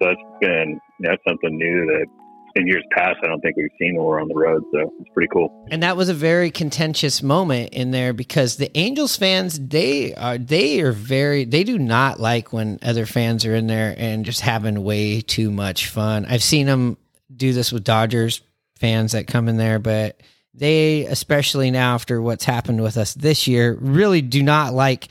So 0.00 0.08
that's 0.08 0.40
been 0.40 0.80
that's 1.00 1.22
something 1.26 1.56
new 1.56 1.86
that 1.86 2.06
in 2.54 2.66
years 2.66 2.84
past, 2.92 3.18
I 3.22 3.28
don't 3.28 3.40
think 3.40 3.56
we've 3.56 3.70
seen 3.78 3.96
when 3.96 4.04
we're 4.04 4.20
on 4.20 4.28
the 4.28 4.34
road. 4.34 4.64
So 4.72 4.92
it's 5.00 5.10
pretty 5.14 5.28
cool. 5.32 5.66
And 5.70 5.82
that 5.82 5.96
was 5.96 6.08
a 6.08 6.14
very 6.14 6.50
contentious 6.50 7.22
moment 7.22 7.72
in 7.72 7.90
there 7.90 8.12
because 8.12 8.56
the 8.56 8.76
Angels 8.76 9.16
fans 9.16 9.58
they 9.58 10.14
are 10.14 10.38
they 10.38 10.80
are 10.80 10.92
very 10.92 11.44
they 11.44 11.64
do 11.64 11.78
not 11.78 12.20
like 12.20 12.52
when 12.52 12.78
other 12.82 13.06
fans 13.06 13.44
are 13.46 13.54
in 13.54 13.66
there 13.66 13.94
and 13.96 14.24
just 14.24 14.40
having 14.40 14.82
way 14.82 15.20
too 15.20 15.50
much 15.50 15.88
fun. 15.88 16.26
I've 16.26 16.42
seen 16.42 16.66
them 16.66 16.96
do 17.34 17.52
this 17.52 17.72
with 17.72 17.84
Dodgers 17.84 18.40
fans 18.76 19.12
that 19.12 19.26
come 19.26 19.48
in 19.48 19.56
there, 19.56 19.78
but 19.78 20.20
they 20.54 21.04
especially 21.06 21.70
now 21.70 21.94
after 21.94 22.20
what's 22.20 22.44
happened 22.44 22.82
with 22.82 22.96
us 22.96 23.14
this 23.14 23.46
year 23.46 23.76
really 23.80 24.22
do 24.22 24.42
not 24.42 24.74
like 24.74 25.08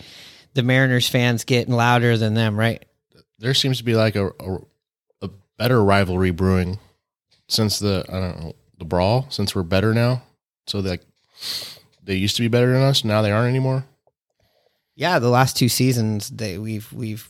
the 0.53 0.63
Mariners 0.63 1.07
fans 1.07 1.43
getting 1.43 1.73
louder 1.73 2.17
than 2.17 2.33
them, 2.33 2.57
right? 2.57 2.83
There 3.39 3.53
seems 3.53 3.77
to 3.77 3.83
be 3.83 3.95
like 3.95 4.15
a, 4.15 4.27
a, 4.27 4.55
a 4.55 4.59
better 5.57 5.83
rivalry 5.83 6.31
brewing 6.31 6.79
since 7.47 7.79
the 7.79 8.05
I 8.09 8.19
don't 8.19 8.39
know 8.39 8.55
the 8.77 8.85
brawl. 8.85 9.27
Since 9.29 9.55
we're 9.55 9.63
better 9.63 9.93
now, 9.93 10.23
so 10.67 10.79
like 10.79 11.01
they 12.03 12.15
used 12.15 12.35
to 12.37 12.41
be 12.41 12.47
better 12.47 12.71
than 12.73 12.83
us, 12.83 13.03
now 13.03 13.21
they 13.21 13.31
aren't 13.31 13.49
anymore. 13.49 13.85
Yeah, 14.95 15.19
the 15.19 15.29
last 15.29 15.57
two 15.57 15.69
seasons 15.69 16.29
they 16.29 16.57
we've 16.57 16.91
we've 16.93 17.27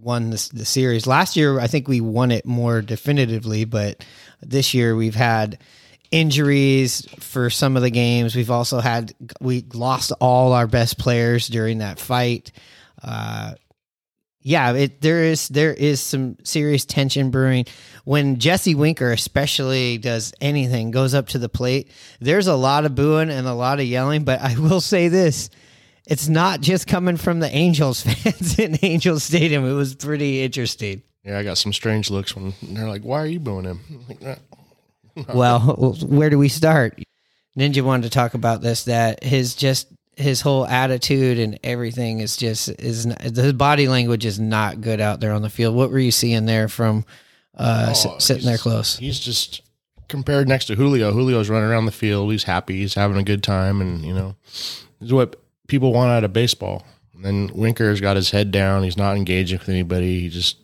won 0.00 0.30
this 0.30 0.48
the 0.48 0.64
series. 0.64 1.06
Last 1.06 1.36
year 1.36 1.60
I 1.60 1.66
think 1.66 1.88
we 1.88 2.00
won 2.00 2.30
it 2.30 2.46
more 2.46 2.82
definitively, 2.82 3.64
but 3.64 4.04
this 4.42 4.74
year 4.74 4.94
we've 4.96 5.14
had 5.14 5.58
injuries 6.10 7.06
for 7.20 7.50
some 7.50 7.76
of 7.76 7.82
the 7.82 7.90
games. 7.90 8.34
We've 8.34 8.50
also 8.50 8.80
had 8.80 9.12
we 9.40 9.64
lost 9.74 10.12
all 10.20 10.52
our 10.52 10.66
best 10.66 10.98
players 10.98 11.48
during 11.48 11.78
that 11.78 11.98
fight. 11.98 12.52
Uh, 13.02 13.54
yeah, 14.48 14.72
it, 14.72 15.02
there 15.02 15.24
is 15.24 15.48
there 15.48 15.74
is 15.74 16.00
some 16.00 16.38
serious 16.42 16.86
tension 16.86 17.30
brewing 17.30 17.66
when 18.04 18.38
Jesse 18.38 18.74
Winker 18.74 19.12
especially 19.12 19.98
does 19.98 20.32
anything 20.40 20.90
goes 20.90 21.12
up 21.12 21.28
to 21.28 21.38
the 21.38 21.50
plate. 21.50 21.90
There's 22.18 22.46
a 22.46 22.54
lot 22.54 22.86
of 22.86 22.94
booing 22.94 23.28
and 23.28 23.46
a 23.46 23.52
lot 23.52 23.78
of 23.78 23.84
yelling, 23.84 24.24
but 24.24 24.40
I 24.40 24.58
will 24.58 24.80
say 24.80 25.08
this: 25.08 25.50
it's 26.06 26.28
not 26.28 26.62
just 26.62 26.86
coming 26.86 27.18
from 27.18 27.40
the 27.40 27.54
Angels 27.54 28.00
fans 28.02 28.58
in 28.58 28.78
Angels 28.80 29.22
Stadium. 29.22 29.66
It 29.66 29.74
was 29.74 29.94
pretty 29.94 30.42
interesting. 30.42 31.02
Yeah, 31.24 31.38
I 31.38 31.42
got 31.42 31.58
some 31.58 31.74
strange 31.74 32.08
looks 32.08 32.34
when 32.34 32.54
they're 32.62 32.88
like, 32.88 33.02
"Why 33.02 33.20
are 33.20 33.26
you 33.26 33.40
booing 33.40 33.66
him?" 33.66 33.80
I'm 33.90 34.08
like, 34.08 34.22
"Nah." 34.22 35.34
well, 35.34 35.60
where 36.06 36.30
do 36.30 36.38
we 36.38 36.48
start? 36.48 36.98
Ninja 37.58 37.82
wanted 37.82 38.04
to 38.04 38.10
talk 38.10 38.32
about 38.32 38.62
this 38.62 38.84
that 38.84 39.22
his 39.22 39.54
just 39.54 39.88
his 40.18 40.40
whole 40.40 40.66
attitude 40.66 41.38
and 41.38 41.58
everything 41.62 42.18
is 42.20 42.36
just 42.36 42.68
is 42.80 43.06
not, 43.06 43.20
his 43.22 43.52
body 43.52 43.86
language 43.88 44.24
is 44.26 44.38
not 44.40 44.80
good 44.80 45.00
out 45.00 45.20
there 45.20 45.32
on 45.32 45.42
the 45.42 45.50
field. 45.50 45.74
What 45.76 45.90
were 45.90 45.98
you 45.98 46.10
seeing 46.10 46.44
there 46.44 46.68
from 46.68 47.04
uh, 47.56 47.86
Oh, 47.88 47.90
s- 47.90 48.24
sitting 48.24 48.44
there 48.46 48.58
close? 48.58 48.96
He's 48.98 49.20
just 49.20 49.62
compared 50.08 50.48
next 50.48 50.64
to 50.66 50.74
Julio. 50.74 51.12
Julio's 51.12 51.48
running 51.48 51.68
around 51.68 51.86
the 51.86 51.92
field. 51.92 52.30
He's 52.32 52.44
happy. 52.44 52.78
He's 52.78 52.94
having 52.94 53.16
a 53.16 53.22
good 53.22 53.42
time, 53.42 53.80
and 53.80 54.04
you 54.04 54.12
know, 54.12 54.34
is 55.00 55.12
what 55.12 55.36
people 55.68 55.92
want 55.92 56.10
out 56.10 56.24
of 56.24 56.32
baseball. 56.32 56.84
And 57.14 57.24
then 57.24 57.50
Winker's 57.54 58.00
got 58.00 58.16
his 58.16 58.30
head 58.30 58.50
down. 58.50 58.82
He's 58.84 58.96
not 58.96 59.16
engaging 59.16 59.58
with 59.58 59.68
anybody. 59.68 60.20
He 60.20 60.28
just 60.28 60.56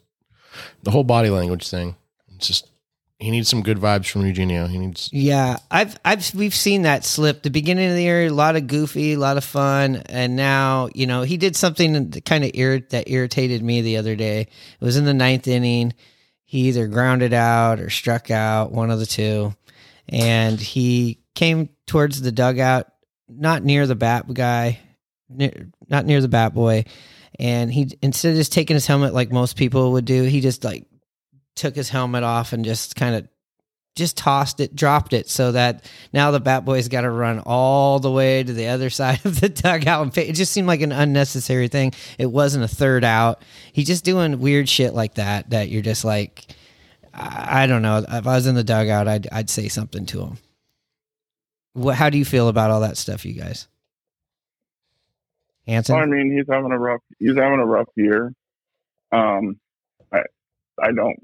the 0.83 0.91
whole 0.91 1.05
body 1.05 1.31
language 1.31 1.69
thing. 1.69 1.97
It's 2.37 2.47
just 2.49 2.69
he 3.19 3.31
needs 3.31 3.49
some 3.49 3.63
good 3.63 3.79
vibes 3.79 4.11
from 4.11 4.27
Eugenio. 4.27 4.67
He 4.67 4.79
needs 4.79 5.09
Yeah, 5.13 5.59
I've 5.71 5.97
I've 6.05 6.35
we've 6.35 6.55
seen 6.55 6.83
that 6.83 7.05
slip. 7.05 7.43
The 7.43 7.51
beginning 7.51 7.89
of 7.89 7.95
the 7.95 8.03
year, 8.03 8.27
a 8.27 8.31
lot 8.31 8.57
of 8.57 8.67
goofy, 8.67 9.13
a 9.13 9.19
lot 9.19 9.37
of 9.37 9.45
fun, 9.45 10.03
and 10.07 10.35
now 10.35 10.89
you 10.95 11.07
know 11.07 11.23
he 11.23 11.37
did 11.37 11.55
something 11.55 12.11
that 12.11 12.25
kind 12.25 12.45
of 12.45 12.53
irrit- 12.53 12.91
that 12.91 13.09
irritated 13.09 13.63
me 13.63 13.83
the 13.83 13.99
other 13.99 14.17
day. 14.17 14.41
It 14.41 14.85
was 14.85 14.97
in 14.97 15.05
the 15.05 15.15
ninth 15.15 15.47
inning. 15.47 15.95
He 16.45 16.69
either 16.69 16.89
grounded 16.89 17.33
out 17.33 17.81
or 17.81 17.89
struck 17.89 18.31
out, 18.31 18.73
one 18.73 18.91
of 18.91 18.99
the 18.99 19.07
two, 19.07 19.55
and 20.09 20.61
he 20.61 21.21
came 21.35 21.69
towards 21.87 22.21
the 22.21 22.33
dugout, 22.33 22.89
not 23.29 23.65
near 23.65 23.87
the 23.87 23.95
bat 23.97 24.33
guy, 24.33 24.81
near, 25.29 25.69
not 25.89 26.05
near 26.05 26.21
the 26.21 26.29
bat 26.29 26.53
boy, 26.53 26.85
and 27.39 27.73
he 27.73 27.97
instead 28.03 28.31
of 28.31 28.37
just 28.37 28.53
taking 28.53 28.75
his 28.75 28.87
helmet 28.87 29.15
like 29.15 29.31
most 29.31 29.57
people 29.57 29.93
would 29.93 30.05
do, 30.05 30.25
he 30.25 30.41
just 30.41 30.65
like 30.65 30.87
took 31.55 31.75
his 31.77 31.89
helmet 31.89 32.23
off 32.23 32.53
and 32.53 32.65
just 32.65 32.97
kind 32.97 33.15
of 33.15 33.29
just 33.95 34.17
tossed 34.17 34.59
it, 34.59 34.75
dropped 34.75 35.13
it, 35.13 35.29
so 35.29 35.53
that 35.53 35.89
now 36.13 36.33
the 36.33 36.41
Bat 36.41 36.65
Boy's 36.65 36.89
got 36.89 37.03
to 37.03 37.11
run 37.11 37.41
all 37.47 38.01
the 38.01 38.11
way 38.11 38.43
to 38.43 38.53
the 38.53 38.69
other 38.69 38.91
side 38.91 39.25
of 39.25 39.41
the 39.41 39.49
dugout. 39.49 40.03
And 40.03 40.13
pay. 40.13 40.27
It 40.29 40.35
just 40.35 40.53
seemed 40.53 40.67
like 40.67 40.81
an 40.81 40.93
unnecessary 40.93 41.69
thing. 41.69 41.93
It 42.19 42.27
wasn't 42.27 42.65
a 42.65 42.69
third 42.69 43.05
out. 43.05 43.43
He's 43.73 43.87
just 43.87 44.05
doing 44.05 44.41
weird 44.41 44.69
shit 44.69 44.95
like 44.95 45.15
that. 45.15 45.51
That 45.51 45.69
you're 45.69 45.83
just 45.83 46.05
like, 46.05 46.45
I, 47.13 47.65
I 47.65 47.67
don't 47.67 47.83
know. 47.83 47.99
If 47.99 48.27
I 48.27 48.35
was 48.35 48.47
in 48.47 48.55
the 48.55 48.65
dugout, 48.65 49.09
I'd 49.09 49.29
I'd 49.31 49.51
say 49.51 49.69
something 49.69 50.07
to 50.07 50.23
him. 50.23 50.39
What? 51.75 51.97
How 51.97 52.11
do 52.11 52.19
you 52.19 52.25
feel 52.25 52.49
about 52.49 52.71
all 52.71 52.81
that 52.81 52.97
stuff, 52.97 53.25
you 53.25 53.35
guys? 53.35 53.69
Hanson. 55.67 55.97
I 55.97 56.05
mean, 56.07 56.37
he's 56.37 56.47
having 56.49 56.73
a 56.73 56.79
rough. 56.79 57.01
He's 57.19 57.37
having 57.37 57.61
a 57.61 57.67
rough 57.67 57.89
year. 57.97 58.33
Um, 59.13 59.59
I, 60.13 60.23
I 60.81 60.93
don't. 60.93 61.17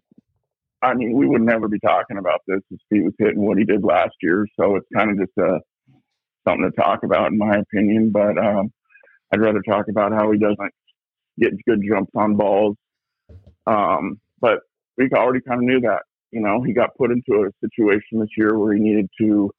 I 0.83 0.95
mean, 0.95 1.13
we 1.17 1.27
would 1.27 1.43
never 1.43 1.69
be 1.69 1.79
talking 1.81 2.19
about 2.19 2.41
this 2.47 2.61
if 2.71 2.81
he 2.91 3.01
was 3.01 3.13
hitting 3.19 3.45
what 3.45 3.59
he 3.59 3.65
did 3.65 3.85
last 3.85 4.15
year. 4.23 4.47
So 4.59 4.77
it's 4.77 4.87
kind 4.97 5.11
of 5.11 5.19
just 5.19 5.39
uh 5.39 5.59
something 6.47 6.71
to 6.71 6.83
talk 6.83 7.03
about, 7.05 7.33
in 7.33 7.39
my 7.39 7.57
opinion. 7.57 8.11
But 8.11 8.39
um, 8.39 8.73
I'd 9.33 9.41
rather 9.41 9.63
talk 9.63 9.87
about 9.89 10.13
how 10.13 10.31
he 10.33 10.39
doesn't 10.39 10.73
get 11.39 11.53
good 11.67 11.81
jumps 11.87 12.13
on 12.17 12.37
balls. 12.37 12.77
Um, 13.67 14.21
but 14.41 14.61
we 14.97 15.09
already 15.15 15.41
kind 15.41 15.61
of 15.61 15.65
knew 15.65 15.81
that. 15.81 16.03
You 16.31 16.41
know, 16.41 16.63
he 16.63 16.73
got 16.73 16.97
put 16.97 17.11
into 17.11 17.45
a 17.45 17.67
situation 17.67 18.21
this 18.21 18.29
year 18.37 18.57
where 18.57 18.73
he 18.73 18.81
needed 18.81 19.09
to 19.21 19.51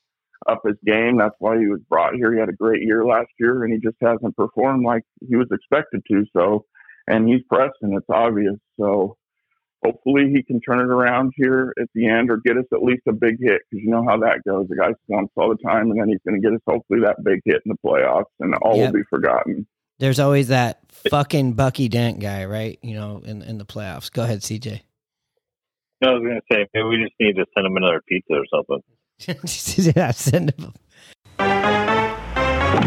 up 0.47 0.61
his 0.65 0.77
game. 0.85 1.17
That's 1.17 1.35
why 1.39 1.59
he 1.59 1.67
was 1.67 1.81
brought 1.89 2.15
here. 2.15 2.33
He 2.33 2.39
had 2.39 2.49
a 2.49 2.53
great 2.53 2.81
year 2.81 3.05
last 3.05 3.29
year, 3.39 3.63
and 3.63 3.73
he 3.73 3.79
just 3.79 3.97
hasn't 4.01 4.35
performed 4.35 4.85
like 4.85 5.03
he 5.27 5.35
was 5.35 5.47
expected 5.51 6.01
to. 6.09 6.25
So, 6.35 6.65
and 7.07 7.27
he's 7.27 7.41
pressing. 7.49 7.93
It's 7.93 8.05
obvious. 8.09 8.55
So, 8.79 9.17
hopefully, 9.83 10.31
he 10.33 10.43
can 10.43 10.61
turn 10.61 10.79
it 10.79 10.91
around 10.91 11.33
here 11.35 11.73
at 11.79 11.87
the 11.93 12.07
end, 12.07 12.29
or 12.29 12.37
get 12.37 12.57
us 12.57 12.65
at 12.73 12.81
least 12.81 13.03
a 13.07 13.13
big 13.13 13.37
hit. 13.39 13.61
Because 13.69 13.83
you 13.83 13.89
know 13.89 14.03
how 14.07 14.17
that 14.19 14.41
goes. 14.47 14.67
The 14.67 14.75
guy 14.75 14.93
slumps 15.07 15.33
all 15.35 15.49
the 15.49 15.57
time, 15.67 15.91
and 15.91 15.99
then 15.99 16.09
he's 16.09 16.19
going 16.27 16.41
to 16.41 16.47
get 16.47 16.53
us 16.53 16.61
hopefully 16.67 17.01
that 17.01 17.23
big 17.23 17.41
hit 17.45 17.61
in 17.65 17.69
the 17.71 17.77
playoffs, 17.85 18.25
and 18.39 18.53
all 18.55 18.77
Yep. 18.77 18.93
will 18.93 18.99
be 18.99 19.05
forgotten. 19.09 19.67
There's 19.99 20.19
always 20.19 20.47
that 20.47 20.79
fucking 21.09 21.53
Bucky 21.53 21.87
Dent 21.87 22.19
guy, 22.19 22.45
right? 22.45 22.79
You 22.81 22.95
know, 22.95 23.21
in 23.23 23.41
in 23.43 23.57
the 23.57 23.65
playoffs. 23.65 24.11
Go 24.11 24.23
ahead, 24.23 24.39
CJ. 24.39 24.81
No, 26.01 26.09
I 26.09 26.13
was 26.13 26.23
going 26.23 26.41
to 26.41 26.41
say 26.51 26.67
maybe 26.73 26.87
we 26.87 26.97
just 26.97 27.13
need 27.19 27.35
to 27.35 27.45
send 27.55 27.67
him 27.67 27.75
another 27.75 28.01
pizza 28.07 28.33
or 28.33 28.45
something. 28.51 29.93
yeah, 29.95 30.11
send 30.11 30.51
him. 30.51 30.73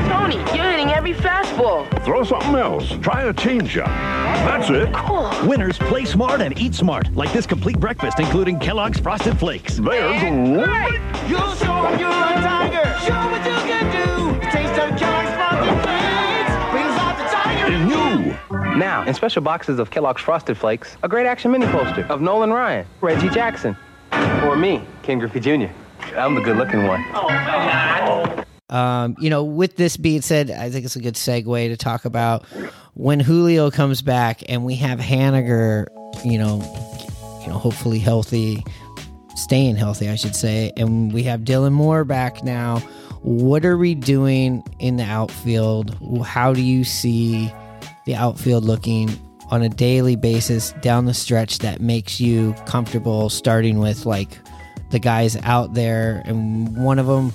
Tony, 0.08 0.36
you're 0.56 0.70
hitting 0.70 0.90
every 0.90 1.14
fastball. 1.14 1.86
Throw 2.04 2.24
something 2.24 2.54
else. 2.54 2.88
Try 3.02 3.24
a 3.24 3.32
changeup. 3.34 3.86
That's 3.86 4.70
it. 4.70 4.92
Cool. 4.92 5.30
Winners 5.48 5.78
play 5.78 6.04
smart 6.04 6.40
and 6.40 6.58
eat 6.58 6.74
smart, 6.74 7.14
like 7.14 7.32
this 7.32 7.46
complete 7.46 7.78
breakfast, 7.78 8.18
including 8.20 8.58
Kellogg's 8.58 8.98
Frosted 9.00 9.38
Flakes. 9.38 9.76
There's 9.76 10.22
You'll 10.22 11.54
show 11.54 11.86
'em 11.86 11.98
you're 11.98 12.08
a 12.10 12.34
tiger. 12.42 12.84
Show 13.00 13.14
what 13.30 13.44
you 13.44 13.56
can 13.68 13.84
do. 13.92 14.40
Taste 14.50 14.78
of 14.78 14.98
Kellogg's 14.98 15.30
Frosted 15.34 15.80
Flakes 15.82 16.70
brings 16.70 16.96
out 16.98 17.16
the 17.16 17.24
tiger 17.24 17.66
in 17.72 17.88
you. 17.88 18.76
Now, 18.76 19.04
in 19.04 19.14
special 19.14 19.40
boxes 19.42 19.78
of 19.78 19.90
Kellogg's 19.90 20.20
Frosted 20.20 20.56
Flakes, 20.58 20.96
a 21.02 21.08
great 21.08 21.26
action 21.26 21.50
mini 21.50 21.66
poster 21.66 22.04
of 22.10 22.20
Nolan 22.20 22.52
Ryan, 22.52 22.86
Reggie 23.00 23.28
Jackson, 23.30 23.76
or 24.44 24.56
me, 24.56 24.82
Ken 25.02 25.18
Griffey 25.18 25.40
Jr. 25.40 25.72
I'm 26.16 26.34
the 26.34 26.40
good 26.42 26.56
looking 26.58 26.86
one. 26.86 27.02
Oh, 27.14 28.43
Um, 28.74 29.14
you 29.20 29.30
know, 29.30 29.44
with 29.44 29.76
this 29.76 29.96
being 29.96 30.20
said, 30.20 30.50
I 30.50 30.68
think 30.68 30.84
it's 30.84 30.96
a 30.96 31.00
good 31.00 31.14
segue 31.14 31.68
to 31.68 31.76
talk 31.76 32.04
about 32.04 32.44
when 32.94 33.20
Julio 33.20 33.70
comes 33.70 34.02
back 34.02 34.42
and 34.48 34.64
we 34.64 34.74
have 34.74 34.98
Haniger, 34.98 35.86
you 36.24 36.38
know, 36.38 36.56
you 37.42 37.46
know, 37.52 37.56
hopefully 37.56 38.00
healthy, 38.00 38.64
staying 39.36 39.76
healthy, 39.76 40.08
I 40.08 40.16
should 40.16 40.34
say, 40.34 40.72
and 40.76 41.12
we 41.12 41.22
have 41.22 41.42
Dylan 41.42 41.70
Moore 41.70 42.04
back 42.04 42.42
now. 42.42 42.80
What 43.22 43.64
are 43.64 43.78
we 43.78 43.94
doing 43.94 44.64
in 44.80 44.96
the 44.96 45.04
outfield? 45.04 45.96
How 46.24 46.52
do 46.52 46.60
you 46.60 46.82
see 46.82 47.52
the 48.06 48.16
outfield 48.16 48.64
looking 48.64 49.08
on 49.52 49.62
a 49.62 49.68
daily 49.68 50.16
basis 50.16 50.72
down 50.80 51.04
the 51.04 51.14
stretch 51.14 51.60
that 51.60 51.80
makes 51.80 52.20
you 52.20 52.54
comfortable 52.66 53.30
starting 53.30 53.78
with 53.78 54.04
like 54.04 54.36
the 54.90 54.98
guys 54.98 55.36
out 55.44 55.74
there 55.74 56.22
and 56.24 56.76
one 56.76 56.98
of 56.98 57.06
them 57.06 57.32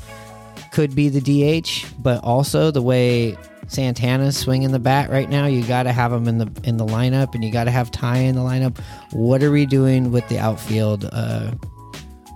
could 0.71 0.95
be 0.95 1.09
the 1.09 1.21
DH, 1.21 1.85
but 1.99 2.23
also 2.23 2.71
the 2.71 2.81
way 2.81 3.37
Santana's 3.67 4.37
swinging 4.37 4.71
the 4.71 4.79
bat 4.79 5.09
right 5.09 5.29
now, 5.29 5.45
you 5.45 5.63
got 5.63 5.83
to 5.83 5.91
have 5.91 6.11
him 6.11 6.27
in 6.27 6.39
the 6.39 6.51
in 6.63 6.77
the 6.77 6.85
lineup, 6.85 7.35
and 7.35 7.43
you 7.43 7.51
got 7.51 7.65
to 7.65 7.71
have 7.71 7.91
Ty 7.91 8.17
in 8.17 8.35
the 8.35 8.41
lineup. 8.41 8.77
What 9.11 9.43
are 9.43 9.51
we 9.51 9.65
doing 9.65 10.11
with 10.11 10.27
the 10.27 10.39
outfield? 10.39 11.07
Uh, 11.11 11.51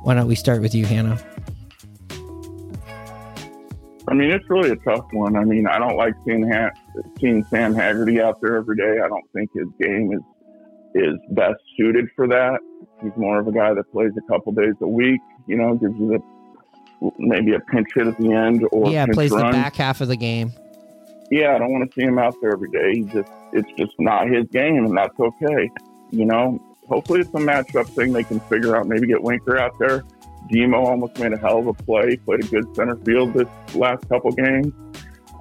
why 0.03 0.13
don't 0.13 0.27
we 0.27 0.35
start 0.35 0.61
with 0.61 0.75
you, 0.75 0.85
Hannah? 0.85 1.19
I 4.07 4.13
mean, 4.13 4.31
it's 4.31 4.47
really 4.49 4.71
a 4.71 4.75
tough 4.75 5.05
one. 5.11 5.35
I 5.35 5.43
mean, 5.43 5.65
I 5.65 5.79
don't 5.79 5.95
like 5.95 6.13
seeing 6.25 6.49
ha- 6.51 6.71
seeing 7.19 7.43
Sam 7.45 7.73
Haggerty 7.73 8.21
out 8.21 8.39
there 8.41 8.57
every 8.57 8.75
day. 8.75 8.99
I 9.03 9.07
don't 9.07 9.25
think 9.33 9.49
his 9.53 9.67
game 9.81 10.11
is 10.13 10.21
is 10.95 11.17
best 11.31 11.55
suited 11.77 12.09
for 12.15 12.27
that. 12.27 12.59
He's 13.01 13.11
more 13.17 13.39
of 13.39 13.47
a 13.47 13.51
guy 13.51 13.73
that 13.73 13.91
plays 13.91 14.11
a 14.17 14.31
couple 14.31 14.51
days 14.51 14.75
a 14.81 14.87
week. 14.87 15.21
You 15.47 15.57
know, 15.57 15.73
gives 15.75 15.95
you 15.97 16.09
the 16.09 16.19
maybe 17.17 17.53
a 17.53 17.59
pinch 17.59 17.89
hit 17.93 18.07
at 18.07 18.17
the 18.17 18.31
end 18.31 18.67
or 18.71 18.91
yeah, 18.91 19.05
plays 19.05 19.31
the 19.31 19.37
back 19.37 19.75
half 19.75 20.01
of 20.01 20.07
the 20.07 20.15
game. 20.15 20.53
Yeah, 21.31 21.55
I 21.55 21.57
don't 21.57 21.71
want 21.71 21.89
to 21.89 21.99
see 21.99 22.05
him 22.05 22.19
out 22.19 22.35
there 22.41 22.51
every 22.51 22.69
day. 22.69 22.93
He 22.93 23.03
just 23.03 23.31
it's 23.53 23.71
just 23.77 23.93
not 23.99 24.29
his 24.29 24.45
game, 24.51 24.85
and 24.85 24.97
that's 24.97 25.19
okay. 25.19 25.69
You 26.11 26.25
know, 26.25 26.61
hopefully 26.87 27.21
it's 27.21 27.29
a 27.29 27.33
matchup 27.33 27.87
thing 27.87 28.13
they 28.13 28.23
can 28.23 28.39
figure 28.41 28.75
out. 28.75 28.87
Maybe 28.87 29.07
get 29.07 29.21
Winker 29.21 29.57
out 29.57 29.77
there. 29.79 30.03
Demo 30.51 30.85
almost 30.85 31.17
made 31.19 31.33
a 31.33 31.37
hell 31.37 31.59
of 31.59 31.67
a 31.67 31.73
play. 31.73 32.17
Played 32.17 32.43
a 32.43 32.47
good 32.47 32.75
center 32.75 32.97
field 32.97 33.33
this 33.33 33.47
last 33.75 34.07
couple 34.09 34.31
games. 34.31 34.73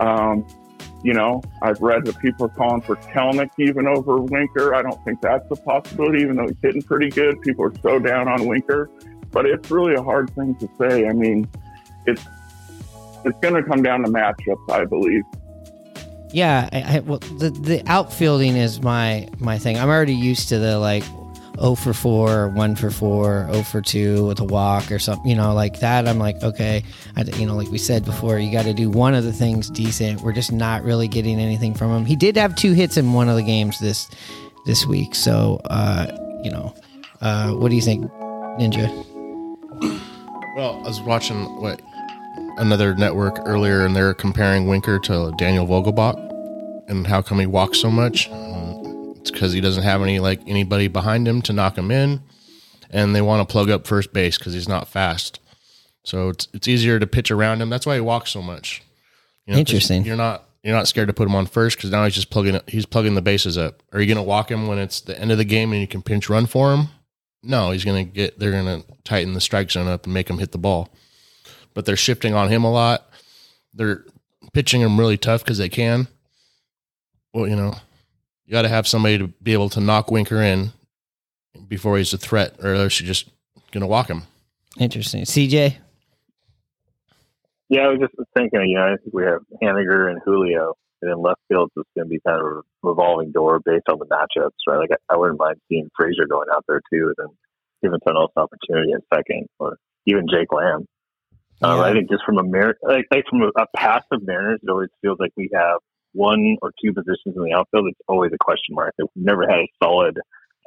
Um, 0.01 0.46
you 1.03 1.12
know, 1.12 1.42
I've 1.62 1.81
read 1.83 2.05
that 2.05 2.18
people 2.20 2.46
are 2.46 2.51
calling 2.51 2.81
for 2.81 2.96
Kelenic 2.96 3.51
even 3.59 3.88
over 3.88 4.18
Winker. 4.20 4.75
I 4.75 4.83
don't 4.83 5.03
think 5.05 5.20
that's 5.20 5.44
a 5.51 5.57
possibility, 5.57 6.22
even 6.22 6.37
though 6.37 6.46
he's 6.46 6.57
hitting 6.62 6.83
pretty 6.83 7.09
good. 7.09 7.40
People 7.42 7.64
are 7.64 7.75
so 7.83 7.98
down 7.98 8.29
on 8.29 8.46
Winker, 8.46 8.88
but 9.33 9.47
it's 9.47 9.71
really 9.71 9.95
a 9.95 10.03
hard 10.03 10.31
thing 10.35 10.55
to 10.57 10.68
say. 10.79 11.07
I 11.09 11.12
mean, 11.12 11.49
it's 12.07 12.25
it's 13.25 13.38
going 13.40 13.55
to 13.55 13.62
come 13.62 13.83
down 13.83 14.03
to 14.03 14.11
matchups, 14.11 14.71
I 14.71 14.85
believe. 14.85 15.23
Yeah, 16.33 16.68
I, 16.73 16.97
I, 16.97 16.99
well, 17.01 17.18
the 17.18 17.51
the 17.51 17.83
outfielding 17.87 18.57
is 18.57 18.81
my 18.81 19.29
my 19.38 19.59
thing. 19.59 19.79
I'm 19.79 19.88
already 19.88 20.14
used 20.14 20.49
to 20.49 20.59
the 20.59 20.79
like 20.79 21.05
0 21.61 21.75
for 21.75 21.92
4 21.92 22.31
or 22.31 22.49
1 22.49 22.77
for 22.77 22.90
4, 22.90 23.49
0 23.53 23.62
for 23.64 23.81
2 23.83 24.27
with 24.27 24.40
a 24.40 24.45
walk 24.45 24.90
or 24.90 24.99
something, 24.99 25.29
you 25.29 25.37
know, 25.37 25.53
like 25.53 25.81
that. 25.81 26.09
I'm 26.09 26.18
like, 26.18 26.42
okay, 26.42 26.83
I, 27.16 27.23
you 27.23 27.47
know, 27.47 27.55
like 27.55 27.68
we 27.68 27.79
said 27.79 28.05
before, 28.05 28.38
you 28.38 28.51
got 28.51 28.64
to 28.64 28.73
do 28.73 28.88
one 28.88 29.14
of 29.14 29.25
the 29.25 29.33
things 29.33 29.68
decent. 29.68 30.23
We're 30.23 30.33
just 30.33 30.53
not 30.53 30.83
really 30.83 31.09
getting 31.09 31.38
anything 31.38 31.75
from 31.75 31.90
him. 31.90 32.07
He 32.07 32.16
did 32.16 32.37
have 32.37 32.57
two 32.57 32.73
hits 32.73 32.97
in 32.97 33.12
one 33.12 33.29
of 33.29 33.37
the 33.37 33.42
games 33.42 33.79
this 33.81 34.09
this 34.64 34.87
week, 34.87 35.14
so 35.14 35.61
uh, 35.64 36.07
you 36.42 36.51
know, 36.51 36.75
uh, 37.21 37.53
what 37.53 37.68
do 37.68 37.77
you 37.77 37.83
think, 37.83 38.11
Ninja? 38.59 38.88
Well, 40.57 40.81
I 40.85 40.88
was 40.88 41.01
watching 41.01 41.45
what 41.61 41.81
another 42.59 42.95
network 42.95 43.38
earlier, 43.45 43.85
and 43.87 43.97
they're 43.97 44.14
comparing 44.14 44.66
Winker 44.66 44.99
to 45.01 45.33
Daniel 45.38 45.66
Vogelbach, 45.66 46.16
and 46.88 47.07
how 47.07 47.23
come 47.23 47.38
he 47.38 47.47
walks 47.47 47.81
so 47.81 47.90
much? 47.90 48.29
It's 49.16 49.31
because 49.31 49.53
he 49.53 49.61
doesn't 49.61 49.83
have 49.83 50.03
any 50.03 50.18
like 50.18 50.40
anybody 50.47 50.88
behind 50.88 51.27
him 51.27 51.40
to 51.42 51.53
knock 51.53 51.79
him 51.79 51.90
in, 51.90 52.21
and 52.90 53.14
they 53.14 53.23
want 53.23 53.47
to 53.47 53.51
plug 53.51 53.71
up 53.71 53.87
first 53.87 54.12
base 54.12 54.37
because 54.37 54.53
he's 54.53 54.68
not 54.68 54.88
fast. 54.88 55.40
So 56.05 56.29
it's 56.31 56.49
it's 56.53 56.68
easier 56.68 56.99
to 56.99 57.07
pitch 57.07 57.31
around 57.31 57.62
him. 57.62 57.71
That's 57.71 57.87
why 57.87 57.95
he 57.95 58.01
walks 58.01 58.31
so 58.31 58.42
much. 58.42 58.83
You 59.47 59.53
'cause 59.55 59.59
Interesting. 59.61 60.05
You're 60.05 60.16
not 60.16 60.45
you're 60.62 60.75
not 60.75 60.88
scared 60.88 61.09
to 61.09 61.14
put 61.14 61.27
him 61.29 61.35
on 61.35 61.47
first 61.47 61.77
because 61.77 61.90
now 61.90 62.05
he's 62.05 62.14
just 62.14 62.31
plugging 62.31 62.61
he's 62.66 62.87
plugging 62.87 63.14
the 63.14 63.23
bases 63.23 63.57
up. 63.57 63.83
Are 63.92 64.01
you 64.01 64.07
going 64.07 64.16
to 64.16 64.23
walk 64.23 64.51
him 64.51 64.66
when 64.66 64.79
it's 64.79 65.01
the 65.01 65.18
end 65.18 65.33
of 65.33 65.38
the 65.38 65.45
game 65.45 65.73
and 65.73 65.81
you 65.81 65.87
can 65.87 66.03
pinch 66.03 66.29
run 66.29 66.47
for 66.47 66.75
him? 66.75 66.88
No, 67.43 67.71
he's 67.71 67.85
going 67.85 68.07
to 68.07 68.13
get. 68.13 68.39
They're 68.39 68.53
going 68.53 68.83
to 68.83 68.87
tighten 69.05 69.35
the 69.35 69.41
strike 69.41 69.71
zone 69.71 69.89
up 69.89 70.05
and 70.05 70.15
make 70.15 70.31
him 70.31 70.39
hit 70.39 70.53
the 70.53 70.59
ball. 70.59 70.91
But 71.75 71.87
they're 71.87 71.97
shifting 71.97 72.35
on 72.35 72.49
him 72.49 72.65
a 72.65 72.71
lot. 72.71 73.09
They're 73.75 74.05
pitching 74.53 74.81
him 74.81 74.99
really 74.99 75.17
tough 75.17 75.43
because 75.43 75.59
they 75.59 75.69
can. 75.69 76.07
Well, 77.33 77.49
you 77.49 77.57
know, 77.57 77.75
you 78.45 78.53
got 78.53 78.63
to 78.63 78.69
have 78.69 78.87
somebody 78.87 79.19
to 79.19 79.29
be 79.29 79.55
able 79.55 79.71
to 79.71 79.81
knock 79.81 80.11
Winker 80.11 80.41
in 80.43 80.73
before 81.69 81.97
he's 81.99 82.13
a 82.13 82.19
threat, 82.19 82.57
or 82.63 82.75
else 82.75 83.01
you're 83.01 83.07
just 83.07 83.29
going 83.71 83.81
to 83.81 83.87
walk 83.87 84.09
him. 84.09 84.25
Interesting, 84.79 85.25
CJ. 85.25 85.77
Yeah, 87.69 87.81
I 87.83 87.89
was 87.89 88.01
just 88.01 88.15
thinking, 88.35 88.61
you 88.67 88.77
know, 88.77 88.85
I 88.85 88.97
think 88.97 89.15
we 89.15 89.25
have 89.25 89.41
Haniger 89.63 90.11
and 90.11 90.21
Julio, 90.25 90.77
and 91.03 91.11
then 91.11 91.21
left 91.21 91.41
field 91.49 91.71
is 91.77 91.85
going 91.97 92.07
to 92.07 92.11
be 92.11 92.21
kind 92.27 92.41
of 92.41 92.47
a 92.47 92.61
revolving 92.83 93.33
door 93.33 93.61
based 93.65 93.88
on 93.88 93.99
the 93.99 94.07
matchups, 94.07 94.51
right? 94.67 94.79
Like, 94.79 94.91
I, 94.93 95.15
I 95.15 95.17
wouldn't 95.17 95.38
mind 95.38 95.57
seeing 95.69 95.91
Frazier 95.97 96.27
going 96.27 96.49
out 96.55 96.65
there 96.69 96.81
too, 96.93 97.12
and 97.12 97.15
then 97.19 97.37
giving 97.83 97.99
someone 98.07 98.23
else 98.23 98.33
an 98.37 98.45
opportunity 98.45 98.93
at 98.93 99.03
second, 99.15 99.49
or 99.59 99.77
even 100.07 100.27
Jake 100.31 100.53
Lamb. 100.53 100.87
Um, 101.62 101.79
Yeah. 101.79 101.83
I 101.83 101.93
think 101.93 102.11
just 102.11 102.25
from 102.25 102.38
a 102.38 102.45
Mar- 102.45 102.79
like, 102.83 103.07
like 103.11 103.25
from 103.29 103.43
a, 103.43 103.49
a 103.61 103.67
passive 103.77 104.23
Mariners, 104.23 104.61
it 104.62 104.71
always 104.71 104.91
feels 105.01 105.19
like 105.19 105.33
we 105.37 105.51
have 105.53 105.79
one 106.12 106.57
or 106.62 106.73
two 106.83 106.93
positions 106.93 107.35
in 107.37 107.43
the 107.43 107.53
outfield. 107.53 107.88
It's 107.88 108.01
always 108.09 108.33
a 108.33 108.38
question 108.38 108.75
mark. 108.75 108.95
We've 108.99 109.09
never 109.17 109.43
had 109.49 109.61
a 109.61 109.69
solid 109.83 110.19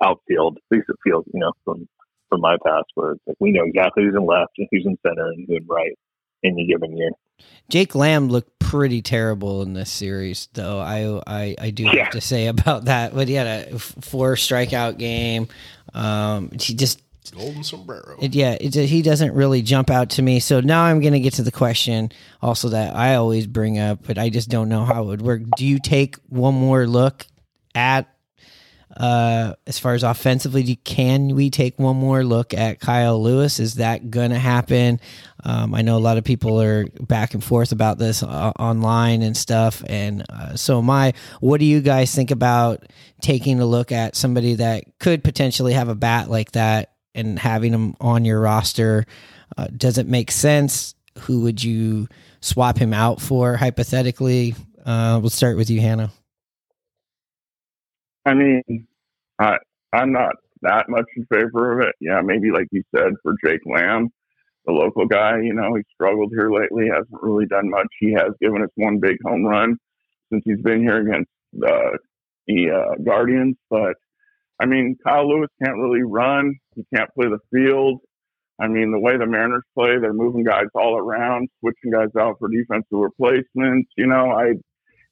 outfield. 0.04 0.58
At 0.58 0.76
least 0.76 0.90
it 0.90 0.96
feels, 1.04 1.26
you 1.34 1.40
know, 1.40 1.54
from 1.64 1.88
from 2.30 2.42
my 2.42 2.58
past, 2.66 2.86
where 2.96 3.12
it's 3.12 3.22
like 3.28 3.38
we 3.40 3.52
know 3.52 3.66
exactly 3.66 4.04
who's 4.04 4.16
in 4.16 4.26
left 4.26 4.54
and 4.58 4.68
who's 4.72 4.86
in 4.86 4.98
center 5.06 5.28
and 5.28 5.46
who's 5.48 5.58
in 5.58 5.68
right 5.68 5.94
in 6.44 6.54
any 6.54 6.68
given 6.68 6.98
year. 6.98 7.12
Jake 7.70 7.96
Lamb 7.96 8.30
looked 8.30 8.60
pretty 8.60 9.02
terrible 9.02 9.62
in 9.64 9.74
this 9.74 9.90
series, 9.92 10.48
though. 10.54 10.80
I 10.80 11.22
I, 11.26 11.56
I 11.60 11.70
do 11.72 11.84
Yeah. 11.84 12.04
have 12.06 12.12
to 12.12 12.22
say 12.22 12.48
about 12.48 12.86
that. 12.86 13.14
But 13.16 13.28
he 13.28 13.34
had 13.34 13.48
a 13.48 13.74
f- 13.76 13.96
four 14.02 14.36
strikeout 14.36 14.98
game. 14.98 15.48
Um, 15.94 16.52
he 16.60 16.74
just 16.76 17.02
Golden 17.34 17.64
sombrero. 17.64 18.18
it, 18.22 18.36
yeah, 18.36 18.56
it, 18.62 18.76
he 18.76 19.02
doesn't 19.02 19.34
really 19.34 19.64
jump 19.64 19.90
out 19.90 20.12
to 20.12 20.22
me. 20.22 20.40
So 20.40 20.60
now 20.62 20.84
I'm 20.84 21.00
going 21.02 21.14
to 21.14 21.20
get 21.20 21.34
to 21.36 21.44
the 21.44 21.52
question 21.52 22.12
also 22.42 22.70
that 22.70 22.96
I 22.96 23.16
always 23.16 23.48
bring 23.48 23.80
up, 23.80 24.00
but 24.06 24.20
I 24.20 24.30
just 24.30 24.50
don't 24.50 24.70
know 24.70 24.86
how 24.86 25.02
it 25.04 25.06
would 25.08 25.22
work. 25.24 25.42
Do 25.58 25.66
you 25.66 25.80
take 25.80 26.18
one 26.30 26.54
more 26.54 26.86
look 26.86 27.26
at 27.74 28.08
uh 28.98 29.54
as 29.68 29.78
far 29.78 29.94
as 29.94 30.04
offensively 30.04 30.76
can 30.78 31.36
we 31.36 31.50
take 31.50 31.78
one 31.78 31.98
more 31.98 32.24
look 32.24 32.54
at 32.54 32.80
Kyle 32.80 33.22
Lewis? 33.22 33.60
Is 33.60 33.76
that 33.76 34.10
going 34.10 34.32
to 34.32 34.40
happen? 34.40 35.00
Um 35.44 35.76
I 35.76 35.82
know 35.82 35.98
a 35.98 36.00
lot 36.00 36.18
of 36.18 36.24
people 36.24 36.62
are 36.62 36.86
back 37.02 37.34
and 37.34 37.44
forth 37.44 37.72
about 37.72 37.98
this 37.98 38.24
uh, 38.24 38.52
online 38.60 39.22
and 39.22 39.36
stuff 39.36 39.84
and 39.88 40.24
uh, 40.30 40.56
so 40.56 40.80
am 40.80 40.90
I. 40.90 41.14
What 41.40 41.60
do 41.60 41.66
you 41.66 41.82
guys 41.82 42.14
think 42.16 42.32
about 42.32 42.84
taking 43.22 43.60
a 43.60 43.66
look 43.66 43.92
at 43.92 44.16
somebody 44.16 44.56
that 44.56 44.84
could 45.00 45.24
potentially 45.24 45.74
have 45.74 45.90
a 45.90 45.96
bat 45.96 46.30
like 46.30 46.52
that 46.54 46.94
and 47.14 47.38
having 47.38 47.74
him 47.74 47.96
on 48.00 48.26
your 48.26 48.40
roster? 48.40 49.06
Uh, 49.58 49.68
does 49.76 49.98
it 49.98 50.08
make 50.08 50.32
sense? 50.32 50.96
Who 51.20 51.42
would 51.42 51.64
you 51.64 52.08
swap 52.42 52.78
him 52.78 52.94
out 52.94 53.22
for 53.22 53.56
hypothetically? 53.58 54.56
Uh 54.86 55.20
we'll 55.22 55.30
start 55.30 55.58
with 55.58 55.70
you 55.70 55.82
Hannah 55.82 56.12
I 58.26 58.34
mean, 58.34 58.88
I 59.40 59.58
I'm 59.94 60.12
not 60.12 60.36
that 60.62 60.90
much 60.90 61.06
in 61.16 61.26
favor 61.26 61.80
of 61.80 61.88
it. 61.88 61.96
Yeah, 62.00 62.22
maybe 62.22 62.52
like 62.52 62.68
you 62.72 62.84
said 62.96 63.14
for 63.24 63.36
Jake 63.44 63.62
Lamb, 63.66 64.10
the 64.66 64.74
local 64.74 65.06
guy. 65.06 65.40
You 65.42 65.54
know, 65.54 65.76
he 65.76 65.84
struggled 65.94 66.32
here 66.32 66.52
lately. 66.52 66.88
Hasn't 66.88 67.22
really 67.22 67.46
done 67.46 67.70
much. 67.70 67.88
He 68.00 68.14
has 68.14 68.32
given 68.42 68.62
us 68.64 68.70
one 68.76 69.00
big 69.00 69.18
home 69.24 69.46
run 69.46 69.78
since 70.32 70.44
he's 70.46 70.62
been 70.62 70.82
here 70.82 71.00
against 71.02 71.30
uh, 71.66 71.98
the 72.48 72.72
uh, 72.72 73.04
Guardians. 73.04 73.56
But 73.70 73.96
I 74.60 74.66
mean, 74.66 74.98
Kyle 75.06 75.28
Lewis 75.28 75.50
can't 75.64 75.78
really 75.78 76.04
run. 76.04 76.56
He 76.76 76.86
can't 76.94 77.14
play 77.14 77.28
the 77.28 77.40
field. 77.54 78.02
I 78.60 78.68
mean, 78.68 78.92
the 78.92 79.00
way 79.00 79.18
the 79.18 79.26
Mariners 79.26 79.64
play, 79.78 80.00
they're 80.00 80.14
moving 80.14 80.46
guys 80.46 80.68
all 80.74 80.98
around, 80.98 81.50
switching 81.60 81.92
guys 81.92 82.10
out 82.18 82.38
for 82.40 82.48
defensive 82.48 82.86
replacements. 82.92 83.92
You 83.98 84.08
know, 84.08 84.32
I 84.32 84.54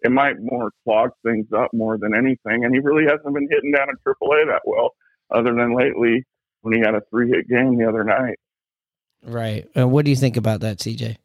it 0.04 0.12
might 0.12 0.36
more 0.40 0.72
clog 0.84 1.12
things 1.26 1.48
up 1.56 1.74
more 1.74 1.98
than 1.98 2.14
anything. 2.14 2.66
And 2.66 2.74
he 2.74 2.80
really 2.80 3.06
hasn't 3.06 3.34
been 3.34 3.48
hitting 3.50 3.72
down 3.72 3.88
at 3.90 3.96
AAA 4.06 4.48
that 4.48 4.62
well, 4.66 4.92
other 5.32 5.54
than 5.54 5.76
lately 5.76 6.26
when 6.62 6.74
he 6.74 6.80
had 6.80 6.94
a 6.94 7.02
three 7.10 7.30
hit 7.30 7.48
game 7.48 7.78
the 7.78 7.88
other 7.88 8.04
night. 8.04 8.38
Right. 9.26 9.68
And 9.74 9.92
what 9.92 10.04
do 10.04 10.12
you 10.12 10.18
think 10.18 10.36
about 10.36 10.60
that, 10.62 10.80
CJ? 10.80 11.18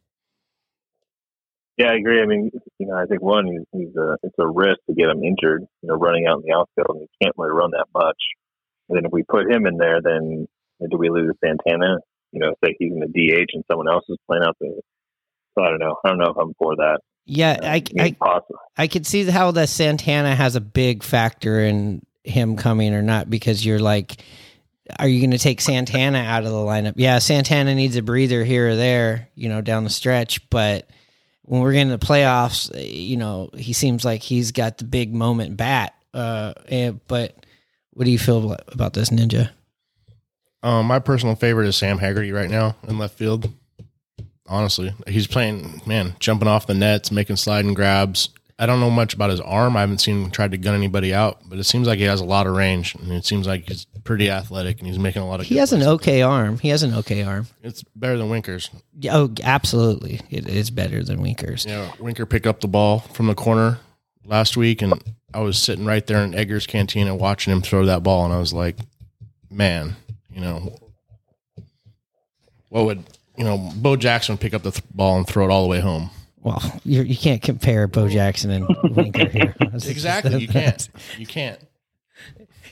Yeah, 1.77 1.91
I 1.91 1.95
agree. 1.95 2.21
I 2.21 2.25
mean, 2.25 2.51
you 2.77 2.87
know, 2.87 2.95
I 2.95 3.05
think 3.05 3.21
one, 3.21 3.47
he's, 3.47 3.61
he's 3.71 3.95
a, 3.95 4.17
it's 4.23 4.35
a 4.39 4.47
risk 4.47 4.79
to 4.87 4.95
get 4.95 5.09
him 5.09 5.23
injured, 5.23 5.65
you 5.81 5.87
know, 5.87 5.95
running 5.95 6.25
out 6.27 6.39
in 6.39 6.43
the 6.47 6.53
outfield. 6.53 6.97
And 6.97 7.01
he 7.01 7.25
can't 7.25 7.35
really 7.37 7.51
run 7.51 7.71
that 7.71 7.87
much. 7.93 8.17
And 8.87 8.97
then 8.97 9.05
if 9.05 9.11
we 9.11 9.23
put 9.23 9.51
him 9.51 9.65
in 9.65 9.77
there, 9.77 10.01
then 10.01 10.47
do 10.89 10.97
we 10.97 11.09
lose 11.09 11.35
Santana? 11.43 11.97
You 12.31 12.39
know, 12.39 12.53
say 12.63 12.75
he's 12.79 12.91
in 12.91 12.99
the 12.99 13.07
DH 13.07 13.51
and 13.53 13.63
someone 13.69 13.89
else 13.89 14.05
is 14.09 14.17
playing 14.27 14.43
out 14.43 14.57
there. 14.59 14.71
So 15.57 15.63
I 15.63 15.69
don't 15.69 15.79
know. 15.79 15.95
I 16.03 16.09
don't 16.09 16.17
know 16.19 16.31
if 16.31 16.37
I'm 16.37 16.53
for 16.57 16.75
that. 16.77 16.99
Yeah, 17.29 17.59
I, 17.61 17.83
I, 17.99 18.41
I 18.75 18.87
could 18.87 19.05
see 19.05 19.23
how 19.25 19.51
the 19.51 19.67
Santana 19.67 20.35
has 20.35 20.55
a 20.55 20.61
big 20.61 21.03
factor 21.03 21.59
in 21.59 22.03
him 22.23 22.55
coming 22.55 22.93
or 22.95 23.03
not 23.03 23.29
because 23.29 23.63
you're 23.63 23.79
like, 23.79 24.23
are 24.97 25.07
you 25.07 25.19
going 25.19 25.31
to 25.31 25.37
take 25.37 25.61
Santana 25.61 26.17
out 26.17 26.43
of 26.43 26.49
the 26.49 26.57
lineup? 26.57 26.93
Yeah, 26.95 27.19
Santana 27.19 27.75
needs 27.75 27.95
a 27.97 28.01
breather 28.01 28.43
here 28.43 28.69
or 28.69 28.75
there, 28.75 29.29
you 29.35 29.47
know, 29.47 29.61
down 29.61 29.83
the 29.83 29.91
stretch. 29.91 30.49
But 30.49 30.89
when 31.43 31.61
we're 31.61 31.73
getting 31.73 31.89
to 31.89 31.97
the 31.97 32.05
playoffs, 32.05 32.75
eh, 32.75 32.81
you 32.81 33.17
know, 33.17 33.51
he 33.53 33.73
seems 33.73 34.03
like 34.03 34.23
he's 34.23 34.51
got 34.51 34.79
the 34.79 34.85
big 34.85 35.13
moment 35.13 35.55
bat. 35.55 35.93
Uh, 36.11 36.53
and, 36.67 36.99
but 37.07 37.45
what 37.91 38.05
do 38.05 38.11
you 38.11 38.17
feel 38.17 38.57
about 38.69 38.93
this 38.93 39.11
ninja? 39.11 39.51
Um, 40.63 40.87
my 40.87 40.97
personal 40.97 41.35
favorite 41.35 41.67
is 41.67 41.75
Sam 41.75 41.99
Haggerty 41.99 42.31
right 42.31 42.49
now 42.49 42.75
in 42.87 42.97
left 42.97 43.19
field. 43.19 43.51
Honestly, 44.49 44.93
he's 45.07 45.27
playing 45.27 45.81
man, 45.85 46.15
jumping 46.19 46.47
off 46.47 46.67
the 46.67 46.73
nets, 46.73 47.11
making 47.11 47.35
sliding 47.35 47.73
grabs. 47.73 48.29
I 48.57 48.65
don't 48.65 48.81
know 48.81 48.89
much 48.89 49.13
about 49.13 49.29
his 49.29 49.39
arm. 49.39 49.77
I 49.77 49.81
haven't 49.81 49.99
seen 49.99 50.23
him 50.23 50.31
try 50.31 50.49
to 50.49 50.57
gun 50.57 50.75
anybody 50.75 51.13
out, 51.13 51.39
but 51.47 51.59
it 51.59 51.63
seems 51.63 51.87
like 51.87 51.97
he 51.97 52.05
has 52.05 52.19
a 52.19 52.25
lot 52.25 52.45
of 52.45 52.55
range, 52.55 52.93
and 52.95 53.09
it 53.13 53.23
seems 53.23 53.47
like 53.47 53.69
he's 53.69 53.85
pretty 54.03 54.29
athletic, 54.29 54.79
and 54.79 54.87
he's 54.87 54.99
making 54.99 55.21
a 55.21 55.27
lot 55.27 55.39
of. 55.39 55.45
He 55.45 55.55
has 55.57 55.71
an 55.71 55.79
plays. 55.79 55.87
okay 55.89 56.21
arm. 56.23 56.57
He 56.57 56.67
has 56.69 56.83
an 56.83 56.93
okay 56.95 57.23
arm. 57.23 57.47
It's 57.63 57.83
better 57.95 58.17
than 58.17 58.29
Winker's. 58.29 58.69
Yeah, 58.99 59.15
oh, 59.15 59.33
absolutely. 59.43 60.19
It 60.29 60.49
is 60.49 60.71
better 60.71 61.03
than 61.03 61.21
Winkers. 61.21 61.65
Yeah, 61.65 61.89
Winker 61.99 62.25
picked 62.25 62.47
up 62.47 62.59
the 62.59 62.67
ball 62.67 62.99
from 62.99 63.27
the 63.27 63.35
corner 63.35 63.79
last 64.25 64.57
week, 64.57 64.81
and 64.81 64.93
I 65.33 65.39
was 65.39 65.57
sitting 65.57 65.85
right 65.85 66.05
there 66.05 66.23
in 66.23 66.35
Eggers 66.35 66.67
Cantina 66.67 67.15
watching 67.15 67.53
him 67.53 67.61
throw 67.61 67.85
that 67.85 68.03
ball, 68.03 68.25
and 68.25 68.33
I 68.33 68.39
was 68.39 68.51
like, 68.51 68.77
man, 69.49 69.95
you 70.33 70.41
know, 70.41 70.77
what 72.67 72.85
would 72.85 73.05
you 73.39 73.45
know? 73.45 73.71
Bo 73.77 73.95
Jackson 73.95 74.33
would 74.33 74.41
pick 74.41 74.53
up 74.53 74.61
the 74.61 74.71
th- 74.71 74.83
ball 74.93 75.17
and 75.17 75.25
throw 75.25 75.45
it 75.45 75.51
all 75.51 75.63
the 75.63 75.69
way 75.69 75.79
home. 75.79 76.11
Well, 76.41 76.61
you're, 76.85 77.03
you 77.05 77.17
can't 77.17 77.41
compare 77.41 77.87
Bo 77.87 78.07
Jackson 78.07 78.51
and 78.51 78.67
Winker 78.95 79.27
here. 79.27 79.55
Exactly, 79.73 80.41
you 80.41 80.47
can't. 80.47 80.89
You 81.17 81.25
can't. 81.25 81.57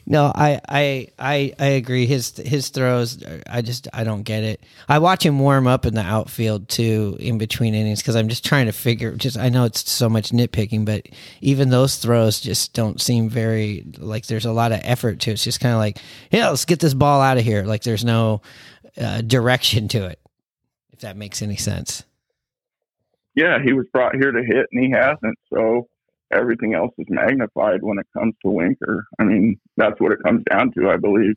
No, 0.06 0.32
I, 0.34 0.60
I, 0.68 1.08
I, 1.20 1.54
I 1.60 1.66
agree. 1.68 2.06
His 2.06 2.36
his 2.38 2.70
throws, 2.70 3.22
I 3.50 3.62
just 3.62 3.88
I 3.94 4.04
don't 4.04 4.24
get 4.24 4.44
it. 4.44 4.62
I 4.90 5.00
watch 5.00 5.26
him 5.26 5.40
warm 5.40 5.68
up 5.68 5.86
in 5.86 5.94
the 5.96 6.02
outfield 6.02 6.68
too, 6.70 7.18
in 7.20 7.38
between 7.38 7.76
innings, 7.76 8.02
because 8.02 8.16
I'm 8.16 8.28
just 8.30 8.46
trying 8.46 8.66
to 8.66 8.72
figure. 8.72 9.14
Just 9.16 9.38
I 9.38 9.50
know 9.50 9.66
it's 9.66 9.90
so 9.90 10.10
much 10.10 10.32
nitpicking, 10.32 10.86
but 10.86 11.08
even 11.42 11.70
those 11.70 11.98
throws 11.98 12.42
just 12.42 12.74
don't 12.74 13.00
seem 13.00 13.30
very 13.30 13.86
like 13.98 14.28
there's 14.28 14.46
a 14.46 14.52
lot 14.54 14.72
of 14.72 14.82
effort 14.84 15.20
to 15.22 15.32
it. 15.32 15.34
It's 15.34 15.44
just 15.44 15.60
kind 15.60 15.74
of 15.74 15.80
like, 15.80 15.98
yeah, 16.32 16.50
let's 16.50 16.66
get 16.66 16.80
this 16.80 16.94
ball 16.94 17.22
out 17.22 17.38
of 17.38 17.44
here. 17.44 17.64
Like 17.64 17.84
there's 17.84 18.06
no 18.06 18.42
uh, 18.98 19.22
direction 19.22 19.88
to 19.90 20.08
it. 20.08 20.20
If 20.98 21.02
that 21.02 21.16
makes 21.16 21.44
any 21.44 21.58
sense. 21.58 22.06
Yeah, 23.36 23.60
he 23.64 23.72
was 23.72 23.86
brought 23.94 24.16
here 24.16 24.32
to 24.32 24.44
hit, 24.44 24.66
and 24.72 24.84
he 24.84 24.90
hasn't. 24.90 25.38
So 25.54 25.88
everything 26.34 26.74
else 26.74 26.92
is 26.98 27.06
magnified 27.08 27.84
when 27.84 28.00
it 28.00 28.08
comes 28.18 28.34
to 28.44 28.50
Winker. 28.50 29.06
I 29.20 29.24
mean, 29.26 29.60
that's 29.76 30.02
what 30.02 30.12
it 30.12 30.24
comes 30.24 30.44
down 30.50 30.72
to, 30.72 30.90
I 30.90 30.98
believe. 30.98 31.36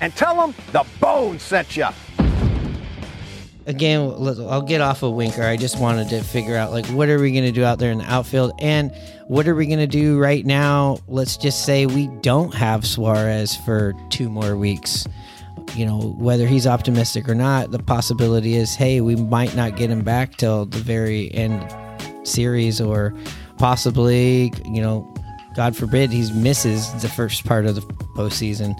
And 0.00 0.12
tell 0.16 0.34
them 0.34 0.56
the 0.72 0.84
bone 1.00 1.38
sent 1.38 1.76
you. 1.76 1.86
again 3.66 4.00
i'll 4.00 4.60
get 4.60 4.82
off 4.82 5.02
of 5.02 5.14
winker 5.14 5.42
i 5.42 5.56
just 5.56 5.80
wanted 5.80 6.06
to 6.06 6.22
figure 6.22 6.54
out 6.54 6.70
like 6.70 6.84
what 6.88 7.08
are 7.08 7.18
we 7.18 7.32
going 7.32 7.46
to 7.46 7.50
do 7.50 7.64
out 7.64 7.78
there 7.78 7.90
in 7.90 7.96
the 7.96 8.12
outfield 8.12 8.52
and 8.58 8.94
what 9.26 9.48
are 9.48 9.54
we 9.54 9.64
going 9.64 9.78
to 9.78 9.86
do 9.86 10.18
right 10.18 10.44
now 10.44 10.98
let's 11.08 11.38
just 11.38 11.64
say 11.64 11.86
we 11.86 12.08
don't 12.20 12.52
have 12.52 12.86
suarez 12.86 13.56
for 13.56 13.94
two 14.10 14.28
more 14.28 14.54
weeks 14.54 15.06
you 15.74 15.84
know 15.84 16.14
whether 16.18 16.46
he's 16.46 16.66
optimistic 16.66 17.28
or 17.28 17.34
not 17.34 17.70
the 17.70 17.78
possibility 17.78 18.54
is 18.54 18.74
hey 18.74 19.00
we 19.00 19.16
might 19.16 19.54
not 19.54 19.76
get 19.76 19.90
him 19.90 20.02
back 20.02 20.36
till 20.36 20.66
the 20.66 20.78
very 20.78 21.32
end 21.34 21.64
series 22.26 22.80
or 22.80 23.14
possibly 23.58 24.52
you 24.64 24.80
know 24.80 25.12
god 25.56 25.76
forbid 25.76 26.10
he 26.10 26.32
misses 26.32 26.92
the 27.02 27.08
first 27.08 27.44
part 27.44 27.66
of 27.66 27.74
the 27.74 27.82
postseason 28.16 28.74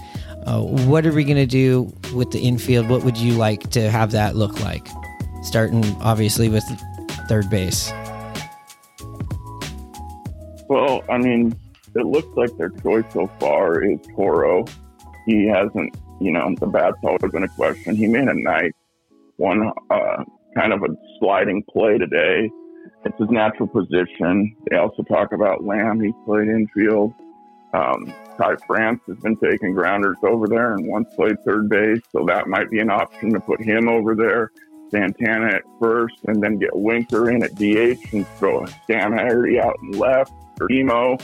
uh, 0.47 0.61
what 0.61 1.07
are 1.07 1.13
we 1.13 1.25
going 1.25 1.37
to 1.37 1.47
do 1.47 1.91
with 2.15 2.31
the 2.31 2.41
infield? 2.41 2.89
What 2.89 3.03
would 3.03 3.17
you 3.17 3.33
like 3.33 3.71
to 3.71 3.91
have 3.91 4.11
that 4.11 4.37
look 4.37 4.61
like? 4.61 4.87
Starting 5.43 5.85
obviously 6.03 6.49
with 6.49 6.65
third 7.29 7.49
base. 7.49 7.91
Well, 10.69 11.03
I 11.09 11.19
mean, 11.19 11.59
it 11.95 12.07
looks 12.07 12.29
like 12.37 12.55
their 12.59 12.69
choice 12.69 13.05
so 13.13 13.27
far 13.41 13.83
is 13.83 13.99
Toro. 14.15 14.67
He 15.27 15.47
hasn't, 15.47 15.97
you 16.21 16.33
know, 16.33 16.55
the 16.61 16.67
bat's 16.67 16.97
always 17.03 17.33
been 17.33 17.45
a 17.45 17.49
question. 17.49 17.97
He 17.97 18.07
made 18.07 18.29
a 18.29 18.35
nice 18.35 18.73
one, 19.37 19.71
uh, 19.91 20.25
kind 20.55 20.73
of 20.73 20.83
a 20.83 20.89
sliding 21.19 21.63
play 21.65 21.99
today. 21.99 22.51
It's 23.05 23.19
his 23.19 23.31
natural 23.31 23.69
position. 23.69 24.57
They 24.71 24.77
also 24.77 25.03
talk 25.03 25.33
about 25.33 25.65
Lamb. 25.65 26.01
He's 26.01 26.15
played 26.25 26.49
infield. 26.49 27.13
Um, 27.73 28.15
Ty 28.39 28.57
France 28.67 29.01
has 29.09 29.19
been 29.19 29.37
taking 29.37 29.75
grounders 29.75 30.17
over 30.23 30.47
there 30.47 30.75
and 30.75 30.87
once 30.89 31.09
played 31.15 31.37
third 31.45 31.69
base, 31.69 32.01
so 32.13 32.25
that 32.27 32.47
might 32.47 32.71
be 32.71 32.79
an 32.79 32.91
option 32.91 33.33
to 33.33 33.41
put 33.41 33.63
him 33.63 33.89
over 33.89 34.15
there. 34.15 34.53
Santana 34.91 35.57
at 35.57 35.63
first, 35.81 36.15
and 36.27 36.43
then 36.43 36.59
get 36.59 36.71
Winker 36.75 37.31
in 37.31 37.43
at 37.43 37.55
DH 37.57 38.13
and 38.13 38.27
throw 38.39 38.65
Sam 38.87 39.13
Haggerty 39.13 39.59
out 39.59 39.77
in 39.83 39.93
left 39.93 40.33
or 40.61 40.71
Emo. 40.71 41.17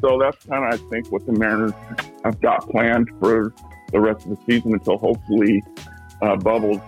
So 0.00 0.18
that's 0.18 0.42
kind 0.46 0.72
of, 0.72 0.80
I 0.80 0.90
think, 0.90 1.12
what 1.12 1.26
the 1.26 1.32
Mariners 1.32 1.72
have 2.24 2.40
got 2.40 2.68
planned 2.70 3.10
for 3.20 3.52
the 3.90 4.00
rest 4.00 4.26
of 4.26 4.30
the 4.30 4.38
season 4.46 4.72
until 4.72 4.98
hopefully 4.98 5.62
uh, 6.22 6.36
Bubbles, 6.36 6.80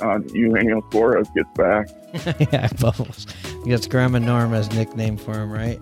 uh, 0.00 0.18
Eugenio 0.32 0.82
Suarez 0.90 1.28
gets 1.34 1.50
back. 1.54 1.88
yeah, 2.52 2.68
Bubbles. 2.80 3.26
That's 3.66 3.86
Grandma 3.86 4.18
Norma's 4.18 4.70
nickname 4.72 5.16
for 5.16 5.34
him, 5.34 5.52
right? 5.52 5.78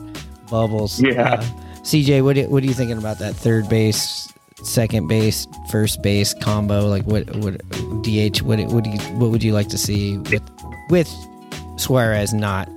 Bubbles. 0.51 1.01
Yeah. 1.01 1.35
Uh, 1.35 1.43
CJ, 1.83 2.23
what 2.23 2.37
do, 2.37 2.49
what 2.49 2.63
are 2.63 2.67
you 2.67 2.75
thinking 2.75 2.99
about 2.99 3.19
that 3.19 3.35
third 3.35 3.69
base, 3.69 4.33
second 4.63 5.09
base, 5.09 5.47
first 5.71 6.03
base 6.03 6.35
combo? 6.35 6.87
Like 6.87 7.05
what 7.05 7.25
what 7.37 7.59
DH? 8.03 8.43
What 8.43 8.59
would 8.67 8.87
you 8.87 8.99
what 9.17 9.31
would 9.31 9.43
you 9.43 9.53
like 9.53 9.69
to 9.69 9.79
see 9.79 10.19
with 10.19 10.43
with 10.91 11.11
Suarez 11.77 12.35
not 12.35 12.69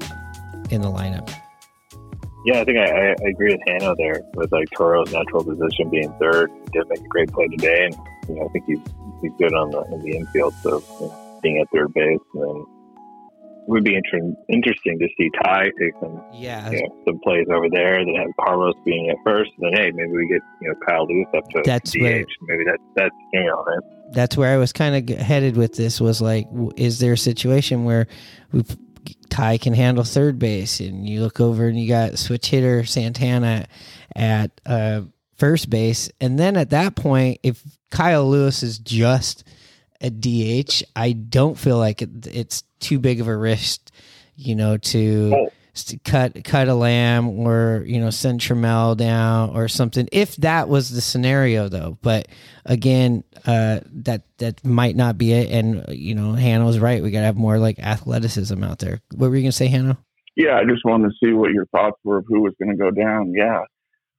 in 0.69 0.82
the 0.82 0.88
lineup? 0.88 1.29
Yeah, 2.45 2.60
I 2.62 2.65
think 2.65 2.77
I, 2.77 3.12
I 3.12 3.29
agree 3.29 3.53
with 3.53 3.62
Hanno 3.67 3.95
there 3.97 4.21
with 4.36 4.51
like 4.51 4.67
Toro's 4.75 5.12
natural 5.13 5.43
position 5.43 5.89
being 5.89 6.13
third. 6.19 6.51
He 6.51 6.79
did 6.79 6.88
make 6.89 6.99
a 6.99 7.08
great 7.08 7.32
play 7.32 7.47
today, 7.47 7.86
and 7.86 7.95
you 8.27 8.36
know 8.36 8.45
I 8.45 8.47
think 8.51 8.65
he's 8.65 8.79
he's 9.21 9.32
good 9.39 9.53
on 9.53 9.71
the 9.71 9.82
in 9.93 10.01
the 10.01 10.17
infield. 10.17 10.53
So 10.62 10.84
you 10.99 11.08
know, 11.08 11.39
being 11.41 11.58
at 11.60 11.67
third 11.73 11.93
base, 11.93 12.19
and 12.34 12.43
then 12.43 12.65
it 13.65 13.69
would 13.69 13.86
be 13.86 13.95
inter- 13.95 14.36
interesting 14.49 14.99
to 14.99 15.08
see 15.17 15.29
Ty 15.41 15.71
take 15.79 15.93
some 16.01 16.21
Yeah. 16.34 16.69
you 16.69 16.82
know, 16.82 16.95
some 17.06 17.19
plays 17.23 17.47
over 17.49 17.69
there. 17.71 18.03
Then 18.03 18.13
have 18.15 18.27
Carlos 18.38 18.73
being 18.84 19.10
at 19.10 19.15
first, 19.23 19.51
and 19.60 19.71
then 19.73 19.82
hey, 19.82 19.91
maybe 19.91 20.12
we 20.12 20.27
get 20.27 20.41
you 20.62 20.67
know 20.67 20.75
Kyle 20.86 21.08
Lewis 21.08 21.27
up 21.34 21.47
to 21.51 21.62
That's 21.63 21.91
DH. 21.91 22.01
where- 22.01 22.25
Maybe 22.47 22.63
that 22.65 22.77
that's 22.97 23.15
you 23.32 23.43
know 23.45 23.63
right. 23.63 23.79
that's 24.12 24.36
where 24.36 24.53
I 24.53 24.58
was 24.58 24.73
kind 24.73 25.10
of 25.10 25.17
headed 25.17 25.56
with 25.56 25.75
this 25.75 26.01
was 26.01 26.21
like, 26.21 26.45
is 26.75 26.99
there 26.99 27.13
a 27.13 27.17
situation 27.17 27.86
where 27.86 28.08
we, 28.51 28.63
Ty 29.29 29.57
can 29.57 29.73
handle 29.73 30.03
third 30.03 30.39
base 30.39 30.79
and 30.79 31.07
you 31.07 31.21
look 31.21 31.39
over 31.39 31.67
and 31.67 31.79
you 31.79 31.87
got 31.87 32.17
switch 32.19 32.47
hitter 32.47 32.83
Santana 32.83 33.67
at 34.15 34.51
uh, 34.65 35.01
first 35.35 35.69
base. 35.69 36.09
And 36.21 36.37
then 36.37 36.55
at 36.57 36.69
that 36.71 36.95
point, 36.95 37.39
if 37.43 37.63
Kyle 37.89 38.29
Lewis 38.29 38.63
is 38.63 38.79
just 38.79 39.43
a 40.01 40.09
DH, 40.09 40.83
I 40.95 41.13
don't 41.13 41.57
feel 41.57 41.77
like 41.77 42.01
it, 42.01 42.27
it's 42.27 42.63
too 42.79 42.99
big 42.99 43.21
of 43.21 43.27
a 43.27 43.35
risk, 43.35 43.89
you 44.35 44.55
know, 44.55 44.77
to 44.77 45.49
cut 46.03 46.43
cut 46.43 46.67
a 46.67 46.75
lamb 46.75 47.27
or 47.29 47.83
you 47.86 47.99
know 47.99 48.09
send 48.09 48.39
Trammell 48.39 48.95
down 48.95 49.49
or 49.51 49.67
something. 49.67 50.07
If 50.12 50.36
that 50.38 50.69
was 50.69 50.89
the 50.89 51.01
scenario, 51.01 51.67
though, 51.67 51.97
but 52.01 52.27
again, 52.65 53.23
uh, 53.45 53.79
that 53.93 54.23
that 54.38 54.63
might 54.63 54.95
not 54.95 55.17
be 55.17 55.33
it. 55.33 55.49
And 55.51 55.86
uh, 55.88 55.91
you 55.91 56.15
know, 56.15 56.33
Hannah's 56.33 56.79
right. 56.79 57.01
We 57.01 57.12
got 57.12 57.21
to 57.21 57.25
have 57.25 57.38
more 57.38 57.57
like 57.57 57.79
athleticism 57.79 58.63
out 58.63 58.79
there. 58.79 59.01
What 59.15 59.29
were 59.29 59.36
you 59.36 59.43
gonna 59.43 59.51
say, 59.51 59.67
Hannah? 59.67 59.97
Yeah, 60.36 60.57
I 60.57 60.63
just 60.65 60.86
wanted 60.86 61.09
to 61.09 61.15
see 61.23 61.33
what 61.33 61.51
your 61.51 61.65
thoughts 61.67 61.97
were 62.03 62.19
of 62.19 62.25
who 62.27 62.41
was 62.41 62.53
going 62.59 62.75
to 62.75 62.81
go 62.81 62.89
down. 62.89 63.33
Yeah, 63.36 63.62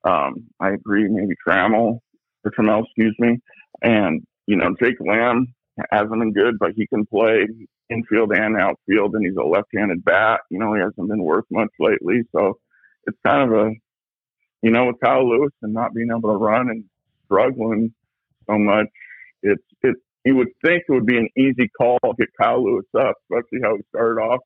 um, 0.05 0.47
I 0.61 0.71
agree. 0.71 1.09
Maybe 1.09 1.35
Trammell 1.47 1.99
or 2.45 2.51
Trammell, 2.51 2.85
excuse 2.85 3.17
me. 3.19 3.38
And 3.83 4.23
you 4.47 4.57
know, 4.57 4.75
Jake 4.81 4.97
Lamb 5.01 5.55
hasn't 5.90 6.11
been 6.19 6.33
good, 6.33 6.59
but 6.59 6.73
he 6.77 6.87
can 6.87 7.07
play 7.07 7.47
infield 7.90 8.33
and 8.33 8.57
outfield, 8.57 9.14
and 9.14 9.25
he's 9.25 9.37
a 9.37 9.47
left-handed 9.47 10.05
bat. 10.05 10.40
You 10.51 10.59
know, 10.59 10.75
he 10.75 10.81
hasn't 10.81 11.09
been 11.09 11.23
worth 11.23 11.44
much 11.51 11.70
lately, 11.79 12.23
so 12.35 12.59
it's 13.07 13.18
kind 13.27 13.53
of 13.53 13.59
a, 13.59 13.70
you 14.62 14.70
know, 14.70 14.87
with 14.87 14.97
Kyle 15.03 15.29
Lewis 15.29 15.53
and 15.62 15.75
not 15.75 15.94
being 15.94 16.09
able 16.11 16.31
to 16.31 16.37
run 16.37 16.70
and 16.70 16.85
struggling 17.27 17.92
so 18.49 18.59
much, 18.59 18.87
it's 19.42 19.62
it. 19.83 19.97
You 20.25 20.37
would 20.37 20.49
think 20.64 20.85
it 20.88 20.92
would 20.92 21.05
be 21.05 21.18
an 21.18 21.29
easy 21.37 21.68
call 21.77 21.99
to 22.03 22.14
get 22.18 22.29
Kyle 22.40 22.64
Lewis 22.64 22.87
up, 22.99 23.14
especially 23.31 23.61
how 23.62 23.77
he 23.77 23.83
started 23.94 24.20
off 24.20 24.40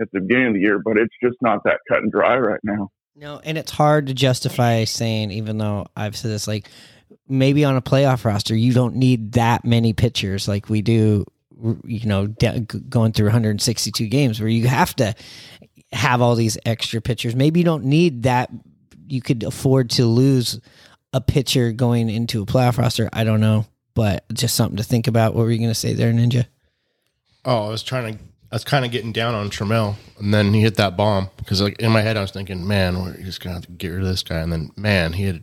at 0.00 0.08
the 0.12 0.20
beginning 0.20 0.48
of 0.48 0.54
the 0.54 0.60
year, 0.60 0.78
but 0.78 0.96
it's 0.96 1.14
just 1.20 1.36
not 1.40 1.64
that 1.64 1.80
cut 1.88 1.98
and 1.98 2.12
dry 2.12 2.36
right 2.36 2.60
now. 2.62 2.90
No, 3.16 3.40
and 3.44 3.58
it's 3.58 3.72
hard 3.72 4.06
to 4.08 4.14
justify 4.14 4.84
saying, 4.84 5.32
even 5.32 5.58
though 5.58 5.86
I've 5.96 6.16
said 6.16 6.30
this, 6.30 6.46
like 6.46 6.68
maybe 7.28 7.64
on 7.64 7.76
a 7.76 7.82
playoff 7.82 8.24
roster, 8.24 8.54
you 8.54 8.72
don't 8.72 8.96
need 8.96 9.32
that 9.32 9.64
many 9.64 9.92
pitchers 9.92 10.46
like 10.46 10.68
we 10.68 10.82
do, 10.82 11.24
you 11.84 12.06
know, 12.06 12.26
going 12.26 13.12
through 13.12 13.26
162 13.26 14.06
games 14.08 14.40
where 14.40 14.48
you 14.48 14.66
have 14.66 14.94
to 14.96 15.14
have 15.92 16.20
all 16.20 16.34
these 16.34 16.58
extra 16.66 17.00
pitchers. 17.00 17.34
Maybe 17.34 17.60
you 17.60 17.64
don't 17.64 17.84
need 17.84 18.24
that. 18.24 18.50
You 19.06 19.22
could 19.22 19.42
afford 19.42 19.90
to 19.90 20.06
lose 20.06 20.60
a 21.12 21.20
pitcher 21.20 21.72
going 21.72 22.08
into 22.08 22.42
a 22.42 22.46
playoff 22.46 22.78
roster. 22.78 23.08
I 23.12 23.24
don't 23.24 23.40
know, 23.40 23.66
but 23.94 24.24
just 24.32 24.54
something 24.54 24.76
to 24.76 24.82
think 24.82 25.06
about. 25.06 25.34
What 25.34 25.44
were 25.44 25.50
you 25.50 25.58
going 25.58 25.70
to 25.70 25.74
say 25.74 25.94
there, 25.94 26.12
Ninja? 26.12 26.46
Oh, 27.44 27.66
I 27.66 27.68
was 27.68 27.82
trying 27.82 28.14
to. 28.14 28.24
I 28.52 28.56
was 28.56 28.64
kind 28.64 28.84
of 28.84 28.92
getting 28.92 29.12
down 29.12 29.34
on 29.34 29.50
Trammell, 29.50 29.96
and 30.18 30.32
then 30.32 30.54
he 30.54 30.60
hit 30.60 30.76
that 30.76 30.96
bomb 30.96 31.28
because, 31.38 31.60
like, 31.60 31.80
in 31.80 31.90
my 31.90 32.02
head, 32.02 32.16
I 32.16 32.20
was 32.20 32.30
thinking, 32.30 32.66
"Man, 32.66 33.02
we're 33.02 33.16
just 33.16 33.40
gonna 33.40 33.54
have 33.54 33.66
to 33.66 33.72
get 33.72 33.88
rid 33.88 34.02
of 34.02 34.06
this 34.06 34.22
guy." 34.22 34.38
And 34.38 34.52
then, 34.52 34.70
man, 34.76 35.12
he 35.12 35.24
had 35.24 35.42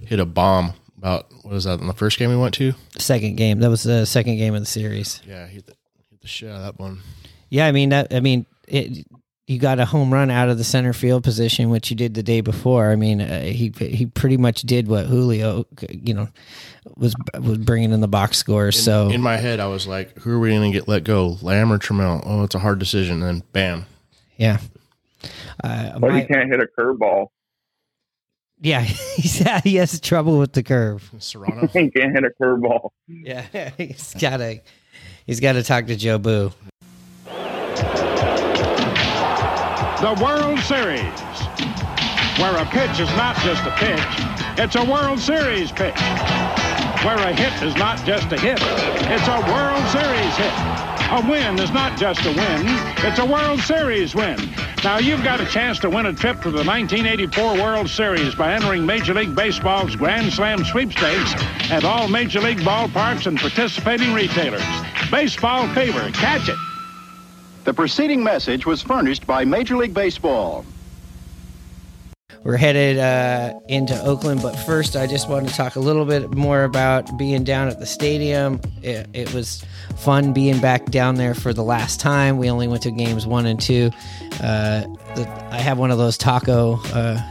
hit 0.00 0.20
a 0.20 0.26
bomb 0.26 0.74
about 1.02 1.26
what 1.42 1.52
was 1.52 1.64
that 1.64 1.80
in 1.80 1.88
the 1.88 1.92
first 1.92 2.16
game 2.18 2.30
we 2.30 2.36
went 2.36 2.54
to? 2.54 2.74
Second 2.98 3.36
game. 3.36 3.58
That 3.58 3.70
was 3.70 3.82
the 3.82 4.06
second 4.06 4.36
game 4.36 4.54
of 4.54 4.60
the 4.60 4.66
series. 4.66 5.20
Yeah, 5.26 5.46
hit 5.46 5.66
the, 5.66 5.74
hit 6.10 6.20
the 6.20 6.28
shit 6.28 6.48
out 6.50 6.56
of 6.56 6.62
that 6.62 6.78
one. 6.78 7.00
Yeah, 7.50 7.66
I 7.66 7.72
mean 7.72 7.88
that. 7.88 8.14
I 8.14 8.20
mean, 8.20 8.46
it, 8.68 9.04
you 9.48 9.58
got 9.58 9.80
a 9.80 9.84
home 9.84 10.12
run 10.12 10.30
out 10.30 10.48
of 10.48 10.58
the 10.58 10.64
center 10.64 10.92
field 10.92 11.24
position, 11.24 11.70
which 11.70 11.90
you 11.90 11.96
did 11.96 12.14
the 12.14 12.22
day 12.22 12.40
before. 12.40 12.90
I 12.92 12.96
mean, 12.96 13.20
uh, 13.20 13.42
he 13.42 13.72
he 13.76 14.06
pretty 14.06 14.36
much 14.36 14.62
did 14.62 14.86
what 14.86 15.06
Julio, 15.06 15.66
you 15.90 16.14
know, 16.14 16.28
was 16.96 17.14
was 17.38 17.58
bringing 17.58 17.92
in 17.92 18.00
the 18.00 18.08
box 18.08 18.38
score. 18.38 18.66
In, 18.66 18.72
so 18.72 19.10
in 19.10 19.20
my 19.20 19.36
head, 19.36 19.58
I 19.58 19.66
was 19.66 19.88
like, 19.88 20.16
"Who 20.18 20.30
are 20.30 20.38
we 20.38 20.50
going 20.50 20.70
to 20.72 20.78
get 20.78 20.86
let 20.86 21.02
go, 21.02 21.36
Lamb 21.42 21.72
or 21.72 21.78
Trammell?" 21.78 22.22
Oh, 22.24 22.44
it's 22.44 22.54
a 22.54 22.60
hard 22.60 22.78
decision. 22.78 23.22
And 23.22 23.40
then, 23.40 23.42
bam. 23.52 23.86
yeah, 24.36 24.58
uh, 25.64 25.98
But 25.98 26.12
my- 26.12 26.20
he 26.20 26.26
can't 26.26 26.48
hit 26.48 26.60
a 26.60 26.68
curveball. 26.80 27.26
Yeah, 28.62 28.80
he's 29.16 29.38
he 29.64 29.74
has 29.76 30.00
trouble 30.00 30.38
with 30.38 30.52
the 30.52 30.62
curve. 30.62 31.10
Cerrano. 31.18 31.68
He 31.70 31.90
can't 31.96 32.12
hit 32.12 32.24
a 32.24 32.30
curveball. 32.40 32.90
Yeah, 33.08 33.70
he's 33.76 34.14
gotta 34.14 34.60
he's 35.26 35.40
gotta 35.40 35.62
talk 35.62 35.86
to 35.86 35.96
Jobu. 35.96 36.52
The 40.00 40.14
World 40.22 40.58
Series, 40.60 41.20
where 42.38 42.56
a 42.56 42.66
pitch 42.66 42.98
is 42.98 43.10
not 43.16 43.36
just 43.42 43.62
a 43.64 43.70
pitch, 43.78 44.00
it's 44.58 44.74
a 44.76 44.84
World 44.84 45.18
Series 45.18 45.70
pitch. 45.70 46.00
Where 47.04 47.16
a 47.16 47.32
hit 47.34 47.52
is 47.62 47.74
not 47.74 48.04
just 48.06 48.30
a 48.32 48.38
hit, 48.38 48.58
it's 48.62 49.26
a 49.26 49.40
World 49.50 49.84
Series 49.90 50.36
hit. 50.36 50.52
A 51.10 51.20
win 51.28 51.58
is 51.58 51.70
not 51.72 51.98
just 51.98 52.24
a 52.24 52.30
win, 52.30 52.62
it's 53.04 53.18
a 53.18 53.26
World 53.26 53.60
Series 53.60 54.14
win. 54.14 54.38
Now 54.84 54.98
you've 54.98 55.22
got 55.22 55.40
a 55.40 55.46
chance 55.46 55.78
to 55.80 55.90
win 55.90 56.06
a 56.06 56.12
trip 56.12 56.42
to 56.42 56.50
the 56.50 56.64
1984 56.64 57.54
World 57.54 57.88
Series 57.88 58.34
by 58.34 58.52
entering 58.52 58.84
Major 58.84 59.14
League 59.14 59.32
Baseball's 59.32 59.94
Grand 59.94 60.32
Slam 60.32 60.64
sweepstakes 60.64 61.34
at 61.70 61.84
all 61.84 62.08
Major 62.08 62.40
League 62.40 62.58
ballparks 62.58 63.28
and 63.28 63.38
participating 63.38 64.12
retailers. 64.12 64.64
Baseball 65.08 65.72
fever, 65.72 66.10
catch 66.10 66.48
it. 66.48 66.58
The 67.62 67.72
preceding 67.72 68.24
message 68.24 68.66
was 68.66 68.82
furnished 68.82 69.24
by 69.24 69.44
Major 69.44 69.76
League 69.76 69.94
Baseball. 69.94 70.64
We're 72.44 72.56
headed 72.56 72.98
uh, 72.98 73.60
into 73.68 74.00
Oakland, 74.02 74.42
but 74.42 74.56
first, 74.56 74.96
I 74.96 75.06
just 75.06 75.28
want 75.28 75.48
to 75.48 75.54
talk 75.54 75.76
a 75.76 75.80
little 75.80 76.04
bit 76.04 76.34
more 76.34 76.64
about 76.64 77.16
being 77.16 77.44
down 77.44 77.68
at 77.68 77.78
the 77.78 77.86
stadium. 77.86 78.60
It, 78.82 79.06
it 79.12 79.32
was 79.32 79.64
fun 79.96 80.32
being 80.32 80.60
back 80.60 80.86
down 80.86 81.14
there 81.14 81.34
for 81.34 81.52
the 81.52 81.62
last 81.62 82.00
time. 82.00 82.38
We 82.38 82.50
only 82.50 82.66
went 82.66 82.82
to 82.82 82.90
games 82.90 83.28
one 83.28 83.46
and 83.46 83.60
two. 83.60 83.90
Uh, 84.42 84.82
the, 85.14 85.48
I 85.52 85.58
have 85.58 85.78
one 85.78 85.92
of 85.92 85.98
those 85.98 86.18
taco, 86.18 86.80
uh, 86.86 87.22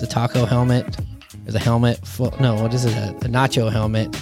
the 0.00 0.06
taco 0.08 0.44
helmet, 0.46 0.98
or 1.46 1.52
the 1.52 1.60
helmet. 1.60 2.04
Full, 2.04 2.34
no, 2.40 2.60
what 2.60 2.74
is 2.74 2.84
it? 2.84 2.92
A, 2.92 3.10
a 3.10 3.28
nacho 3.28 3.70
helmet 3.70 4.16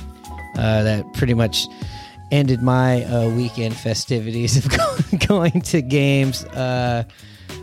uh, 0.58 0.82
that 0.82 1.10
pretty 1.14 1.34
much 1.34 1.66
ended 2.30 2.60
my 2.60 3.04
uh, 3.04 3.30
weekend 3.30 3.74
festivities 3.74 4.58
of 4.58 4.70
going, 4.70 5.26
going 5.26 5.60
to 5.62 5.80
games. 5.80 6.44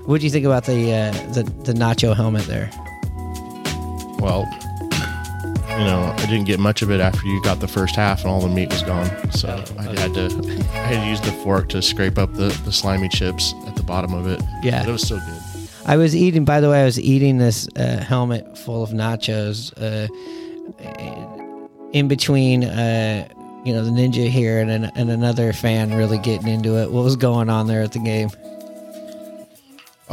What 0.06 0.20
do 0.20 0.26
you 0.26 0.32
think 0.32 0.46
about 0.46 0.66
the, 0.66 0.94
uh, 0.94 1.12
the 1.34 1.44
the 1.64 1.74
nacho 1.74 2.16
helmet 2.16 2.46
there? 2.46 2.70
Well, 4.20 4.48
you 5.82 5.86
know, 5.86 6.14
I 6.16 6.26
didn't 6.28 6.46
get 6.46 6.60
much 6.60 6.82
of 6.82 6.92
it 6.92 7.00
after 7.00 7.26
you 7.26 7.42
got 7.44 7.60
the 7.60 7.68
first 7.68 7.96
half 7.96 8.22
and 8.22 8.30
all 8.30 8.42
the 8.42 8.50
meat 8.50 8.70
was 8.70 8.84
gone. 8.84 9.10
So 9.32 9.64
I 9.78 9.84
had 9.84 10.14
to 10.16 10.26
I 10.74 10.78
had 10.78 11.04
to 11.04 11.10
use 11.10 11.22
the 11.22 11.32
fork 11.44 11.70
to 11.70 11.82
scrape 11.82 12.18
up 12.18 12.34
the, 12.34 12.50
the 12.66 12.72
slimy 12.72 13.10
chips 13.10 13.54
at 13.68 13.76
the 13.76 13.84
bottom 13.84 14.14
of 14.14 14.28
it. 14.28 14.42
Yeah. 14.64 14.82
But 14.82 14.90
it 14.90 14.92
was 14.92 15.04
still 15.04 15.20
good. 15.20 15.42
I 15.86 15.98
was 15.98 16.16
eating. 16.16 16.46
By 16.46 16.60
the 16.62 16.70
way, 16.70 16.82
I 16.82 16.86
was 16.86 17.00
eating 17.00 17.38
this 17.38 17.68
uh, 17.76 17.98
helmet 17.98 18.58
full 18.58 18.84
of 18.84 18.92
nachos. 18.92 19.72
Uh, 19.78 20.08
in 21.92 22.08
between, 22.08 22.64
uh, 22.64 23.28
you 23.66 23.74
know, 23.74 23.84
the 23.84 23.92
ninja 23.92 24.30
here 24.30 24.60
and 24.60 24.70
an, 24.72 24.92
and 24.96 25.10
another 25.10 25.54
fan 25.54 25.94
really 25.94 26.18
getting 26.20 26.48
into 26.48 26.78
it. 26.78 26.92
What 26.92 27.04
was 27.04 27.16
going 27.16 27.50
on 27.50 27.68
there 27.68 27.82
at 27.82 27.92
the 27.92 28.00
game? 28.00 28.30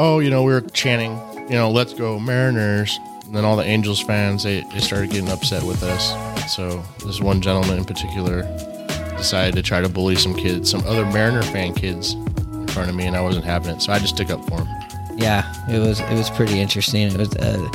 Oh, 0.01 0.21
you 0.21 0.31
know, 0.31 0.45
we 0.45 0.53
were 0.53 0.61
chanting, 0.61 1.19
you 1.49 1.57
know, 1.57 1.73
let's 1.73 1.93
go 1.93 2.21
Mariners. 2.21 2.97
And 3.27 3.35
then 3.35 3.45
all 3.45 3.57
the 3.57 3.65
Angels 3.65 4.01
fans, 4.01 4.45
they, 4.45 4.61
they 4.73 4.79
started 4.79 5.11
getting 5.11 5.29
upset 5.29 5.65
with 5.65 5.83
us. 5.83 6.55
So 6.55 6.81
this 7.05 7.21
one 7.21 7.41
gentleman 7.41 7.79
in 7.79 7.85
particular 7.85 8.43
decided 9.17 9.57
to 9.57 9.63
try 9.63 9.81
to 9.81 9.89
bully 9.89 10.15
some 10.15 10.35
kids, 10.35 10.71
some 10.71 10.87
other 10.87 11.05
Mariner 11.05 11.43
fan 11.43 11.75
kids 11.75 12.15
in 12.15 12.69
front 12.69 12.89
of 12.89 12.95
me, 12.95 13.07
and 13.07 13.17
I 13.17 13.21
wasn't 13.21 13.45
having 13.45 13.75
it. 13.75 13.83
So 13.83 13.93
I 13.93 13.99
just 13.99 14.17
took 14.17 14.31
up 14.31 14.43
for 14.49 14.63
him. 14.63 14.69
Yeah, 15.17 15.53
it 15.69 15.81
was 15.81 15.99
it 15.99 16.15
was 16.15 16.31
pretty 16.31 16.61
interesting. 16.61 17.09
It 17.09 17.17
was 17.17 17.35
uh, 17.35 17.69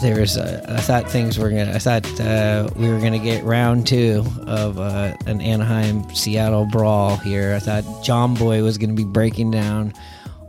there 0.00 0.18
was 0.18 0.38
uh, 0.38 0.64
I 0.70 0.80
thought 0.80 1.10
things 1.10 1.38
were 1.38 1.50
gonna 1.50 1.72
I 1.74 1.78
thought 1.78 2.20
uh, 2.20 2.70
we 2.74 2.88
were 2.88 3.00
gonna 3.00 3.18
get 3.18 3.44
round 3.44 3.86
two 3.86 4.24
of 4.46 4.78
uh, 4.78 5.14
an 5.26 5.42
Anaheim 5.42 6.08
Seattle 6.14 6.64
brawl 6.64 7.18
here. 7.18 7.54
I 7.54 7.58
thought 7.58 7.84
John 8.02 8.32
Boy 8.32 8.62
was 8.62 8.78
gonna 8.78 8.94
be 8.94 9.04
breaking 9.04 9.50
down 9.50 9.92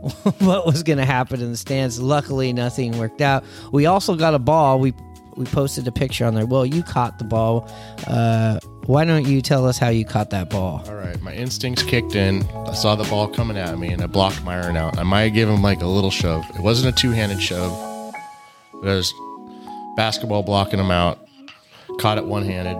what 0.38 0.66
was 0.66 0.82
gonna 0.82 1.04
happen 1.04 1.40
in 1.40 1.50
the 1.50 1.56
stands. 1.56 2.00
Luckily, 2.00 2.52
nothing 2.52 2.98
worked 2.98 3.20
out. 3.20 3.44
We 3.72 3.86
also 3.86 4.16
got 4.16 4.34
a 4.34 4.38
ball. 4.38 4.80
We 4.80 4.94
we 5.36 5.44
posted 5.44 5.86
a 5.86 5.92
picture 5.92 6.24
on 6.26 6.34
there. 6.34 6.46
Well, 6.46 6.66
you 6.66 6.82
caught 6.82 7.18
the 7.18 7.24
ball. 7.24 7.70
Uh, 8.06 8.58
why 8.86 9.04
don't 9.04 9.26
you 9.26 9.40
tell 9.40 9.66
us 9.66 9.78
how 9.78 9.88
you 9.88 10.04
caught 10.04 10.30
that 10.30 10.50
ball? 10.50 10.82
All 10.86 10.94
right, 10.94 11.20
my 11.22 11.32
instincts 11.32 11.82
kicked 11.82 12.16
in. 12.16 12.42
I 12.66 12.74
saw 12.74 12.96
the 12.96 13.04
ball 13.04 13.28
coming 13.28 13.56
at 13.56 13.78
me, 13.78 13.88
and 13.88 14.02
I 14.02 14.06
blocked 14.06 14.42
Myrone 14.44 14.76
out. 14.76 14.98
I 14.98 15.04
might 15.04 15.22
have 15.22 15.34
given 15.34 15.54
him 15.54 15.62
like 15.62 15.80
a 15.80 15.86
little 15.86 16.10
shove. 16.10 16.44
It 16.56 16.62
wasn't 16.62 16.96
a 16.96 17.00
two-handed 17.00 17.40
shove, 17.40 18.12
but 18.72 18.88
it 18.88 18.94
was 18.94 19.14
basketball 19.96 20.42
blocking 20.42 20.80
him 20.80 20.90
out. 20.90 21.20
Caught 22.00 22.18
it 22.18 22.24
one-handed, 22.24 22.76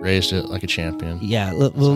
raised 0.00 0.32
it 0.32 0.46
like 0.46 0.62
a 0.62 0.66
champion. 0.66 1.18
Yeah, 1.22 1.50
l- 1.50 1.72
well, 1.74 1.94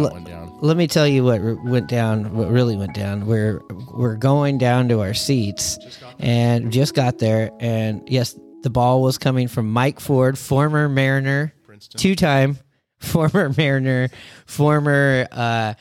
let 0.61 0.77
me 0.77 0.87
tell 0.87 1.07
you 1.07 1.25
what 1.25 1.41
r- 1.41 1.55
went 1.65 1.89
down. 1.89 2.35
What 2.35 2.49
really 2.51 2.77
went 2.77 2.95
down. 2.95 3.27
We're 3.27 3.61
we're 3.93 4.17
going 4.17 4.59
down 4.59 4.89
to 4.89 5.01
our 5.01 5.15
seats, 5.15 5.79
and 6.19 6.73
just 6.73 6.95
got 6.95 7.19
there, 7.19 7.51
and 7.61 8.03
yes, 8.09 8.39
the 8.63 8.71
ball 8.71 9.03
was 9.03 9.19
coming 9.19 9.49
from 9.49 9.71
Mike 9.71 10.01
Ford, 10.01 10.39
former 10.39 10.89
Mariner, 10.89 11.53
two-time 11.99 12.59
former 13.01 13.53
Mariner, 13.57 14.09
former 14.47 15.27
uh, 15.33 15.75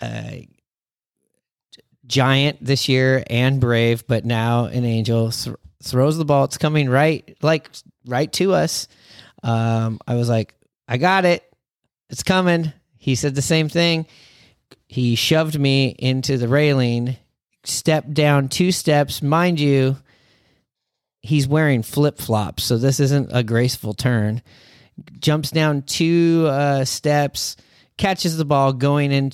uh, 0.00 0.30
Giant 2.06 2.64
this 2.64 2.88
year 2.88 3.22
and 3.28 3.60
Brave, 3.60 4.06
but 4.06 4.24
now 4.24 4.64
an 4.64 4.84
Angel 4.84 5.30
th- 5.30 5.56
throws 5.82 6.16
the 6.16 6.24
ball. 6.24 6.44
It's 6.44 6.56
coming 6.56 6.88
right, 6.88 7.36
like 7.42 7.68
right 8.06 8.32
to 8.34 8.54
us. 8.54 8.88
Um, 9.42 9.98
I 10.06 10.14
was 10.14 10.28
like, 10.28 10.54
I 10.88 10.96
got 10.96 11.24
it. 11.24 11.44
It's 12.08 12.22
coming. 12.22 12.72
He 12.96 13.14
said 13.14 13.34
the 13.34 13.42
same 13.42 13.68
thing. 13.68 14.06
He 14.86 15.14
shoved 15.14 15.58
me 15.58 15.94
into 15.98 16.38
the 16.38 16.48
railing, 16.48 17.16
stepped 17.64 18.14
down 18.14 18.48
two 18.48 18.72
steps. 18.72 19.22
Mind 19.22 19.60
you, 19.60 19.98
he's 21.20 21.46
wearing 21.46 21.82
flip 21.82 22.18
flops, 22.18 22.64
so 22.64 22.78
this 22.78 23.00
isn't 23.00 23.28
a 23.32 23.42
graceful 23.42 23.92
turn. 23.92 24.42
Jumps 25.20 25.50
down 25.50 25.82
two 25.82 26.46
uh, 26.48 26.84
steps, 26.86 27.56
catches 27.98 28.38
the 28.38 28.46
ball 28.46 28.72
going 28.72 29.12
in 29.12 29.30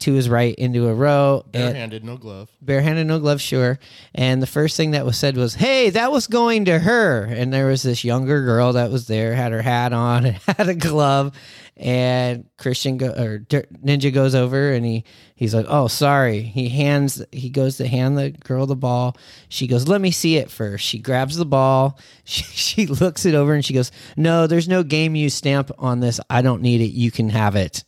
to 0.00 0.12
his 0.14 0.28
right 0.28 0.54
into 0.56 0.88
a 0.88 0.94
row. 0.94 1.42
and- 1.54 1.72
Barehanded, 1.72 2.04
no 2.04 2.16
glove. 2.16 2.50
barehanded, 2.60 3.06
no 3.06 3.18
gloves, 3.18 3.42
sure. 3.42 3.78
And 4.14 4.42
the 4.42 4.46
first 4.46 4.76
thing 4.76 4.92
that 4.92 5.04
was 5.06 5.16
said 5.18 5.36
was, 5.36 5.54
"Hey, 5.54 5.90
that 5.90 6.10
was 6.12 6.26
going 6.26 6.64
to 6.66 6.78
her." 6.78 7.24
And 7.24 7.52
there 7.52 7.66
was 7.66 7.82
this 7.82 8.04
younger 8.04 8.44
girl 8.44 8.72
that 8.74 8.90
was 8.90 9.06
there, 9.06 9.34
had 9.34 9.52
her 9.52 9.62
hat 9.62 9.92
on, 9.92 10.26
and 10.26 10.36
had 10.46 10.68
a 10.68 10.74
glove. 10.74 11.32
And 11.80 12.46
Christian 12.56 12.96
go, 12.96 13.06
or 13.10 13.38
Ninja 13.38 14.12
goes 14.12 14.34
over, 14.34 14.72
and 14.72 14.84
he 14.84 15.04
he's 15.36 15.54
like, 15.54 15.66
"Oh, 15.68 15.86
sorry." 15.86 16.42
He 16.42 16.68
hands, 16.70 17.22
he 17.30 17.50
goes 17.50 17.76
to 17.76 17.86
hand 17.86 18.18
the 18.18 18.30
girl 18.30 18.66
the 18.66 18.74
ball. 18.74 19.16
She 19.48 19.68
goes, 19.68 19.86
"Let 19.86 20.00
me 20.00 20.10
see 20.10 20.36
it 20.38 20.50
first. 20.50 20.84
She 20.84 20.98
grabs 20.98 21.36
the 21.36 21.46
ball. 21.46 21.98
She, 22.24 22.42
she 22.42 22.86
looks 22.86 23.24
it 23.24 23.34
over, 23.34 23.54
and 23.54 23.64
she 23.64 23.72
goes, 23.74 23.90
"No, 24.16 24.46
there's 24.48 24.68
no 24.68 24.82
game 24.82 25.14
use 25.14 25.34
stamp 25.34 25.70
on 25.78 26.00
this. 26.00 26.18
I 26.28 26.42
don't 26.42 26.60
need 26.62 26.80
it. 26.80 26.90
You 26.92 27.10
can 27.12 27.30
have 27.30 27.54
it." 27.56 27.84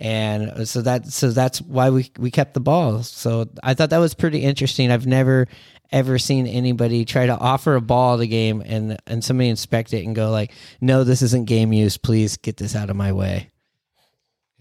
And 0.00 0.68
so 0.68 0.82
that 0.82 1.06
so 1.06 1.30
that's 1.30 1.60
why 1.60 1.90
we 1.90 2.10
we 2.18 2.30
kept 2.30 2.54
the 2.54 2.60
ball. 2.60 3.02
So 3.02 3.48
I 3.62 3.74
thought 3.74 3.90
that 3.90 3.98
was 3.98 4.14
pretty 4.14 4.38
interesting. 4.40 4.90
I've 4.90 5.06
never 5.06 5.48
ever 5.90 6.18
seen 6.18 6.46
anybody 6.46 7.04
try 7.04 7.26
to 7.26 7.36
offer 7.36 7.74
a 7.74 7.80
ball 7.80 8.14
at 8.14 8.20
a 8.20 8.26
game 8.26 8.62
and 8.64 8.98
and 9.06 9.24
somebody 9.24 9.48
inspect 9.48 9.92
it 9.92 10.04
and 10.04 10.14
go 10.14 10.30
like, 10.30 10.52
"No, 10.80 11.04
this 11.04 11.22
isn't 11.22 11.46
game 11.46 11.72
use. 11.72 11.96
Please 11.96 12.36
get 12.36 12.56
this 12.56 12.76
out 12.76 12.90
of 12.90 12.96
my 12.96 13.12
way." 13.12 13.50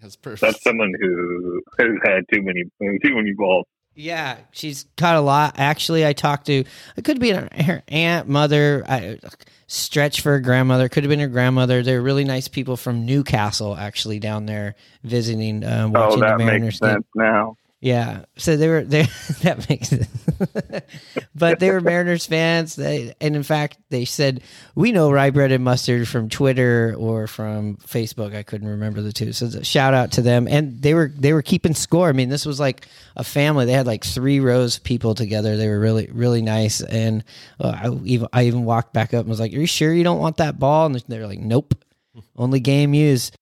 That's 0.01 0.15
perfect. 0.15 0.41
That's 0.41 0.63
someone 0.63 0.93
who 0.99 1.61
who 1.77 1.99
had 2.03 2.23
too 2.33 2.41
many 2.41 2.63
too 3.03 3.15
many 3.15 3.33
balls. 3.33 3.65
Yeah, 3.97 4.37
she's 4.51 4.85
caught 4.95 5.15
a 5.15 5.21
lot. 5.21 5.55
Actually, 5.57 6.05
I 6.05 6.13
talked 6.13 6.45
to 6.45 6.63
it 6.95 7.03
could 7.03 7.19
be 7.19 7.31
her, 7.31 7.49
her 7.51 7.83
aunt, 7.87 8.29
mother, 8.29 8.85
I, 8.87 9.17
stretch 9.65 10.21
for 10.21 10.33
her 10.33 10.39
grandmother. 10.39 10.87
Could 10.87 11.03
have 11.03 11.09
been 11.09 11.19
her 11.19 11.27
grandmother. 11.27 11.81
They're 11.81 12.01
really 12.01 12.23
nice 12.23 12.47
people 12.47 12.77
from 12.77 13.07
Newcastle, 13.07 13.75
actually 13.75 14.19
down 14.19 14.45
there 14.45 14.75
visiting, 15.03 15.63
uh, 15.63 15.89
Oh, 15.93 15.99
watching 15.99 16.19
that 16.19 16.37
the 16.37 16.45
Mariners 16.45 16.79
makes 16.79 16.93
sense 16.93 17.07
now. 17.15 17.57
Yeah, 17.88 18.25
so 18.35 18.57
they 18.57 18.67
were 18.67 18.83
they 18.95 19.03
that 19.43 19.69
makes 19.69 19.88
sense. 19.88 20.09
but 21.35 21.61
they 21.61 21.71
were 21.71 21.79
Mariners 21.79 22.25
fans. 22.25 22.75
They 22.75 23.13
and 23.21 23.33
in 23.33 23.43
fact 23.43 23.77
they 23.89 24.03
said 24.03 24.41
we 24.75 24.91
know 24.91 25.09
rye 25.09 25.29
bread 25.29 25.53
and 25.53 25.63
mustard 25.63 26.05
from 26.05 26.27
Twitter 26.27 26.93
or 26.97 27.27
from 27.27 27.77
Facebook. 27.77 28.35
I 28.35 28.43
couldn't 28.43 28.67
remember 28.67 29.01
the 29.01 29.13
two. 29.13 29.31
So 29.31 29.61
shout 29.61 29.93
out 29.93 30.11
to 30.13 30.21
them. 30.21 30.49
And 30.49 30.81
they 30.81 30.93
were 30.93 31.13
they 31.15 31.31
were 31.31 31.41
keeping 31.41 31.73
score. 31.73 32.09
I 32.09 32.11
mean, 32.11 32.27
this 32.27 32.45
was 32.45 32.59
like 32.59 32.85
a 33.15 33.23
family. 33.23 33.63
They 33.63 33.71
had 33.71 33.88
like 33.88 34.03
three 34.03 34.41
rows 34.41 34.75
of 34.75 34.83
people 34.83 35.15
together. 35.15 35.55
They 35.55 35.69
were 35.69 35.79
really 35.79 36.09
really 36.11 36.41
nice. 36.41 36.81
And 36.81 37.23
uh, 37.57 37.79
I 37.83 37.89
even 38.03 38.27
I 38.33 38.47
even 38.47 38.65
walked 38.65 38.91
back 38.91 39.13
up 39.13 39.21
and 39.21 39.29
was 39.29 39.39
like, 39.39 39.53
"Are 39.53 39.59
you 39.59 39.65
sure 39.65 39.93
you 39.93 40.03
don't 40.03 40.19
want 40.19 40.38
that 40.38 40.59
ball?" 40.59 40.88
And 40.88 40.95
they 41.07 41.19
were 41.19 41.27
like, 41.27 41.39
"Nope, 41.39 41.73
only 42.35 42.59
game 42.59 42.93
used." 42.93 43.38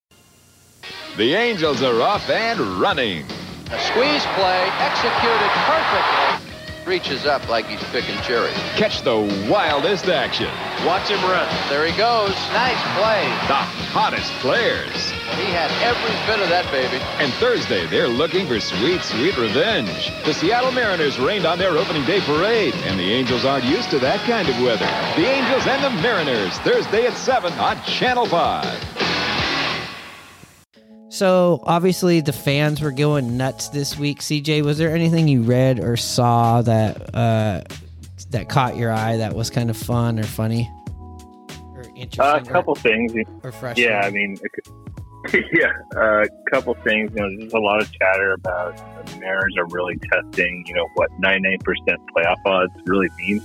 The 1.17 1.33
Angels 1.33 1.81
are 1.81 1.99
off 1.99 2.29
and 2.29 2.59
running. 2.79 3.25
A 3.71 3.79
squeeze 3.79 4.23
play 4.37 4.69
executed 4.79 5.49
perfectly. 5.65 6.51
reaches 6.85 7.25
up 7.25 7.49
like 7.49 7.65
he's 7.65 7.83
picking 7.85 8.15
cherries. 8.21 8.53
Catch 8.77 9.01
the 9.01 9.17
wildest 9.49 10.05
action. 10.05 10.49
Watch 10.85 11.09
him 11.09 11.19
run. 11.23 11.49
There 11.67 11.83
he 11.83 11.97
goes. 11.97 12.29
Nice 12.53 12.79
play. 12.93 13.25
The 13.47 13.57
hottest 13.89 14.31
players. 14.33 14.93
He 15.33 15.49
had 15.49 15.71
every 15.81 16.13
bit 16.29 16.43
of 16.43 16.49
that 16.49 16.69
baby. 16.71 17.01
And 17.17 17.33
Thursday, 17.33 17.87
they're 17.87 18.07
looking 18.07 18.45
for 18.45 18.59
sweet, 18.59 19.01
sweet 19.01 19.35
revenge. 19.35 20.11
The 20.25 20.33
Seattle 20.35 20.71
Mariners 20.71 21.17
rained 21.17 21.47
on 21.47 21.57
their 21.57 21.71
opening 21.75 22.05
day 22.05 22.21
parade, 22.21 22.75
and 22.85 22.99
the 22.99 23.11
Angels 23.13 23.45
aren't 23.45 23.65
used 23.65 23.89
to 23.89 23.99
that 23.99 24.19
kind 24.27 24.47
of 24.47 24.61
weather. 24.61 24.85
The 25.19 25.25
Angels 25.25 25.65
and 25.65 25.83
the 25.83 26.01
Mariners, 26.03 26.55
Thursday 26.59 27.07
at 27.07 27.17
7 27.17 27.51
on 27.53 27.81
Channel 27.85 28.27
5. 28.27 28.65
So 31.15 31.61
obviously 31.63 32.19
the 32.19 32.33
fans 32.33 32.81
were 32.81 32.91
going 32.91 33.37
nuts 33.37 33.69
this 33.69 33.97
week. 33.97 34.19
CJ, 34.19 34.63
was 34.65 34.77
there 34.77 34.93
anything 34.93 35.29
you 35.29 35.43
read 35.43 35.79
or 35.79 35.95
saw 35.95 36.61
that 36.63 37.15
uh, 37.15 37.61
that 38.31 38.49
caught 38.49 38.75
your 38.75 38.91
eye 38.91 39.15
that 39.15 39.33
was 39.33 39.49
kind 39.49 39.69
of 39.69 39.77
fun 39.77 40.19
or 40.19 40.23
funny 40.23 40.69
or 41.73 41.85
Uh, 42.19 42.41
a 42.41 42.43
couple 42.43 42.75
things. 42.75 43.13
or 43.43 43.53
frustrating? 43.53 43.93
Yeah, 43.93 44.01
I 44.01 44.09
mean, 44.09 44.37
yeah, 45.53 45.71
a 45.95 46.27
couple 46.51 46.73
things. 46.83 47.11
You 47.15 47.21
know, 47.21 47.39
there's 47.39 47.53
a 47.53 47.59
lot 47.59 47.81
of 47.81 47.89
chatter 47.93 48.33
about 48.33 48.75
the 49.05 49.17
Mariners 49.17 49.55
are 49.57 49.67
really 49.67 49.97
testing, 50.11 50.65
you 50.67 50.75
know, 50.75 50.89
what 50.95 51.09
99% 51.21 51.59
playoff 52.13 52.35
odds 52.45 52.73
really 52.87 53.07
mean 53.17 53.39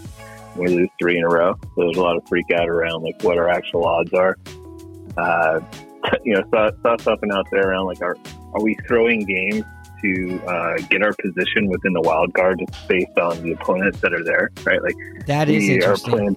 when 0.57 0.71
we 0.71 0.75
lose 0.77 0.91
three 1.01 1.19
in 1.19 1.23
a 1.23 1.29
row. 1.29 1.55
So 1.63 1.69
there's 1.77 1.97
a 1.97 2.03
lot 2.03 2.17
of 2.17 2.27
freak 2.27 2.51
out 2.51 2.69
around 2.69 3.05
like 3.05 3.23
what 3.23 3.39
our 3.39 3.49
actual 3.49 3.87
odds 3.87 4.13
are. 4.13 4.37
Uh, 5.17 5.61
you 6.25 6.35
know, 6.35 6.43
saw, 6.51 6.71
saw 6.83 6.97
something 7.03 7.31
out 7.33 7.47
there 7.51 7.71
around 7.71 7.87
like, 7.87 8.01
are 8.03 8.17
are 8.53 8.63
we 8.63 8.77
throwing 8.87 9.25
games 9.25 9.65
to 10.03 10.41
uh, 10.47 10.77
get 10.89 11.03
our 11.03 11.13
position 11.23 11.69
within 11.69 11.93
the 11.93 12.01
wild 12.01 12.33
card 12.35 12.59
just 12.59 12.89
based 12.89 13.19
on 13.19 13.43
the 13.43 13.53
opponents 13.53 14.01
that 14.01 14.13
are 14.13 14.25
there, 14.25 14.51
right? 14.65 14.83
Like 14.83 14.97
That 15.27 15.49
is 15.49 15.63
we 15.63 15.71
are 15.71 15.75
interesting. 15.75 16.13
playing 16.13 16.37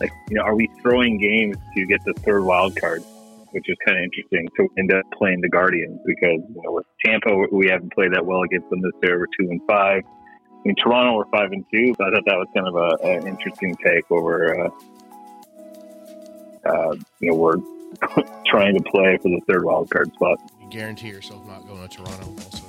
like 0.00 0.10
you 0.28 0.36
know, 0.36 0.42
are 0.42 0.54
we 0.54 0.68
throwing 0.82 1.18
games 1.18 1.56
to 1.76 1.86
get 1.86 2.00
the 2.04 2.14
third 2.24 2.42
wild 2.42 2.76
card, 2.76 3.02
which 3.52 3.68
is 3.68 3.76
kind 3.86 3.98
of 3.98 4.04
interesting. 4.04 4.48
To 4.56 4.68
end 4.78 4.92
up 4.92 5.04
playing 5.16 5.40
the 5.40 5.48
Guardians 5.48 6.00
because 6.04 6.40
you 6.48 6.62
know 6.62 6.72
with 6.72 6.86
Tampa 7.04 7.30
we 7.52 7.68
haven't 7.68 7.92
played 7.92 8.12
that 8.12 8.24
well 8.24 8.42
against 8.42 8.68
them 8.70 8.80
this 8.82 8.92
year. 9.02 9.18
We're 9.18 9.26
two 9.38 9.50
and 9.50 9.60
five. 9.68 10.02
I 10.04 10.62
mean 10.64 10.74
Toronto 10.82 11.16
we're 11.16 11.30
five 11.30 11.52
and 11.52 11.64
two. 11.72 11.94
So 11.96 12.04
I 12.04 12.10
thought 12.10 12.24
that 12.26 12.36
was 12.36 12.48
kind 12.54 12.66
of 12.68 12.74
a, 12.74 13.18
an 13.18 13.28
interesting 13.28 13.76
take 13.84 14.10
over. 14.10 14.66
Uh, 14.66 14.70
uh, 16.66 16.94
you 17.20 17.30
know 17.30 17.36
we're 17.36 17.56
trying 18.46 18.74
to 18.76 18.82
play 18.90 19.16
for 19.18 19.28
the 19.28 19.40
third 19.48 19.64
wild 19.64 19.90
card 19.90 20.12
spot. 20.14 20.38
You 20.60 20.68
guarantee 20.68 21.08
yourself 21.08 21.46
not 21.46 21.66
going 21.66 21.86
to 21.86 21.96
Toronto 21.96 22.26
also. 22.26 22.64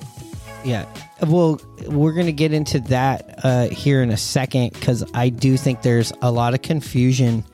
Yeah. 0.64 0.86
Well, 1.26 1.60
we're 1.86 2.12
going 2.12 2.26
to 2.26 2.32
get 2.32 2.52
into 2.52 2.80
that 2.80 3.38
uh, 3.44 3.68
here 3.68 4.02
in 4.02 4.10
a 4.10 4.16
second 4.16 4.72
because 4.72 5.04
I 5.14 5.28
do 5.28 5.56
think 5.56 5.82
there's 5.82 6.12
a 6.22 6.30
lot 6.30 6.54
of 6.54 6.62
confusion 6.62 7.44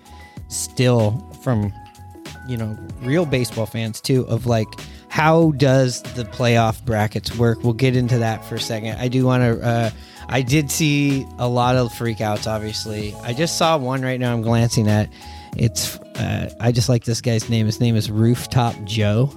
still 0.48 1.18
from, 1.42 1.72
you 2.48 2.56
know, 2.56 2.76
real 3.02 3.26
baseball 3.26 3.66
fans 3.66 4.00
too 4.00 4.26
of 4.28 4.46
like, 4.46 4.68
how 5.08 5.50
does 5.52 6.02
the 6.14 6.24
playoff 6.24 6.82
brackets 6.86 7.36
work? 7.36 7.62
We'll 7.62 7.74
get 7.74 7.96
into 7.96 8.18
that 8.18 8.44
for 8.46 8.54
a 8.54 8.60
second. 8.60 8.98
I 8.98 9.08
do 9.08 9.26
want 9.26 9.42
to, 9.42 9.62
uh, 9.62 9.90
I 10.28 10.40
did 10.40 10.70
see 10.70 11.26
a 11.38 11.46
lot 11.46 11.76
of 11.76 11.92
freakouts, 11.92 12.46
obviously. 12.46 13.14
I 13.22 13.34
just 13.34 13.58
saw 13.58 13.76
one 13.76 14.00
right 14.00 14.18
now 14.18 14.32
I'm 14.32 14.40
glancing 14.40 14.88
at. 14.88 15.12
It's, 15.54 15.98
uh, 16.16 16.48
I 16.60 16.72
just 16.72 16.88
like 16.88 17.04
this 17.04 17.20
guy's 17.20 17.48
name. 17.48 17.66
His 17.66 17.80
name 17.80 17.96
is 17.96 18.10
Rooftop 18.10 18.74
Joe 18.84 19.30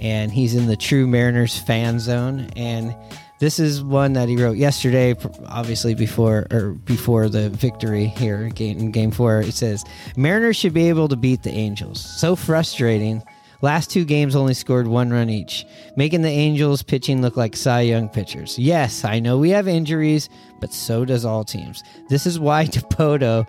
and 0.00 0.32
he's 0.32 0.54
in 0.54 0.66
the 0.66 0.76
True 0.76 1.06
Mariners 1.06 1.58
fan 1.58 2.00
zone. 2.00 2.48
And 2.56 2.94
this 3.38 3.58
is 3.58 3.82
one 3.82 4.14
that 4.14 4.28
he 4.28 4.36
wrote 4.36 4.56
yesterday, 4.56 5.14
obviously 5.46 5.94
before 5.94 6.46
or 6.50 6.72
before 6.72 7.28
the 7.28 7.50
victory 7.50 8.06
here 8.06 8.50
in 8.56 8.90
Game 8.90 9.10
Four. 9.10 9.40
It 9.40 9.54
says 9.54 9.84
Mariners 10.16 10.56
should 10.56 10.74
be 10.74 10.88
able 10.88 11.08
to 11.08 11.16
beat 11.16 11.42
the 11.42 11.50
Angels. 11.50 12.00
So 12.00 12.34
frustrating. 12.34 13.22
Last 13.62 13.90
two 13.90 14.06
games 14.06 14.34
only 14.34 14.54
scored 14.54 14.86
one 14.86 15.10
run 15.10 15.28
each, 15.28 15.66
making 15.94 16.22
the 16.22 16.30
Angels 16.30 16.82
pitching 16.82 17.20
look 17.20 17.36
like 17.36 17.54
Cy 17.54 17.82
Young 17.82 18.08
pitchers. 18.08 18.58
Yes, 18.58 19.04
I 19.04 19.20
know 19.20 19.36
we 19.36 19.50
have 19.50 19.68
injuries, 19.68 20.30
but 20.60 20.72
so 20.72 21.04
does 21.04 21.26
all 21.26 21.44
teams. 21.44 21.82
This 22.08 22.24
is 22.24 22.40
why 22.40 22.64
Dipoto 22.66 23.46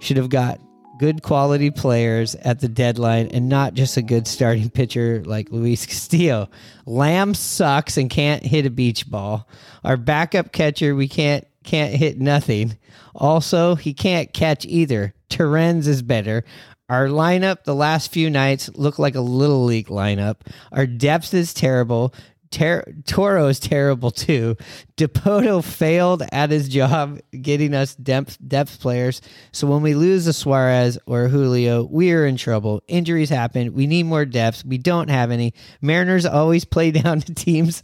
should 0.00 0.16
have 0.16 0.28
got 0.28 0.58
good 0.98 1.22
quality 1.22 1.70
players 1.70 2.34
at 2.36 2.60
the 2.60 2.68
deadline 2.68 3.28
and 3.28 3.48
not 3.48 3.74
just 3.74 3.96
a 3.96 4.02
good 4.02 4.26
starting 4.26 4.70
pitcher 4.70 5.22
like 5.24 5.50
Luis 5.50 5.86
Castillo. 5.86 6.48
Lamb 6.86 7.34
sucks 7.34 7.96
and 7.96 8.10
can't 8.10 8.44
hit 8.44 8.66
a 8.66 8.70
beach 8.70 9.10
ball. 9.10 9.48
Our 9.82 9.96
backup 9.96 10.52
catcher, 10.52 10.94
we 10.94 11.08
can't 11.08 11.46
can't 11.64 11.94
hit 11.94 12.20
nothing. 12.20 12.76
Also, 13.14 13.74
he 13.74 13.94
can't 13.94 14.32
catch 14.32 14.66
either. 14.66 15.14
Torrens 15.30 15.88
is 15.88 16.02
better. 16.02 16.44
Our 16.90 17.06
lineup 17.06 17.64
the 17.64 17.74
last 17.74 18.12
few 18.12 18.28
nights 18.28 18.68
look 18.74 18.98
like 18.98 19.14
a 19.14 19.20
little 19.20 19.64
league 19.64 19.88
lineup. 19.88 20.36
Our 20.70 20.86
depth 20.86 21.32
is 21.32 21.54
terrible. 21.54 22.12
Ter- 22.54 22.84
Toro 23.04 23.48
is 23.48 23.58
terrible 23.58 24.12
too. 24.12 24.56
Dipoto 24.96 25.64
failed 25.64 26.22
at 26.30 26.50
his 26.50 26.68
job 26.68 27.18
getting 27.42 27.74
us 27.74 27.96
depth 27.96 28.38
depth 28.46 28.78
players. 28.78 29.20
So 29.50 29.66
when 29.66 29.82
we 29.82 29.94
lose 29.94 30.28
a 30.28 30.32
Suarez 30.32 30.96
or 31.04 31.26
Julio, 31.26 31.82
we 31.82 32.12
are 32.12 32.24
in 32.24 32.36
trouble. 32.36 32.80
Injuries 32.86 33.28
happen. 33.28 33.74
We 33.74 33.88
need 33.88 34.04
more 34.04 34.24
depth. 34.24 34.64
We 34.64 34.78
don't 34.78 35.10
have 35.10 35.32
any. 35.32 35.52
Mariners 35.82 36.26
always 36.26 36.64
play 36.64 36.90
down 36.92 37.22
to 37.22 37.34
teams 37.34 37.82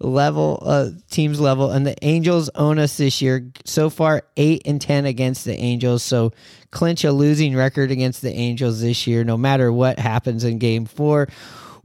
level, 0.00 0.64
uh, 0.66 0.90
teams 1.08 1.38
level, 1.38 1.70
and 1.70 1.86
the 1.86 1.94
Angels 2.04 2.50
own 2.56 2.80
us 2.80 2.96
this 2.96 3.22
year. 3.22 3.52
So 3.66 3.88
far, 3.88 4.24
eight 4.36 4.62
and 4.64 4.80
ten 4.80 5.06
against 5.06 5.44
the 5.44 5.54
Angels. 5.54 6.02
So 6.02 6.32
clinch 6.72 7.04
a 7.04 7.12
losing 7.12 7.54
record 7.54 7.92
against 7.92 8.22
the 8.22 8.32
Angels 8.32 8.80
this 8.80 9.06
year, 9.06 9.22
no 9.22 9.36
matter 9.36 9.72
what 9.72 10.00
happens 10.00 10.42
in 10.42 10.58
Game 10.58 10.86
Four. 10.86 11.28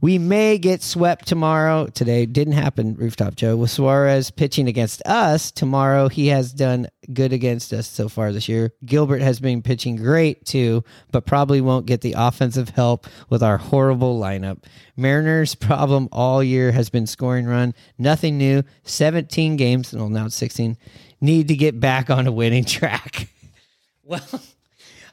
We 0.04 0.18
may 0.18 0.58
get 0.58 0.82
swept 0.82 1.26
tomorrow. 1.26 1.86
Today 1.86 2.26
didn't 2.26 2.52
happen, 2.52 2.94
Rooftop 2.94 3.36
Joe. 3.36 3.56
With 3.56 3.70
Suarez 3.70 4.30
pitching 4.30 4.68
against 4.68 5.00
us 5.06 5.50
tomorrow, 5.50 6.10
he 6.10 6.26
has 6.26 6.52
done 6.52 6.88
good 7.14 7.32
against 7.32 7.72
us 7.72 7.88
so 7.88 8.10
far 8.10 8.30
this 8.30 8.46
year. 8.46 8.74
Gilbert 8.84 9.22
has 9.22 9.40
been 9.40 9.62
pitching 9.62 9.96
great 9.96 10.44
too, 10.44 10.84
but 11.10 11.24
probably 11.24 11.62
won't 11.62 11.86
get 11.86 12.02
the 12.02 12.16
offensive 12.18 12.68
help 12.68 13.06
with 13.30 13.42
our 13.42 13.56
horrible 13.56 14.20
lineup. 14.20 14.62
Mariners' 14.94 15.54
problem 15.54 16.10
all 16.12 16.42
year 16.44 16.70
has 16.72 16.90
been 16.90 17.06
scoring 17.06 17.46
run. 17.46 17.72
Nothing 17.96 18.36
new. 18.36 18.62
17 18.82 19.56
games, 19.56 19.94
well, 19.94 20.10
now 20.10 20.26
it's 20.26 20.36
16. 20.36 20.76
Need 21.22 21.48
to 21.48 21.56
get 21.56 21.80
back 21.80 22.10
on 22.10 22.26
a 22.26 22.32
winning 22.32 22.66
track. 22.66 23.28
well, 24.02 24.20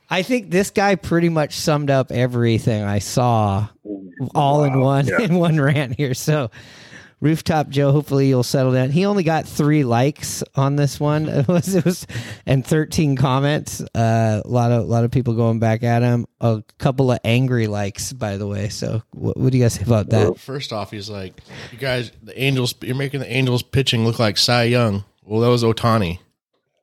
I 0.09 0.21
think 0.21 0.51
this 0.51 0.69
guy 0.69 0.95
pretty 0.95 1.29
much 1.29 1.55
summed 1.55 1.89
up 1.89 2.11
everything 2.11 2.83
I 2.83 2.99
saw 2.99 3.69
all 4.35 4.63
in 4.63 4.79
one 4.79 5.07
yeah. 5.07 5.19
in 5.21 5.35
one 5.35 5.59
rant 5.59 5.95
here. 5.95 6.13
So 6.13 6.51
Rooftop 7.19 7.69
Joe, 7.69 7.91
hopefully 7.91 8.27
you'll 8.27 8.41
settle 8.41 8.73
down. 8.73 8.89
He 8.89 9.05
only 9.05 9.21
got 9.21 9.47
three 9.47 9.83
likes 9.83 10.43
on 10.55 10.75
this 10.75 10.99
one. 10.99 11.27
It 11.29 11.47
was 11.47 11.75
it 11.75 11.85
was 11.85 12.07
and 12.47 12.65
thirteen 12.65 13.15
comments. 13.15 13.79
Uh, 13.93 14.41
a 14.43 14.47
lot 14.47 14.71
of 14.71 14.81
a 14.81 14.85
lot 14.87 15.03
of 15.03 15.11
people 15.11 15.35
going 15.35 15.59
back 15.59 15.83
at 15.83 16.01
him. 16.01 16.25
A 16.39 16.63
couple 16.79 17.11
of 17.11 17.19
angry 17.23 17.67
likes, 17.67 18.11
by 18.11 18.37
the 18.37 18.47
way. 18.47 18.69
So 18.69 19.03
what, 19.11 19.37
what 19.37 19.51
do 19.51 19.57
you 19.59 19.63
guys 19.63 19.73
say 19.75 19.83
about 19.83 20.09
that? 20.09 20.39
First 20.39 20.73
off, 20.73 20.89
he's 20.89 21.09
like, 21.11 21.39
"You 21.71 21.77
guys, 21.77 22.11
the 22.23 22.39
Angels, 22.41 22.73
you're 22.81 22.95
making 22.95 23.19
the 23.19 23.31
Angels 23.31 23.61
pitching 23.61 24.03
look 24.03 24.17
like 24.17 24.37
Cy 24.37 24.63
Young." 24.63 25.03
Well, 25.23 25.41
that 25.41 25.49
was 25.49 25.63
Ohtani 25.63 26.17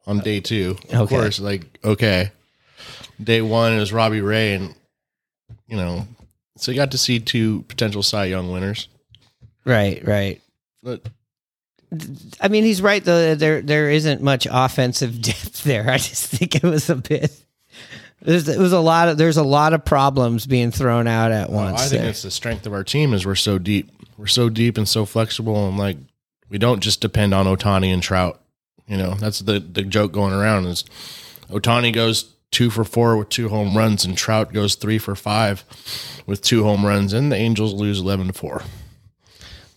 on 0.07 0.20
day 0.20 0.39
two. 0.39 0.76
Of 0.93 1.01
Okay. 1.03 1.16
course, 1.16 1.41
like 1.41 1.66
okay, 1.84 2.30
day 3.20 3.43
one 3.43 3.72
is 3.72 3.93
Robbie 3.93 4.20
Ray, 4.20 4.55
and 4.55 4.72
you 5.66 5.76
know, 5.76 6.07
so 6.59 6.70
you 6.70 6.76
got 6.76 6.90
to 6.92 6.98
see 6.98 7.20
two 7.20 7.62
potential 7.68 8.02
Cy 8.02 8.26
Young 8.26 8.50
winners. 8.50 8.88
Right, 9.64 10.06
right. 10.06 10.40
But 10.82 11.02
I 12.40 12.48
mean, 12.48 12.64
he's 12.64 12.82
right 12.82 13.04
though. 13.04 13.34
There 13.34 13.62
there 13.62 13.90
isn't 13.90 14.22
much 14.22 14.46
offensive 14.50 15.20
depth 15.22 15.64
there. 15.64 15.90
I 15.90 15.98
just 15.98 16.26
think 16.26 16.56
it 16.56 16.62
was 16.62 16.90
a 16.90 16.96
bit. 16.96 17.32
There's, 18.20 18.48
it 18.48 18.59
was 18.59 18.72
a 18.72 18.80
lot 18.80 19.09
of 19.09 19.16
there's 19.16 19.36
a 19.36 19.44
lot 19.44 19.72
of 19.72 19.84
problems 19.84 20.46
being 20.46 20.70
thrown 20.70 21.06
out 21.06 21.30
at 21.30 21.48
oh, 21.48 21.52
Well, 21.52 21.64
once. 21.66 21.80
I 21.82 21.86
think 21.86 22.02
there. 22.02 22.11
it's 22.11 22.22
the 22.22 22.30
strength 22.30 22.66
of 22.66 22.72
our 22.72 22.84
team 22.84 23.14
is 23.14 23.24
we're 23.24 23.34
so 23.36 23.59
deep. 23.59 23.90
We're 24.16 24.26
so 24.26 24.48
deep 24.48 24.76
and 24.76 24.88
so 24.88 25.04
flexible, 25.04 25.68
and 25.68 25.78
like 25.78 25.96
we 26.48 26.59
don't 26.59 26.80
just 26.80 27.00
depend 27.00 27.32
on 27.32 27.46
Ohtani 27.46 27.92
and 27.92 28.02
Trout. 28.02 28.40
You 28.88 28.96
know, 28.96 29.14
that's 29.14 29.38
the 29.38 29.61
the 29.61 29.82
joke 29.82 30.12
going 30.12 30.32
around 30.32 30.66
is 30.66 30.84
Ohtani 31.50 31.92
goes 31.92 32.34
two 32.51 32.70
for 32.70 32.84
four 32.84 33.16
with 33.16 33.28
two 33.28 33.49
home 33.49 33.76
runs, 33.76 34.05
and 34.05 34.16
Trout 34.16 34.53
goes 34.53 34.74
three 34.74 34.99
for 34.99 35.14
five 35.14 35.64
with 36.26 36.42
two 36.42 36.64
home 36.64 36.84
runs, 36.84 37.12
and 37.12 37.30
the 37.30 37.36
Angels 37.36 37.74
lose 37.74 38.01
eleven 38.01 38.28
to 38.28 38.32
four. 38.32 38.62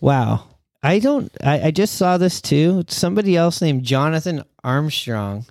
Wow. 0.00 0.48
I 0.82 0.98
don't 0.98 1.30
I, 1.42 1.68
I 1.68 1.70
just 1.70 1.94
saw 1.94 2.18
this 2.18 2.40
too. 2.40 2.84
Somebody 2.88 3.36
else 3.36 3.62
named 3.62 3.84
Jonathan 3.84 4.42
Armstrong 4.64 5.46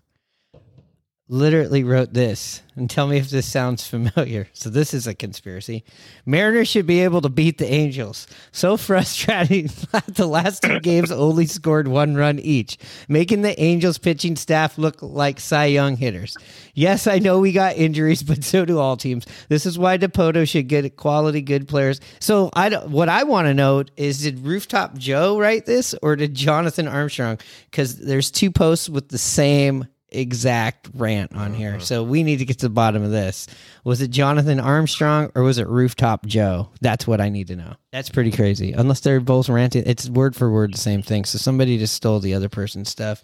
literally 1.32 1.82
wrote 1.82 2.14
this 2.14 2.62
and 2.76 2.90
tell 2.90 3.08
me 3.08 3.18
if 3.18 3.30
this 3.30 3.50
sounds 3.50 3.88
familiar. 3.88 4.50
So 4.52 4.70
this 4.70 4.94
is 4.94 5.08
a 5.08 5.16
conspiracy. 5.16 5.86
Mariners 6.26 6.68
should 6.68 6.86
be 6.86 7.00
able 7.00 7.22
to 7.22 7.30
beat 7.30 7.58
the 7.58 7.72
Angels. 7.72 8.28
So 8.52 8.76
frustrating 8.76 9.70
the 10.08 10.28
last 10.28 10.62
two 10.62 10.82
games 10.82 11.10
only 11.10 11.46
scored 11.46 11.88
one 11.88 12.16
run 12.16 12.38
each, 12.40 12.78
making 13.08 13.44
the 13.44 13.58
Angels 13.62 13.98
pitching 13.98 14.36
staff 14.36 14.78
look 14.78 15.02
like 15.02 15.40
Cy 15.40 15.68
Young 15.68 15.96
hitters. 15.96 16.36
Yes, 16.74 17.08
I 17.08 17.20
know 17.20 17.40
we 17.40 17.54
got 17.54 17.78
injuries, 17.78 18.24
but 18.32 18.44
so 18.44 18.66
do 18.66 18.78
all 18.80 18.98
teams. 18.98 19.26
This 19.48 19.66
is 19.66 19.80
why 19.80 19.98
Dipoto 19.98 20.46
should 20.46 20.68
get 20.68 20.98
quality 20.98 21.42
good 21.42 21.66
players. 21.66 22.02
So 22.20 22.50
I 22.54 22.68
don't, 22.68 22.90
what 22.90 23.08
I 23.08 23.24
want 23.24 23.48
to 23.48 23.54
know 23.54 23.86
is 23.96 24.22
did 24.22 24.40
Rooftop 24.40 24.98
Joe 24.98 25.40
write 25.40 25.66
this 25.66 25.96
or 26.02 26.18
did 26.18 26.36
Jonathan 26.36 26.90
Armstrong? 26.90 27.40
Because 27.70 27.96
there's 28.00 28.32
two 28.32 28.52
posts 28.52 28.90
with 28.90 29.08
the 29.08 29.18
same 29.18 29.88
exact 30.12 30.90
rant 30.94 31.34
on 31.36 31.54
here. 31.54 31.80
So 31.80 32.04
we 32.04 32.24
need 32.24 32.38
to 32.38 32.46
get 32.46 32.60
to 32.60 32.68
the 32.68 32.74
bottom 32.74 33.04
of 33.04 33.12
this. 33.12 33.48
Was 33.84 34.02
it 34.02 34.10
Jonathan 34.10 34.60
Armstrong 34.60 35.32
or 35.36 35.44
was 35.44 35.58
it 35.58 35.68
Rooftop 35.68 36.26
Joe? 36.26 36.70
That's 36.82 37.08
what 37.08 37.22
I 37.22 37.30
need 37.30 37.48
to 37.48 37.56
know. 37.56 37.76
That's 37.92 38.10
pretty 38.10 38.32
crazy. 38.32 38.74
Unless 38.74 39.02
they're 39.02 39.20
both 39.20 39.50
ranting, 39.50 39.84
it's 39.86 40.10
word 40.10 40.36
for 40.36 40.52
word 40.52 40.74
the 40.74 40.78
same 40.78 41.02
thing. 41.02 41.26
So 41.26 41.38
somebody 41.38 41.78
just 41.78 41.96
stole 41.96 42.20
the 42.20 42.34
other 42.34 42.50
person's 42.50 42.90
stuff. 42.90 43.24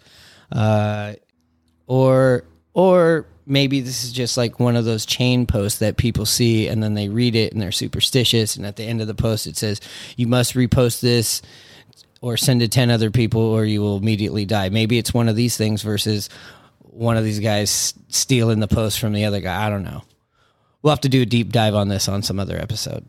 Uh, 0.50 1.14
or 1.86 2.44
or 2.72 3.26
maybe 3.46 3.80
this 3.80 4.04
is 4.04 4.12
just 4.12 4.36
like 4.36 4.60
one 4.60 4.76
of 4.76 4.84
those 4.84 5.06
chain 5.06 5.46
posts 5.46 5.78
that 5.78 5.96
people 5.96 6.26
see 6.26 6.68
and 6.68 6.82
then 6.82 6.94
they 6.94 7.08
read 7.08 7.34
it 7.34 7.52
and 7.52 7.60
they're 7.60 7.72
superstitious 7.72 8.56
and 8.56 8.66
at 8.66 8.76
the 8.76 8.84
end 8.84 9.00
of 9.00 9.06
the 9.06 9.14
post 9.14 9.46
it 9.46 9.56
says 9.56 9.80
you 10.16 10.26
must 10.26 10.54
repost 10.54 11.00
this 11.00 11.40
or 12.20 12.36
send 12.36 12.60
to 12.60 12.68
10 12.68 12.90
other 12.90 13.10
people 13.10 13.40
or 13.40 13.64
you 13.64 13.80
will 13.80 13.96
immediately 13.96 14.44
die. 14.44 14.68
Maybe 14.68 14.98
it's 14.98 15.14
one 15.14 15.28
of 15.28 15.36
these 15.36 15.56
things 15.56 15.82
versus 15.82 16.28
one 16.98 17.16
of 17.16 17.22
these 17.22 17.38
guys 17.38 17.94
stealing 18.08 18.58
the 18.58 18.66
post 18.66 18.98
from 18.98 19.12
the 19.12 19.24
other 19.24 19.40
guy. 19.40 19.64
I 19.64 19.70
don't 19.70 19.84
know. 19.84 20.02
We'll 20.82 20.90
have 20.90 21.00
to 21.02 21.08
do 21.08 21.22
a 21.22 21.26
deep 21.26 21.52
dive 21.52 21.74
on 21.74 21.88
this 21.88 22.08
on 22.08 22.22
some 22.22 22.40
other 22.40 22.56
episode. 22.60 23.06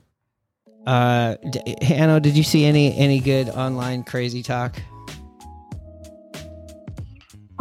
Uh, 0.86 1.36
Hanno, 1.82 2.20
did 2.20 2.38
you 2.38 2.44
see 2.44 2.66
any 2.66 2.96
any 2.96 3.20
good 3.20 3.50
online 3.50 4.04
crazy 4.04 4.44
talk? 4.44 4.80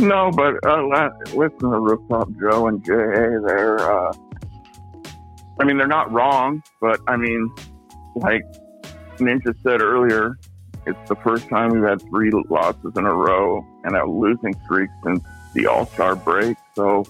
No, 0.01 0.31
but 0.31 0.55
uh, 0.65 1.11
listen 1.35 1.59
to 1.59 1.81
Rooftop 1.81 2.29
Joe 2.39 2.69
and 2.69 2.85
J.A. 2.85 3.41
They're, 3.41 3.81
uh, 3.81 4.13
I 5.59 5.65
mean, 5.65 5.77
they're 5.77 5.89
not 5.89 6.13
wrong, 6.13 6.63
but 6.81 7.01
I 7.09 7.17
mean, 7.17 7.53
like 8.15 8.43
Ninja 9.17 9.61
said 9.63 9.81
earlier, 9.81 10.39
it's 10.87 11.09
the 11.09 11.17
first 11.17 11.49
time 11.49 11.71
we've 11.71 11.83
had 11.83 12.01
three 12.03 12.31
losses 12.49 12.93
in 12.97 13.07
a 13.07 13.15
row 13.15 13.67
and 13.85 13.97
a 13.97 14.07
losing 14.09 14.55
streak 14.65 14.89
since 15.05 15.25
the 15.55 15.67
All 15.67 15.87
Star 15.87 16.17
break. 16.17 16.57
So, 16.75 17.05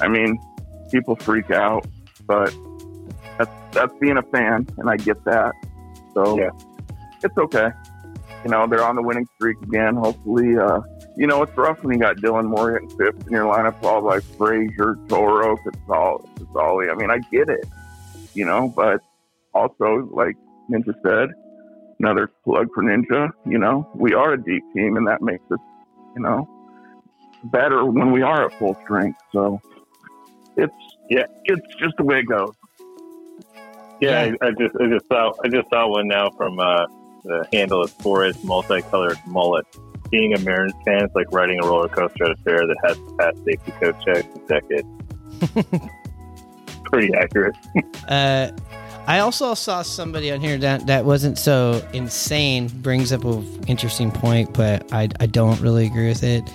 I 0.00 0.08
mean, 0.08 0.38
people 0.90 1.16
freak 1.16 1.50
out, 1.50 1.86
but 2.26 2.54
that's 3.38 3.50
that's 3.72 3.92
being 4.00 4.16
a 4.16 4.22
fan, 4.22 4.66
and 4.78 4.88
I 4.88 4.96
get 4.96 5.24
that. 5.24 5.52
So, 6.14 6.38
yeah. 6.38 6.50
it's 7.22 7.36
okay. 7.36 7.68
You 8.44 8.50
know, 8.50 8.66
they're 8.66 8.84
on 8.84 8.94
the 8.94 9.02
winning 9.02 9.26
streak 9.36 9.60
again. 9.62 9.96
Hopefully, 9.96 10.56
uh, 10.56 10.80
you 11.16 11.26
know, 11.26 11.42
it's 11.42 11.56
rough 11.56 11.82
when 11.82 11.94
you 11.94 12.00
got 12.00 12.16
Dylan 12.16 12.44
Moore 12.44 12.72
hitting 12.72 12.90
fifth 12.90 13.26
in 13.26 13.32
your 13.32 13.44
lineup, 13.44 13.80
followed 13.80 14.08
by 14.08 14.20
Frazier, 14.36 14.96
Toro. 15.08 15.56
Casali. 15.56 16.90
I 16.90 16.94
mean, 16.94 17.10
I 17.10 17.18
get 17.30 17.48
it, 17.48 17.66
you 18.34 18.44
know, 18.44 18.72
but 18.74 19.00
also, 19.54 20.08
like 20.12 20.36
Ninja 20.70 20.94
said, 21.02 21.30
another 21.98 22.30
plug 22.44 22.68
for 22.74 22.82
Ninja. 22.82 23.30
You 23.46 23.58
know, 23.58 23.88
we 23.94 24.14
are 24.14 24.34
a 24.34 24.42
deep 24.42 24.62
team, 24.74 24.96
and 24.96 25.06
that 25.06 25.22
makes 25.22 25.44
us, 25.50 25.58
you 26.16 26.22
know, 26.22 26.48
better 27.44 27.84
when 27.84 28.12
we 28.12 28.22
are 28.22 28.46
at 28.46 28.58
full 28.58 28.76
strength. 28.82 29.18
So 29.32 29.60
it's 30.56 30.74
yeah, 31.10 31.26
it's 31.44 31.74
just 31.76 31.96
the 31.96 32.04
way 32.04 32.20
it 32.20 32.28
goes. 32.28 32.54
Yeah, 34.00 34.20
I, 34.20 34.46
I 34.46 34.50
just 34.50 34.74
I 34.80 34.88
just 34.88 35.06
saw 35.08 35.32
I 35.44 35.48
just 35.48 35.68
saw 35.70 35.88
one 35.88 36.08
now 36.08 36.30
from 36.30 36.58
uh, 36.58 36.86
the 37.24 37.46
handle 37.52 37.84
is 37.84 37.92
for 37.92 38.24
its 38.24 38.42
multicolored 38.44 39.18
mullet. 39.26 39.66
Being 40.10 40.34
a 40.34 40.38
Mariners 40.40 40.72
fan, 40.84 41.04
it's 41.04 41.14
like 41.14 41.30
riding 41.32 41.58
a 41.62 41.66
roller 41.66 41.88
coaster 41.88 42.24
at 42.24 42.30
a 42.32 42.36
fair 42.36 42.66
that 42.66 42.76
has 42.84 42.96
to 42.96 43.16
pass 43.18 43.34
safety 43.44 43.72
coat 43.72 43.96
checks 44.04 44.28
in 44.34 44.46
decades. 44.46 45.90
Pretty 46.84 47.12
accurate. 47.14 47.56
Uh, 48.06 48.50
I 49.06 49.18
also 49.18 49.54
saw 49.54 49.82
somebody 49.82 50.30
on 50.30 50.40
here 50.40 50.56
that 50.58 50.86
that 50.86 51.04
wasn't 51.04 51.38
so 51.38 51.86
insane. 51.92 52.68
Brings 52.68 53.12
up 53.12 53.24
an 53.24 53.64
interesting 53.66 54.10
point, 54.10 54.52
but 54.54 54.92
I 54.92 55.08
I 55.20 55.26
don't 55.26 55.60
really 55.60 55.86
agree 55.86 56.08
with 56.08 56.22
it. 56.22 56.48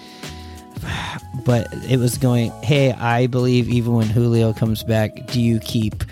But 1.46 1.68
it 1.90 1.98
was 1.98 2.18
going, 2.18 2.52
hey, 2.64 2.92
I 2.94 3.28
believe 3.28 3.70
even 3.70 3.94
when 3.94 4.08
Julio 4.08 4.54
comes 4.54 4.84
back, 4.84 5.28
do 5.28 5.42
you 5.42 5.60
keep? 5.60 6.04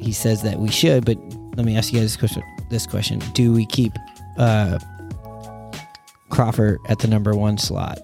He 0.00 0.12
says 0.12 0.42
that 0.42 0.58
we 0.58 0.70
should, 0.70 1.04
but 1.04 1.16
let 1.56 1.64
me 1.64 1.76
ask 1.76 1.92
you 1.92 1.98
guys 2.00 2.12
this 2.12 2.16
question. 2.16 2.42
This 2.70 2.86
question: 2.86 3.20
Do 3.32 3.52
we 3.52 3.66
keep 3.66 3.92
uh, 4.38 4.78
Crawford 6.30 6.78
at 6.88 6.98
the 6.98 7.08
number 7.08 7.34
one 7.34 7.58
slot? 7.58 7.98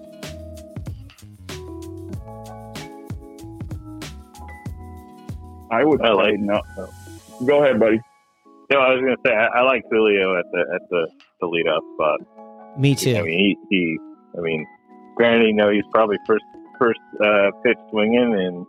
I 5.71 5.83
would 5.83 6.01
I 6.01 6.07
say 6.09 6.13
like- 6.13 6.39
no. 6.39 6.61
Go 7.45 7.63
ahead, 7.63 7.79
buddy. 7.79 7.99
No, 8.71 8.79
I 8.79 8.93
was 8.93 9.01
gonna 9.01 9.17
say 9.25 9.33
I, 9.33 9.59
I 9.59 9.61
like 9.63 9.83
Julio 9.91 10.37
at 10.37 10.45
the 10.51 10.59
at 10.73 10.81
the 10.89 11.07
the 11.41 11.47
leadoff 11.47 11.81
spot. 11.95 12.79
Me 12.79 12.95
too. 12.95 13.15
I 13.17 13.21
mean, 13.21 13.37
he, 13.39 13.57
he 13.69 13.99
I 14.37 14.41
mean, 14.41 14.65
granted, 15.15 15.47
you 15.47 15.53
know, 15.53 15.69
he's 15.69 15.87
probably 15.91 16.17
first 16.27 16.45
first 16.79 16.99
uh, 17.23 17.51
pitch 17.63 17.77
swinging, 17.91 18.33
and 18.33 18.65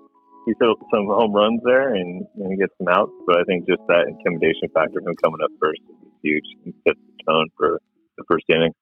he's 0.47 0.57
hit 0.61 0.77
some 0.93 1.07
home 1.07 1.33
runs 1.33 1.61
there, 1.65 1.95
and, 1.95 2.25
and 2.37 2.53
he 2.53 2.57
gets 2.57 2.73
some 2.79 2.89
outs. 2.89 3.13
But 3.27 3.39
I 3.41 3.45
think 3.45 3.67
just 3.67 3.83
that 3.89 4.07
intimidation 4.09 4.69
factor 4.73 4.99
of 4.99 5.07
him 5.07 5.15
coming 5.23 5.41
up 5.43 5.51
first 5.61 5.81
is 5.91 6.13
huge 6.23 6.45
and 6.65 6.75
sets 6.87 7.01
the 7.01 7.33
tone 7.33 7.49
for 7.57 7.81
the 8.17 8.25
first 8.31 8.45
inning. 8.49 8.73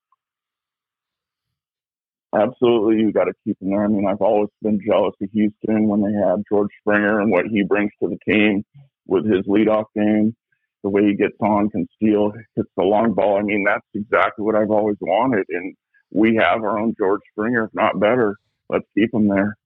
Absolutely, 2.34 2.96
you 2.96 3.12
got 3.12 3.24
to 3.24 3.34
keep 3.44 3.60
him 3.60 3.70
there. 3.70 3.84
I 3.84 3.88
mean, 3.88 4.06
I've 4.06 4.22
always 4.22 4.48
been 4.62 4.80
jealous 4.86 5.14
of 5.20 5.30
Houston 5.32 5.86
when 5.88 6.00
they 6.00 6.12
had 6.12 6.42
George 6.50 6.70
Springer 6.80 7.20
and 7.20 7.30
what 7.30 7.46
he 7.46 7.62
brings 7.62 7.92
to 8.02 8.08
the 8.08 8.18
team 8.30 8.64
with 9.06 9.26
his 9.26 9.44
leadoff 9.46 9.84
game, 9.94 10.34
the 10.82 10.88
way 10.88 11.04
he 11.04 11.14
gets 11.14 11.36
on, 11.40 11.68
can 11.68 11.86
steal, 11.96 12.32
hits 12.56 12.70
the 12.76 12.84
long 12.84 13.12
ball. 13.12 13.38
I 13.38 13.42
mean, 13.42 13.64
that's 13.66 13.86
exactly 13.94 14.44
what 14.44 14.54
I've 14.54 14.70
always 14.70 14.96
wanted, 15.00 15.44
and 15.50 15.76
we 16.12 16.36
have 16.36 16.62
our 16.62 16.78
own 16.78 16.94
George 16.96 17.22
Springer, 17.32 17.64
if 17.64 17.74
not 17.74 17.98
better. 17.98 18.36
Let's 18.68 18.84
keep 18.94 19.12
him 19.12 19.28
there. 19.28 19.56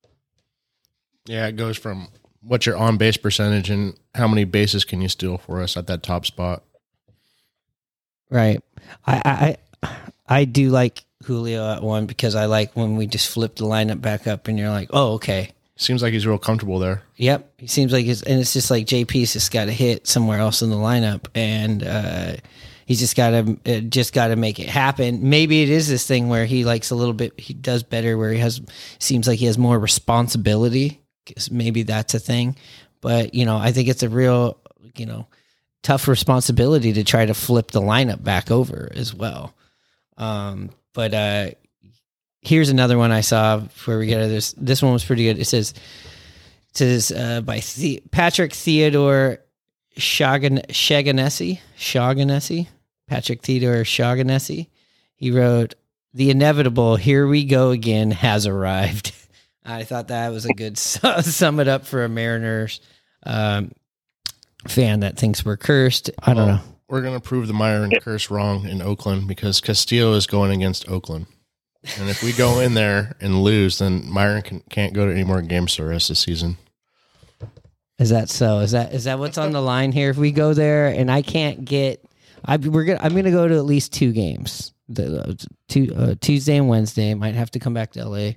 Yeah, 1.26 1.47
it 1.47 1.57
goes 1.57 1.76
from 1.76 2.09
what's 2.40 2.66
your 2.66 2.76
on 2.76 2.97
base 2.97 3.16
percentage 3.16 3.70
and 3.70 3.99
how 4.14 4.28
many 4.28 4.44
bases 4.44 4.84
can 4.84 5.01
you 5.01 5.09
steal 5.09 5.38
for 5.38 5.61
us 5.61 5.76
at 5.76 5.86
that 5.88 6.03
top 6.03 6.24
spot. 6.24 6.62
Right. 8.30 8.61
I 9.07 9.57
I 9.82 9.97
I 10.28 10.44
do 10.44 10.70
like 10.70 11.05
Julio 11.24 11.72
at 11.72 11.82
one 11.82 12.07
because 12.07 12.34
I 12.34 12.47
like 12.47 12.74
when 12.74 12.97
we 12.97 13.07
just 13.07 13.28
flip 13.28 13.57
the 13.57 13.64
lineup 13.64 14.01
back 14.01 14.26
up 14.26 14.49
and 14.49 14.59
you're 14.59 14.70
like, 14.70 14.90
oh 14.92 15.14
okay. 15.14 15.53
Seems 15.78 16.03
like 16.03 16.12
he's 16.14 16.26
real 16.26 16.38
comfortable 16.38 16.78
there. 16.78 17.03
Yep. 17.16 17.53
He 17.59 17.66
seems 17.66 17.92
like 17.92 18.07
it's 18.07 18.22
and 18.22 18.40
it's 18.40 18.53
just 18.53 18.70
like 18.70 18.86
JP's 18.86 19.32
just 19.32 19.53
got 19.53 19.66
to 19.66 19.72
hit 19.72 20.07
somewhere 20.07 20.38
else 20.38 20.62
in 20.62 20.70
the 20.70 20.76
lineup 20.76 21.26
and 21.34 21.82
uh 21.84 22.36
he's 22.87 23.01
just 23.01 23.14
got 23.16 23.30
to 23.30 23.59
uh, 23.66 23.80
just 23.80 24.14
got 24.14 24.28
to 24.28 24.37
make 24.37 24.59
it 24.59 24.68
happen. 24.70 25.28
Maybe 25.28 25.62
it 25.62 25.68
is 25.68 25.87
this 25.89 26.07
thing 26.07 26.28
where 26.30 26.47
he 26.47 26.64
likes 26.64 26.91
a 26.91 26.95
little 26.95 27.12
bit 27.12 27.39
he 27.39 27.53
does 27.53 27.82
better 27.82 28.16
where 28.16 28.32
he 28.32 28.39
has 28.39 28.62
seems 28.99 29.28
like 29.28 29.39
he 29.39 29.47
has 29.47 29.59
more 29.59 29.78
responsibility 29.78 31.03
'cause 31.26 31.51
maybe 31.51 31.82
that's 31.82 32.14
a 32.14 32.18
thing. 32.18 32.57
But, 33.03 33.34
you 33.34 33.45
know, 33.45 33.57
I 33.59 33.72
think 33.72 33.89
it's 33.89 34.03
a 34.03 34.09
real, 34.09 34.59
you 34.97 35.05
know, 35.07 35.26
tough 35.82 36.09
responsibility 36.09 36.93
to 36.95 37.05
try 37.05 37.26
to 37.26 37.34
flip 37.34 37.70
the 37.70 37.80
lineup 37.80 38.24
back 38.24 38.51
over 38.51 38.91
as 38.95 39.12
well. 39.14 39.53
Um, 40.16 40.70
but 40.95 41.12
uh, 41.14 41.51
here's 42.43 42.70
another 42.70 42.97
one 42.97 43.12
I 43.12 43.20
saw 43.20 43.61
where 43.84 43.99
we 43.99 44.07
get 44.07 44.26
this. 44.28 44.55
This 44.57 44.82
one 44.82 44.93
was 44.93 45.05
pretty 45.05 45.24
good. 45.24 45.39
It 45.39 45.45
says, 45.45 45.74
it 46.70 46.76
says 46.76 47.12
uh, 47.12 47.41
by 47.43 47.61
the- 47.76 48.03
Patrick 48.11 48.53
Theodore 48.55 49.39
Shagan-. 49.99 50.70
Shaughnessy. 51.76 52.68
Patrick 53.07 53.42
Theodore 53.42 53.84
Shaughnessy. 53.84 54.70
He 55.14 55.30
wrote, 55.30 55.74
The 56.14 56.30
inevitable, 56.30 56.96
here 56.96 57.26
we 57.26 57.44
go 57.44 57.70
again, 57.70 58.11
has 58.11 58.46
arrived. 58.46 59.12
I 59.64 59.84
thought 59.84 60.09
that 60.09 60.30
was 60.30 60.44
a 60.44 60.52
good 60.52 60.78
sum 60.78 61.61
it 61.61 61.68
up 61.68 61.86
for 61.86 62.04
a 62.04 62.09
Mariners 62.09 62.80
um, 63.24 63.72
fan 64.68 65.00
that 65.00 65.18
thinks 65.18 65.44
we're 65.44 65.57
cursed. 65.57 66.11
I 66.22 66.34
don't 66.34 66.48
know. 66.48 66.61
We're 66.88 67.02
going 67.02 67.18
to 67.18 67.20
prove 67.20 67.48
the 67.48 67.52
Myrone 67.52 68.00
curse 68.00 68.30
wrong 68.30 68.68
in 68.68 68.80
Oakland 68.80 69.26
because 69.26 69.61
Castillo 69.61 70.12
is 70.12 70.28
going 70.28 70.52
against 70.52 70.88
Oakland. 70.88 71.26
And 71.98 72.09
if 72.09 72.22
we 72.22 72.32
go 72.32 72.61
in 72.61 72.74
there 72.74 73.16
and 73.20 73.42
lose, 73.42 73.78
then 73.78 74.09
Myrone 74.09 74.42
can, 74.42 74.61
can't 74.70 74.92
go 74.92 75.07
to 75.07 75.12
any 75.12 75.24
more 75.24 75.42
games 75.42 75.76
the 75.76 75.84
rest 75.84 76.11
of 76.11 76.16
the 76.16 76.20
season. 76.20 76.59
Is 77.98 78.11
that 78.11 78.28
so? 78.28 78.59
Is 78.59 78.72
that 78.72 78.92
is 78.92 79.04
that 79.04 79.18
what's 79.18 79.38
on 79.38 79.52
the 79.52 79.62
line 79.62 79.90
here? 79.90 80.11
If 80.11 80.18
we 80.18 80.30
go 80.30 80.52
there 80.52 80.88
and 80.88 81.11
I 81.11 81.22
can't 81.22 81.64
get, 81.64 82.04
I 82.47 82.57
we're 82.57 82.84
gonna 82.84 83.01
I'm 83.03 83.14
gonna 83.14 83.30
go 83.30 83.47
to 83.49 83.55
at 83.57 83.64
least 83.64 83.92
two 83.92 84.12
games. 84.12 84.72
The 84.88 85.20
uh, 85.20 85.34
two, 85.68 85.92
uh, 85.97 86.14
Tuesday 86.20 86.57
and 86.57 86.68
Wednesday. 86.68 87.12
Might 87.14 87.34
have 87.34 87.51
to 87.53 87.59
come 87.59 87.74
back 87.74 87.92
to 87.92 88.09
LA, 88.09 88.32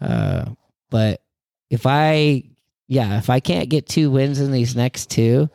uh, 0.00 0.46
but 0.88 1.22
if 1.68 1.86
I 1.86 2.44
yeah, 2.88 3.18
if 3.18 3.28
I 3.28 3.40
can't 3.40 3.68
get 3.68 3.86
two 3.86 4.10
wins 4.10 4.40
in 4.40 4.50
these 4.50 4.74
next 4.74 5.10
two, 5.10 5.50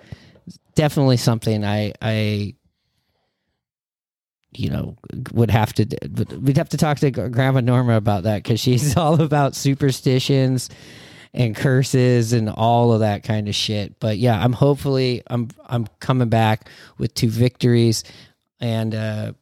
definitely 0.76 1.18
something 1.18 1.66
I 1.66 1.94
I 2.02 2.56
you 4.54 4.70
know 4.70 4.96
would 5.34 5.52
have 5.52 5.74
to 5.74 5.86
we'd 6.42 6.58
have 6.58 6.70
to 6.70 6.78
talk 6.78 7.00
to 7.00 7.12
grandma 7.12 7.60
norma 7.60 7.98
about 7.98 8.24
that 8.24 8.44
because 8.44 8.60
she's 8.60 8.96
all 8.98 9.22
about 9.22 9.56
superstitions 9.56 10.70
and 11.36 11.56
curses 11.56 12.34
and 12.34 12.50
all 12.50 12.94
of 12.94 13.02
that 13.02 13.24
kind 13.24 13.48
of 13.48 13.56
shit. 13.56 14.00
But 14.00 14.18
yeah 14.18 14.42
i'm 14.44 14.54
hopefully 14.54 15.22
i'm 15.28 15.50
i'm 15.68 15.88
coming 16.00 16.30
back 16.30 16.70
with 16.98 17.14
two 17.14 17.30
victories. 17.30 18.04
And 18.60 18.96
uh 18.96 19.34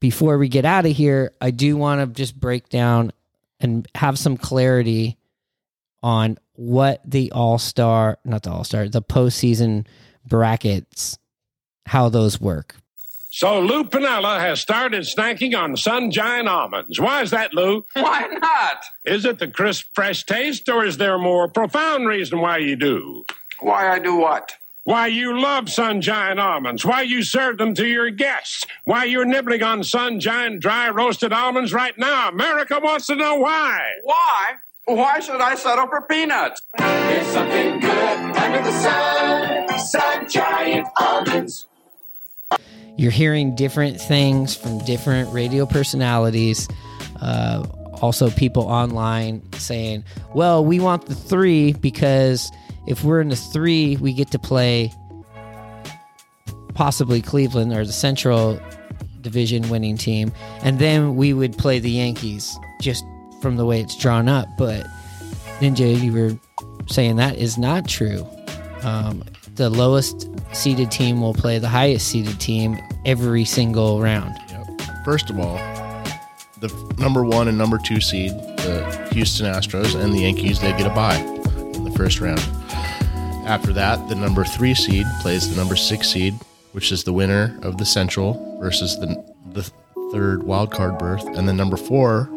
before 0.00 0.38
we 0.38 0.48
get 0.48 0.64
out 0.64 0.86
of 0.86 0.92
here 0.92 1.32
i 1.40 1.50
do 1.50 1.76
want 1.76 2.00
to 2.00 2.06
just 2.06 2.38
break 2.38 2.68
down 2.68 3.12
and 3.60 3.88
have 3.94 4.18
some 4.18 4.36
clarity 4.36 5.16
on 6.02 6.38
what 6.52 7.00
the 7.04 7.32
all-star 7.32 8.18
not 8.24 8.42
the 8.42 8.50
all-star 8.50 8.88
the 8.88 9.02
postseason 9.02 9.86
brackets 10.24 11.18
how 11.86 12.08
those 12.08 12.40
work 12.40 12.76
So 13.30 13.60
Lou 13.60 13.84
Piniella 13.84 14.40
has 14.40 14.60
started 14.60 15.02
snacking 15.02 15.56
on 15.56 15.76
Sun 15.76 16.10
Giant 16.10 16.48
almonds. 16.48 16.98
Why 16.98 17.22
is 17.22 17.30
that, 17.30 17.52
Lou? 17.52 17.84
Why 17.92 18.26
not? 18.26 18.84
Is 19.04 19.24
it 19.24 19.38
the 19.38 19.48
crisp, 19.48 19.86
fresh 19.94 20.24
taste, 20.24 20.68
or 20.68 20.84
is 20.84 20.96
there 20.96 21.14
a 21.14 21.18
more 21.18 21.46
profound 21.46 22.08
reason 22.08 22.40
why 22.40 22.58
you 22.58 22.74
do? 22.74 23.26
Why 23.60 23.90
I 23.92 23.98
do 23.98 24.16
what? 24.16 24.52
Why 24.84 25.08
you 25.08 25.38
love 25.38 25.68
Sun 25.68 26.00
Giant 26.00 26.40
almonds. 26.40 26.86
Why 26.86 27.02
you 27.02 27.22
serve 27.22 27.58
them 27.58 27.74
to 27.74 27.86
your 27.86 28.08
guests. 28.08 28.64
Why 28.84 29.04
you're 29.04 29.26
nibbling 29.26 29.62
on 29.62 29.84
Sun 29.84 30.20
Giant 30.20 30.60
dry 30.60 30.88
roasted 30.88 31.30
almonds 31.30 31.74
right 31.74 31.98
now. 31.98 32.30
America 32.30 32.80
wants 32.82 33.06
to 33.08 33.14
know 33.14 33.34
why. 33.36 33.78
Why? 34.04 34.46
Why 34.86 35.20
should 35.20 35.42
I 35.42 35.54
settle 35.56 35.86
for 35.88 36.00
peanuts? 36.00 36.62
There's 36.78 37.26
something 37.26 37.80
good 37.80 38.18
under 38.38 38.62
the 38.62 38.72
sun. 38.72 39.78
Sun 39.78 40.28
Giant 40.30 40.88
almonds. 40.98 41.66
You're 42.98 43.12
hearing 43.12 43.54
different 43.54 43.98
things 44.00 44.54
from 44.56 44.78
different 44.80 45.32
radio 45.32 45.64
personalities. 45.64 46.68
Uh, 47.22 47.64
also, 48.02 48.28
people 48.30 48.64
online 48.64 49.42
saying, 49.54 50.04
well, 50.34 50.64
we 50.64 50.80
want 50.80 51.06
the 51.06 51.14
three 51.14 51.72
because 51.72 52.50
if 52.86 53.04
we're 53.04 53.20
in 53.20 53.28
the 53.28 53.36
three, 53.36 53.96
we 53.96 54.12
get 54.12 54.32
to 54.32 54.38
play 54.38 54.92
possibly 56.74 57.22
Cleveland 57.22 57.72
or 57.72 57.86
the 57.86 57.92
Central 57.92 58.60
Division 59.20 59.68
winning 59.68 59.96
team. 59.96 60.32
And 60.62 60.78
then 60.78 61.16
we 61.16 61.32
would 61.32 61.56
play 61.56 61.78
the 61.78 61.90
Yankees 61.90 62.56
just 62.80 63.04
from 63.40 63.56
the 63.56 63.64
way 63.64 63.80
it's 63.80 63.96
drawn 63.96 64.28
up. 64.28 64.48
But 64.58 64.86
Ninja, 65.60 66.00
you 66.00 66.12
were 66.12 66.38
saying 66.88 67.16
that 67.16 67.36
is 67.36 67.58
not 67.58 67.88
true. 67.88 68.26
Um, 68.82 69.24
the 69.54 69.70
lowest 69.70 70.28
seeded 70.52 70.90
team 70.90 71.20
will 71.20 71.34
play 71.34 71.58
the 71.58 71.68
highest 71.68 72.08
seeded 72.08 72.38
team 72.40 72.78
every 73.08 73.42
single 73.42 74.02
round. 74.02 74.38
First 75.02 75.30
of 75.30 75.40
all, 75.40 75.56
the 76.60 76.68
number 76.98 77.24
one 77.24 77.48
and 77.48 77.56
number 77.56 77.78
two 77.78 78.02
seed, 78.02 78.32
the 78.32 79.08
Houston 79.12 79.46
Astros 79.46 79.98
and 79.98 80.12
the 80.12 80.18
Yankees, 80.18 80.60
they 80.60 80.72
get 80.72 80.86
a 80.86 80.90
bye 80.90 81.16
in 81.16 81.84
the 81.84 81.92
first 81.92 82.20
round. 82.20 82.40
After 83.48 83.72
that, 83.72 84.10
the 84.10 84.14
number 84.14 84.44
three 84.44 84.74
seed 84.74 85.06
plays 85.22 85.48
the 85.48 85.56
number 85.56 85.74
six 85.74 86.10
seed, 86.10 86.34
which 86.72 86.92
is 86.92 87.04
the 87.04 87.12
winner 87.14 87.58
of 87.62 87.78
the 87.78 87.86
Central 87.86 88.58
versus 88.60 88.98
the 89.00 89.24
the 89.54 89.62
third 90.12 90.42
wild 90.42 90.70
card 90.70 90.98
berth, 90.98 91.24
and 91.28 91.48
then 91.48 91.56
number 91.56 91.78
four 91.78 92.28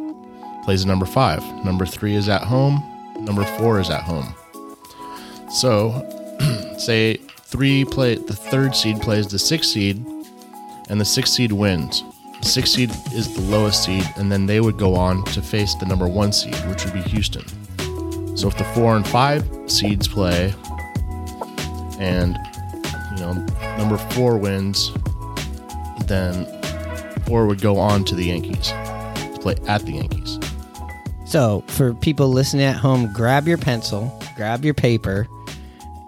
plays 0.63 0.83
the 0.83 0.87
number 0.87 1.05
five. 1.05 1.43
Number 1.65 1.85
three 1.85 2.15
is 2.15 2.29
at 2.29 2.43
home. 2.43 2.81
Number 3.19 3.43
four 3.57 3.81
is 3.81 3.89
at 3.89 4.03
home. 4.03 4.33
So, 5.49 6.07
say 6.77 7.15
three 7.17 7.83
play 7.83 8.15
the 8.15 8.35
third 8.35 8.73
seed 8.73 9.01
plays 9.01 9.27
the 9.27 9.39
sixth 9.39 9.71
seed, 9.71 10.05
and 10.91 10.99
the 10.99 11.05
sixth 11.05 11.33
seed 11.33 11.53
wins. 11.53 12.03
The 12.41 12.47
sixth 12.47 12.73
seed 12.73 12.91
is 13.13 13.33
the 13.33 13.41
lowest 13.41 13.83
seed, 13.83 14.07
and 14.17 14.31
then 14.31 14.45
they 14.45 14.59
would 14.59 14.77
go 14.77 14.93
on 14.93 15.23
to 15.25 15.41
face 15.41 15.73
the 15.75 15.85
number 15.85 16.07
one 16.07 16.33
seed, 16.33 16.55
which 16.67 16.83
would 16.83 16.93
be 16.93 17.01
Houston. 17.01 17.45
So 18.35 18.49
if 18.49 18.57
the 18.57 18.69
four 18.75 18.95
and 18.97 19.07
five 19.07 19.47
seeds 19.67 20.07
play, 20.07 20.53
and 21.97 22.37
you 23.11 23.21
know 23.21 23.33
number 23.77 23.97
four 24.13 24.37
wins, 24.37 24.91
then 26.07 26.45
four 27.25 27.45
would 27.47 27.61
go 27.61 27.77
on 27.77 28.03
to 28.05 28.15
the 28.15 28.25
Yankees 28.25 28.67
to 28.67 29.39
play 29.41 29.55
at 29.67 29.85
the 29.85 29.93
Yankees. 29.93 30.39
So, 31.25 31.63
for 31.67 31.93
people 31.93 32.27
listening 32.27 32.65
at 32.65 32.75
home, 32.75 33.13
grab 33.13 33.47
your 33.47 33.57
pencil, 33.57 34.19
grab 34.35 34.65
your 34.65 34.73
paper, 34.73 35.27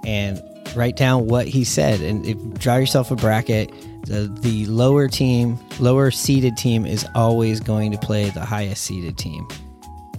and 0.03 0.41
write 0.75 0.97
down 0.97 1.27
what 1.27 1.47
he 1.47 1.63
said. 1.63 2.01
And 2.01 2.25
if, 2.25 2.59
draw 2.59 2.75
yourself 2.75 3.09
a 3.09 3.15
bracket. 3.15 3.71
The, 4.03 4.35
the 4.41 4.65
lower 4.65 5.07
team, 5.07 5.57
lower 5.79 6.11
seeded 6.11 6.57
team, 6.57 6.85
is 6.85 7.05
always 7.15 7.59
going 7.59 7.91
to 7.91 7.97
play 7.97 8.29
the 8.29 8.43
highest 8.43 8.83
seeded 8.83 9.17
team, 9.17 9.47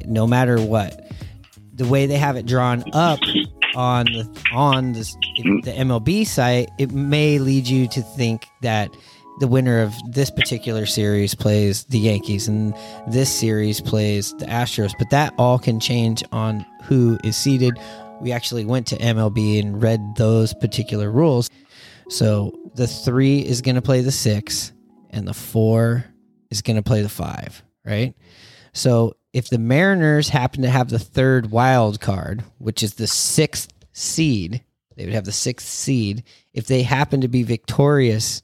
no 0.06 0.26
matter 0.26 0.60
what. 0.60 1.10
The 1.74 1.86
way 1.86 2.06
they 2.06 2.16
have 2.16 2.36
it 2.36 2.46
drawn 2.46 2.84
up 2.92 3.18
on 3.74 4.06
the 4.06 4.42
on 4.52 4.92
the, 4.92 5.00
the 5.64 5.72
MLB 5.72 6.26
site, 6.26 6.70
it 6.78 6.92
may 6.92 7.38
lead 7.38 7.66
you 7.66 7.88
to 7.88 8.00
think 8.00 8.46
that 8.62 8.90
the 9.40 9.48
winner 9.48 9.82
of 9.82 9.92
this 10.12 10.30
particular 10.30 10.86
series 10.86 11.34
plays 11.34 11.84
the 11.86 11.98
Yankees 11.98 12.46
and 12.46 12.74
this 13.08 13.28
series 13.28 13.80
plays 13.80 14.32
the 14.38 14.46
Astros, 14.46 14.92
but 14.98 15.10
that 15.10 15.34
all 15.38 15.58
can 15.58 15.80
change 15.80 16.22
on 16.30 16.64
who 16.84 17.18
is 17.24 17.36
seeded. 17.36 17.76
We 18.20 18.30
actually 18.30 18.64
went 18.64 18.86
to 18.88 18.96
MLB 18.96 19.60
and 19.60 19.82
read 19.82 20.00
those 20.16 20.54
particular 20.54 21.10
rules. 21.10 21.50
So 22.08 22.70
the 22.74 22.86
three 22.86 23.40
is 23.40 23.62
going 23.62 23.76
to 23.76 23.82
play 23.82 24.00
the 24.00 24.12
six, 24.12 24.72
and 25.10 25.26
the 25.26 25.34
four 25.34 26.04
is 26.50 26.62
going 26.62 26.76
to 26.76 26.82
play 26.82 27.02
the 27.02 27.08
five, 27.08 27.62
right? 27.84 28.14
So 28.72 29.16
if 29.32 29.48
the 29.48 29.58
Mariners 29.58 30.28
happen 30.28 30.62
to 30.62 30.70
have 30.70 30.88
the 30.88 30.98
third 30.98 31.50
wild 31.50 32.00
card, 32.00 32.44
which 32.58 32.82
is 32.82 32.94
the 32.94 33.06
sixth 33.06 33.72
seed, 33.92 34.62
they 34.96 35.04
would 35.04 35.14
have 35.14 35.24
the 35.24 35.32
sixth 35.32 35.66
seed. 35.66 36.24
If 36.52 36.66
they 36.66 36.82
happen 36.82 37.22
to 37.22 37.28
be 37.28 37.42
victorious 37.42 38.42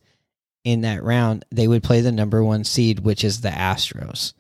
in 0.65 0.83
that 0.83 1.03
round, 1.03 1.45
they 1.51 1.69
would 1.69 1.83
play 1.83 2.01
the 2.01 2.13
number 2.13 2.43
one 2.43 2.65
seed, 2.65 3.01
which 3.01 3.25
is 3.25 3.41
the 3.41 3.51
Astros. 3.51 4.33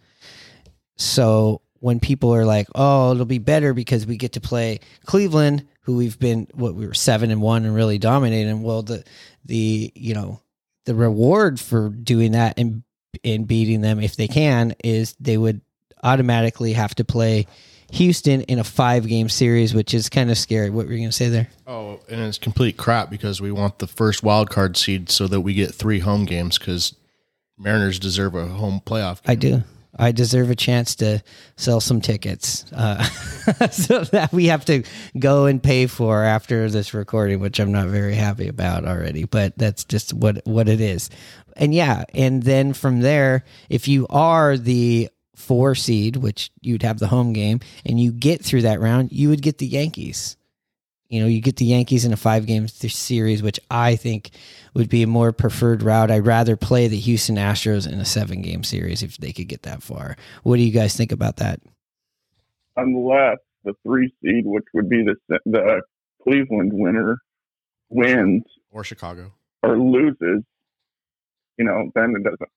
So 0.96 1.62
when 1.78 2.00
people 2.00 2.34
are 2.34 2.44
like, 2.44 2.68
"Oh, 2.74 3.12
it'll 3.12 3.24
be 3.24 3.38
better 3.38 3.72
because 3.72 4.06
we 4.06 4.16
get 4.16 4.32
to 4.32 4.40
play 4.40 4.80
Cleveland, 5.06 5.66
who 5.90 5.96
we've 5.96 6.18
been 6.18 6.46
what 6.54 6.74
we 6.74 6.86
were 6.86 6.94
seven 6.94 7.30
and 7.30 7.42
one 7.42 7.64
and 7.64 7.74
really 7.74 7.98
dominating," 7.98 8.62
well, 8.62 8.82
the 8.82 9.04
the 9.44 9.92
you 9.94 10.14
know 10.14 10.40
the 10.86 10.94
reward 10.94 11.58
for 11.58 11.88
doing 11.88 12.32
that 12.32 12.58
and 12.58 12.82
and 13.24 13.46
beating 13.46 13.80
them 13.80 14.00
if 14.00 14.16
they 14.16 14.28
can 14.28 14.74
is 14.84 15.14
they 15.20 15.36
would 15.36 15.60
automatically 16.02 16.72
have 16.72 16.94
to 16.94 17.04
play 17.04 17.46
Houston 17.92 18.42
in 18.42 18.58
a 18.58 18.64
five 18.64 19.06
game 19.06 19.28
series, 19.28 19.74
which 19.74 19.94
is 19.94 20.08
kind 20.08 20.30
of 20.30 20.38
scary. 20.38 20.70
What 20.70 20.86
were 20.86 20.92
you 20.92 20.98
going 20.98 21.10
to 21.10 21.16
say 21.16 21.28
there? 21.28 21.48
Oh, 21.66 22.00
and 22.08 22.20
it's 22.20 22.38
complete 22.38 22.76
crap 22.76 23.10
because 23.10 23.40
we 23.40 23.50
want 23.50 23.80
the 23.80 23.86
first 23.86 24.22
wild 24.22 24.48
card 24.48 24.76
seed 24.76 25.10
so 25.10 25.26
that 25.26 25.40
we 25.40 25.54
get 25.54 25.74
three 25.74 25.98
home 25.98 26.24
games 26.24 26.58
because 26.58 26.94
Mariners 27.58 27.98
deserve 27.98 28.34
a 28.36 28.46
home 28.46 28.80
playoff. 28.84 29.20
I 29.26 29.34
do. 29.34 29.64
I 29.98 30.12
deserve 30.12 30.50
a 30.50 30.56
chance 30.56 30.94
to 30.96 31.22
sell 31.56 31.80
some 31.80 32.00
tickets 32.00 32.64
uh, 32.72 33.02
so 33.70 34.04
that 34.04 34.32
we 34.32 34.46
have 34.46 34.64
to 34.66 34.84
go 35.18 35.46
and 35.46 35.62
pay 35.62 35.86
for 35.86 36.22
after 36.22 36.70
this 36.70 36.94
recording, 36.94 37.40
which 37.40 37.58
I'm 37.58 37.72
not 37.72 37.88
very 37.88 38.14
happy 38.14 38.48
about 38.48 38.84
already. 38.84 39.24
But 39.24 39.58
that's 39.58 39.84
just 39.84 40.12
what 40.12 40.46
what 40.46 40.68
it 40.68 40.80
is. 40.80 41.10
And 41.56 41.74
yeah, 41.74 42.04
and 42.14 42.42
then 42.42 42.72
from 42.72 43.00
there, 43.00 43.44
if 43.68 43.88
you 43.88 44.06
are 44.08 44.56
the 44.56 45.10
four 45.34 45.74
seed, 45.74 46.16
which 46.16 46.50
you'd 46.60 46.82
have 46.82 46.98
the 46.98 47.08
home 47.08 47.32
game, 47.32 47.60
and 47.84 47.98
you 48.00 48.12
get 48.12 48.44
through 48.44 48.62
that 48.62 48.80
round, 48.80 49.10
you 49.12 49.28
would 49.30 49.42
get 49.42 49.58
the 49.58 49.66
Yankees. 49.66 50.36
You 51.10 51.20
know, 51.20 51.26
you 51.26 51.42
get 51.42 51.56
the 51.56 51.66
Yankees 51.66 52.06
in 52.06 52.12
a 52.12 52.16
five 52.16 52.46
game 52.46 52.66
series, 52.68 53.42
which 53.42 53.60
I 53.70 53.96
think 53.96 54.30
would 54.74 54.88
be 54.88 55.02
a 55.02 55.06
more 55.06 55.32
preferred 55.32 55.82
route. 55.82 56.10
I'd 56.10 56.24
rather 56.24 56.56
play 56.56 56.88
the 56.88 56.98
Houston 56.98 57.36
Astros 57.36 57.86
in 57.86 57.98
a 58.00 58.04
seven 58.06 58.40
game 58.40 58.64
series 58.64 59.02
if 59.02 59.18
they 59.18 59.32
could 59.32 59.48
get 59.48 59.62
that 59.64 59.82
far. 59.82 60.16
What 60.44 60.56
do 60.56 60.62
you 60.62 60.72
guys 60.72 60.96
think 60.96 61.12
about 61.12 61.36
that? 61.36 61.60
unless 62.76 63.38
the 63.64 63.74
three 63.82 64.12
seed, 64.22 64.44
which 64.46 64.64
would 64.74 64.88
be 64.88 65.04
the 65.04 65.38
the 65.44 65.82
Cleveland 66.22 66.72
winner, 66.72 67.18
wins 67.88 68.44
or 68.70 68.84
Chicago 68.84 69.32
or 69.62 69.78
loses, 69.78 70.42
you 71.58 71.64
know, 71.64 71.90
then 71.94 72.14
it 72.16 72.24
doesn't. 72.24 72.50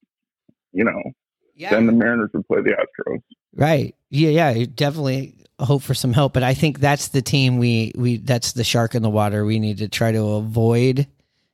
You 0.71 0.85
know, 0.85 1.01
then 1.57 1.85
the 1.85 1.91
Mariners 1.91 2.31
would 2.33 2.47
play 2.47 2.61
the 2.61 2.71
Astros. 2.71 3.21
Right. 3.55 3.95
Yeah, 4.09 4.29
yeah, 4.29 4.65
definitely 4.73 5.42
hope 5.59 5.81
for 5.83 5.93
some 5.93 6.13
help, 6.13 6.33
but 6.33 6.43
I 6.43 6.53
think 6.53 6.79
that's 6.79 7.09
the 7.09 7.21
team 7.21 7.57
we 7.57 7.91
we 7.95 8.17
that's 8.17 8.53
the 8.53 8.63
shark 8.63 8.95
in 8.95 9.01
the 9.03 9.09
water 9.09 9.45
we 9.45 9.59
need 9.59 9.77
to 9.79 9.87
try 9.87 10.11
to 10.11 10.21
avoid 10.23 11.07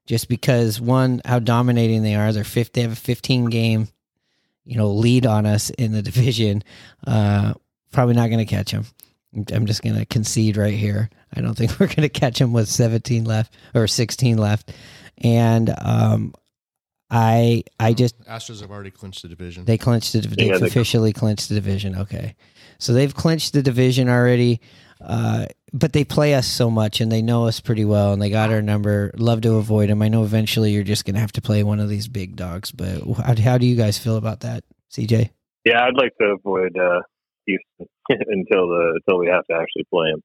just 0.06 0.28
because 0.30 0.80
one 0.82 1.22
how 1.26 1.40
dominating 1.40 2.02
they 2.04 2.16
are. 2.16 2.32
They're 2.34 2.44
fifth 2.44 2.74
they 2.74 2.82
have 2.82 2.94
a 2.94 2.96
15 2.96 3.46
game 3.46 3.88
you 4.66 4.78
know 4.78 4.92
lead 4.92 5.26
on 5.26 5.46
us 5.46 5.70
in 5.72 5.92
the 5.92 6.02
division. 6.12 6.64
Uh 7.06 7.54
probably 7.92 8.16
not 8.16 8.28
going 8.28 8.40
to 8.40 8.46
catch 8.46 8.72
them. 8.72 8.86
I'm 9.54 9.66
just 9.66 9.82
going 9.84 9.96
to 9.96 10.06
concede 10.06 10.58
right 10.58 10.74
here. 10.74 11.10
I 11.36 11.42
don't 11.42 11.56
think 11.56 11.72
we're 11.80 11.88
going 11.88 12.02
to 12.02 12.10
catch 12.10 12.40
them 12.40 12.54
with 12.54 12.68
17 12.68 13.26
left 13.26 13.54
or 13.76 13.88
16 13.88 14.38
left. 14.38 14.72
And 15.20 15.74
um, 15.82 16.34
I 17.12 17.64
I 17.80 17.94
just 17.94 18.20
Astros 18.26 18.62
have 18.62 18.72
already 18.72 18.92
clinched 18.92 19.24
the 19.24 19.28
division. 19.28 19.66
they 19.66 19.78
clinched 19.78 20.14
the 20.14 20.22
they 20.22 20.48
Yeah, 20.48 20.58
they- 20.60 20.68
officially 20.68 21.14
clinched 21.14 21.50
the 21.50 21.56
division. 21.56 21.96
Okay, 21.96 22.36
so 22.80 22.94
they've 22.94 23.14
clinched 23.14 23.54
the 23.54 23.62
division 23.62 24.10
already. 24.10 24.62
Uh, 25.02 25.46
but 25.72 25.94
they 25.94 26.04
play 26.04 26.34
us 26.34 26.48
so 26.48 26.70
much 26.70 27.00
and 27.00 27.12
they 27.12 27.22
know 27.22 27.46
us 27.46 27.60
pretty 27.60 27.86
well 27.86 28.12
and 28.12 28.22
they 28.22 28.30
got 28.30 28.52
our 28.52 28.62
number. 28.62 29.12
Love 29.16 29.42
to 29.42 29.56
avoid 29.56 29.90
them. 29.90 30.02
I 30.02 30.08
know 30.08 30.24
eventually 30.24 30.72
you're 30.72 30.84
just 30.84 31.06
going 31.06 31.16
to 31.16 31.22
have 31.22 31.32
to 31.34 31.42
play 31.42 31.64
one 31.64 31.80
of 31.80 31.90
these 31.90 32.08
big 32.08 32.36
dogs. 32.36 32.72
But 32.72 33.02
how, 33.18 33.36
how 33.40 33.58
do 33.58 33.66
you 33.66 33.76
guys 33.76 33.98
feel 33.98 34.18
about 34.18 34.42
that, 34.42 34.64
CJ? 34.92 35.30
Yeah, 35.66 35.84
I'd 35.84 35.96
like 35.96 36.18
to 36.20 36.36
avoid 36.38 36.76
uh, 36.78 37.02
Houston 37.46 37.88
until 38.10 38.68
the 38.68 39.00
until 39.06 39.20
we 39.20 39.28
have 39.28 39.46
to 39.48 39.54
actually 39.54 39.86
play 39.94 40.12
them. 40.12 40.22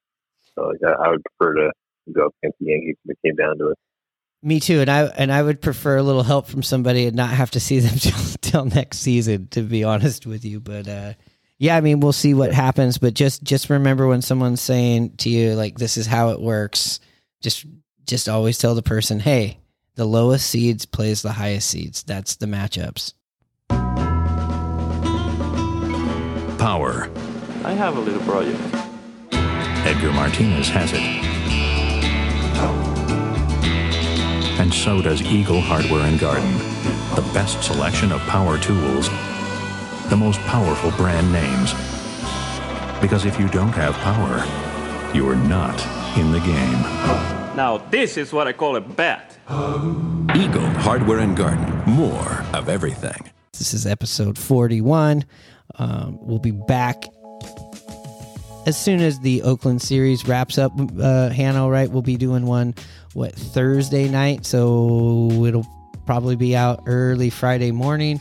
So 0.55 0.69
like, 0.69 0.79
I, 0.87 1.07
I 1.07 1.11
would 1.11 1.23
prefer 1.25 1.55
to 1.55 1.71
go 2.13 2.27
up 2.27 2.35
against 2.43 2.59
the 2.61 2.67
Yankees 2.67 2.97
if 3.05 3.11
it 3.11 3.19
came 3.27 3.37
down 3.37 3.59
to 3.59 3.71
it. 3.71 3.79
Me 4.43 4.61
too, 4.61 4.81
and 4.81 4.91
I 4.91 5.05
and 5.05 5.33
I 5.33 5.43
would 5.43 5.61
prefer 5.61 5.97
a 5.97 6.03
little 6.03 6.23
help 6.23 6.47
from 6.47 6.63
somebody 6.63 7.07
and 7.07 7.17
not 7.17 7.31
have 7.31 7.51
to 7.53 7.61
see 7.61 7.81
them 7.81 7.95
till, 7.99 8.21
till 8.41 8.65
next 8.65 8.99
season. 8.99 9.49
To 9.53 9.63
be 9.63 9.85
honest 9.85 10.27
with 10.27 10.45
you, 10.45 10.61
but 10.61 10.89
uh, 10.89 11.15
yeah, 11.59 11.77
I 11.77 11.81
mean 11.81 12.01
we'll 12.01 12.13
see 12.13 12.35
what 12.35 12.53
happens. 12.53 12.99
But 12.99 13.15
just 13.15 13.43
just 13.43 13.71
remember 13.71 14.07
when 14.07 14.23
someone's 14.23 14.61
saying 14.61 15.17
to 15.19 15.31
you 15.31 15.55
like 15.55 15.79
this 15.79 15.97
is 15.97 16.07
how 16.07 16.31
it 16.31 16.41
works, 16.41 17.01
just 17.41 17.67
just 18.07 18.29
always 18.29 18.59
tell 18.59 18.75
the 18.75 18.83
person, 18.83 19.21
hey, 19.21 19.59
the 19.95 20.05
lowest 20.05 20.49
seeds 20.51 20.87
plays 20.87 21.23
the 21.23 21.33
highest 21.33 21.71
seeds. 21.71 22.03
That's 22.03 22.37
the 22.37 22.47
matchups. 22.47 23.15
Power. 26.59 27.11
I 27.65 27.73
have 27.73 27.97
a 27.97 28.01
little 28.01 28.23
project. 28.23 28.61
Edgar 29.87 30.13
Martinez 30.13 30.69
has 30.69 30.93
it. 30.93 31.25
And 34.61 34.73
so 34.73 35.03
does 35.03 35.21
Eagle 35.21 35.61
Hardware 35.61 36.07
and 36.07 36.19
Garden. 36.19 36.53
The 37.17 37.29
best 37.35 37.63
selection 37.63 38.13
of 38.13 38.21
power 38.23 38.57
tools. 38.57 39.11
The 40.15 40.21
most 40.21 40.39
powerful 40.43 40.93
brand 40.93 41.33
names. 41.33 41.73
Because 43.01 43.25
if 43.25 43.37
you 43.41 43.49
don't 43.49 43.73
have 43.73 43.95
power, 43.95 44.45
you're 45.13 45.35
not 45.35 45.75
in 46.17 46.31
the 46.31 46.39
game. 46.39 47.57
Now, 47.57 47.79
this 47.91 48.17
is 48.17 48.33
what 48.33 48.47
I 48.47 48.53
call 48.53 48.77
a 48.77 48.81
bet. 48.81 49.37
Eagle 50.37 50.71
Hardware 50.85 51.19
and 51.19 51.37
Garden. 51.37 51.83
More 51.93 52.45
of 52.55 52.69
everything. 52.69 53.29
This 53.55 53.75
is 53.75 53.89
episode 53.89 54.39
forty-one. 54.39 55.25
Um, 55.81 56.17
we'll 56.21 56.39
be 56.39 56.53
back 56.53 57.03
as 58.67 58.81
soon 58.81 59.01
as 59.01 59.19
the 59.19 59.43
Oakland 59.43 59.83
series 59.83 60.29
wraps 60.29 60.59
up, 60.59 60.71
uh, 60.79 61.31
Hannah, 61.31 61.69
right? 61.69 61.91
We'll 61.91 62.03
be 62.03 62.17
doing 62.17 62.47
one 62.47 62.77
what 63.15 63.35
Thursday 63.35 64.09
night, 64.09 64.47
so 64.47 65.45
it'll 65.45 65.67
probably 66.07 66.37
be 66.37 66.55
out 66.55 66.85
early 66.87 67.31
Friday 67.31 67.73
morning, 67.73 68.21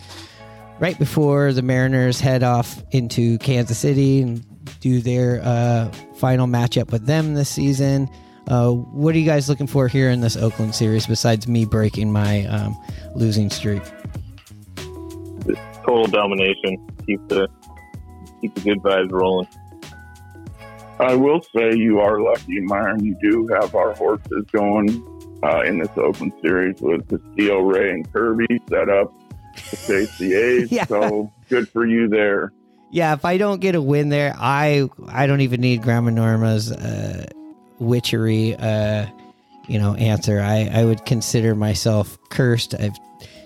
right 0.79 0.97
before 0.97 1.53
the 1.53 1.61
Mariners 1.61 2.19
head 2.19 2.43
off 2.43 2.83
into 2.91 3.37
Kansas 3.39 3.77
City 3.77 4.21
and 4.21 4.45
do 4.79 5.01
their 5.01 5.41
uh, 5.43 5.91
final 6.17 6.47
matchup 6.47 6.91
with 6.91 7.05
them 7.05 7.33
this 7.33 7.49
season. 7.49 8.09
Uh, 8.47 8.71
what 8.71 9.15
are 9.15 9.17
you 9.17 9.25
guys 9.25 9.47
looking 9.47 9.67
for 9.67 9.87
here 9.87 10.09
in 10.09 10.21
this 10.21 10.35
Oakland 10.35 10.75
series 10.75 11.07
besides 11.07 11.47
me 11.47 11.65
breaking 11.65 12.11
my 12.11 12.45
um, 12.47 12.77
losing 13.15 13.49
streak? 13.49 13.81
Total 15.85 16.05
domination. 16.05 16.85
Keep 17.05 17.27
the 17.29 17.47
keep 18.41 18.53
the 18.55 18.61
good 18.61 18.79
vibes 18.79 19.11
rolling. 19.11 19.47
I 20.99 21.15
will 21.15 21.41
say 21.55 21.75
you 21.75 21.99
are 21.99 22.21
lucky, 22.21 22.61
Myrone. 22.61 23.03
You 23.03 23.17
do 23.21 23.47
have 23.59 23.75
our 23.75 23.93
horses 23.93 24.45
going 24.51 24.89
uh, 25.43 25.61
in 25.61 25.79
this 25.79 25.89
Open 25.97 26.31
Series 26.41 26.79
with 26.81 27.07
Castillo, 27.09 27.59
Ray, 27.59 27.91
and 27.91 28.13
Kirby 28.13 28.61
set 28.69 28.89
up 28.89 29.11
to 29.55 29.75
face 29.75 30.17
the 30.17 30.33
A's. 30.33 30.71
Yeah. 30.71 30.85
So 30.85 31.31
good 31.49 31.69
for 31.69 31.85
you 31.85 32.07
there. 32.07 32.51
Yeah, 32.91 33.13
if 33.13 33.25
I 33.25 33.37
don't 33.37 33.59
get 33.59 33.73
a 33.75 33.81
win 33.81 34.09
there, 34.09 34.35
I 34.37 34.87
I 35.07 35.25
don't 35.25 35.41
even 35.41 35.61
need 35.61 35.81
Grandma 35.81 36.11
Norma's 36.11 36.71
uh, 36.71 37.25
witchery, 37.79 38.55
uh, 38.55 39.07
you 39.67 39.79
know, 39.79 39.95
answer. 39.95 40.39
I 40.39 40.69
I 40.71 40.85
would 40.85 41.05
consider 41.05 41.55
myself 41.55 42.17
cursed. 42.29 42.75
I've 42.75 42.97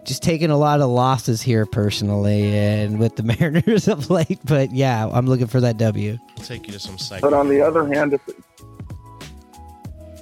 just 0.03 0.21
taken 0.21 0.51
a 0.51 0.57
lot 0.57 0.81
of 0.81 0.89
losses 0.89 1.41
here 1.41 1.65
personally, 1.65 2.57
and 2.57 2.99
with 2.99 3.15
the 3.15 3.23
Mariners 3.39 3.87
of 3.87 4.09
late. 4.09 4.39
But 4.43 4.73
yeah, 4.73 5.07
I'm 5.07 5.27
looking 5.27 5.47
for 5.47 5.61
that 5.61 5.77
W. 5.77 6.17
I'll 6.37 6.43
take 6.43 6.67
you 6.67 6.73
to 6.73 6.79
some 6.79 6.97
psych. 6.97 7.21
But 7.21 7.33
on 7.33 7.47
the 7.47 7.61
other 7.61 7.87
hand, 7.87 8.13
if 8.13 8.21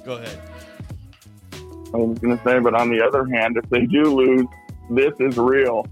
Go 0.06 0.18
ahead. 0.18 0.40
I 1.92 1.96
was 1.96 2.18
going 2.20 2.38
to 2.38 2.44
say, 2.44 2.60
but 2.60 2.74
on 2.74 2.90
the 2.90 3.04
other 3.04 3.24
hand, 3.24 3.56
if 3.56 3.68
they 3.70 3.86
do 3.86 4.04
lose, 4.04 4.46
this 4.90 5.14
is 5.20 5.36
real. 5.36 5.86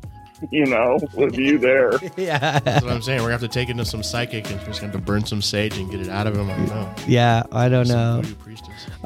You 0.50 0.66
know, 0.66 0.98
with 1.14 1.38
you 1.38 1.58
there. 1.58 1.92
yeah, 2.16 2.58
That's 2.58 2.84
what 2.84 2.92
I'm 2.92 3.00
saying. 3.00 3.20
We're 3.20 3.26
gonna 3.28 3.32
have 3.32 3.40
to 3.42 3.48
take 3.48 3.70
it 3.70 3.76
to 3.78 3.84
some 3.84 4.02
psychic 4.02 4.50
and 4.50 4.60
just 4.66 4.80
gonna 4.80 4.92
have 4.92 5.00
to 5.00 5.04
burn 5.06 5.24
some 5.24 5.40
sage 5.40 5.78
and 5.78 5.90
get 5.90 6.00
it 6.00 6.08
out 6.10 6.26
of 6.26 6.36
him. 6.36 6.50
I 6.50 6.56
don't 6.56 6.66
know. 6.66 6.94
Yeah, 7.06 7.44
I 7.52 7.68
don't 7.70 7.86
Some 7.86 7.96
know. 7.96 8.22
voodoo. 8.22 8.56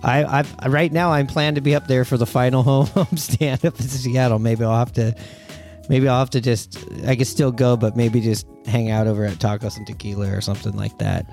I, 0.03 0.45
I 0.63 0.69
right 0.69 0.91
now 0.91 1.13
I'm 1.13 1.27
planning 1.29 1.55
to 1.57 1.61
be 1.61 1.75
up 1.77 1.87
there 1.87 2.05
for 2.05 2.17
the 2.17 2.27
final 2.27 2.63
home 2.65 2.87
home 2.87 3.17
stand 3.17 3.65
up 3.65 3.79
in 3.79 3.87
Seattle. 3.87 4.39
Maybe 4.41 4.65
I'll 4.65 4.79
have 4.79 4.93
to, 4.95 5.15
maybe 5.89 6.09
I'll 6.09 6.19
have 6.19 6.31
to 6.31 6.41
just 6.41 6.79
I 7.07 7.15
could 7.15 7.27
still 7.27 7.53
go, 7.53 7.77
but 7.77 7.97
maybe 7.97 8.21
just 8.21 8.47
hang 8.67 8.91
out 8.91 9.07
over 9.07 9.25
at 9.25 9.35
Tacos 9.35 9.77
and 9.77 9.87
Tequila 9.87 10.33
or 10.35 10.41
something 10.41 10.73
like 10.77 10.99
that. 10.99 11.27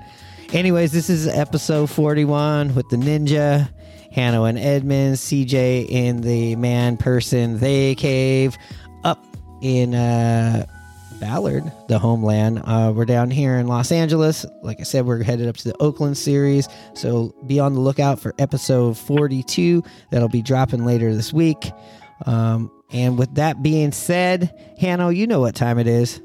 Anyways, 0.52 0.92
this 0.92 1.10
is 1.10 1.26
episode 1.26 1.90
41 1.90 2.74
with 2.76 2.88
the 2.90 2.96
Ninja, 2.96 3.68
Hanno 4.12 4.44
and 4.44 4.58
Edmonds, 4.58 5.20
CJ 5.20 5.88
in 5.88 6.20
the 6.20 6.56
man 6.56 6.96
person 6.96 7.58
they 7.58 7.94
cave 7.94 8.56
up 9.04 9.24
in 9.62 9.94
uh 9.94 10.66
Ballard, 11.20 11.64
the 11.88 11.98
homeland. 11.98 12.62
Uh, 12.64 12.92
we're 12.94 13.04
down 13.04 13.30
here 13.30 13.56
in 13.56 13.66
Los 13.66 13.90
Angeles. 13.90 14.44
Like 14.62 14.80
I 14.80 14.82
said, 14.82 15.06
we're 15.06 15.22
headed 15.22 15.48
up 15.48 15.56
to 15.56 15.68
the 15.68 15.76
Oakland 15.82 16.18
series. 16.18 16.68
So 16.94 17.34
be 17.46 17.58
on 17.58 17.74
the 17.74 17.80
lookout 17.80 18.20
for 18.20 18.34
episode 18.38 18.98
42. 18.98 19.82
That'll 20.10 20.28
be 20.28 20.42
dropping 20.42 20.84
later 20.84 21.14
this 21.14 21.32
week. 21.32 21.70
Um, 22.26 22.70
and 22.90 23.18
with 23.18 23.34
that 23.36 23.62
being 23.62 23.92
said, 23.92 24.54
Hanno, 24.78 25.08
you 25.08 25.26
know 25.26 25.40
what 25.40 25.54
time 25.54 25.78
it 25.78 25.86
is. 25.86 26.20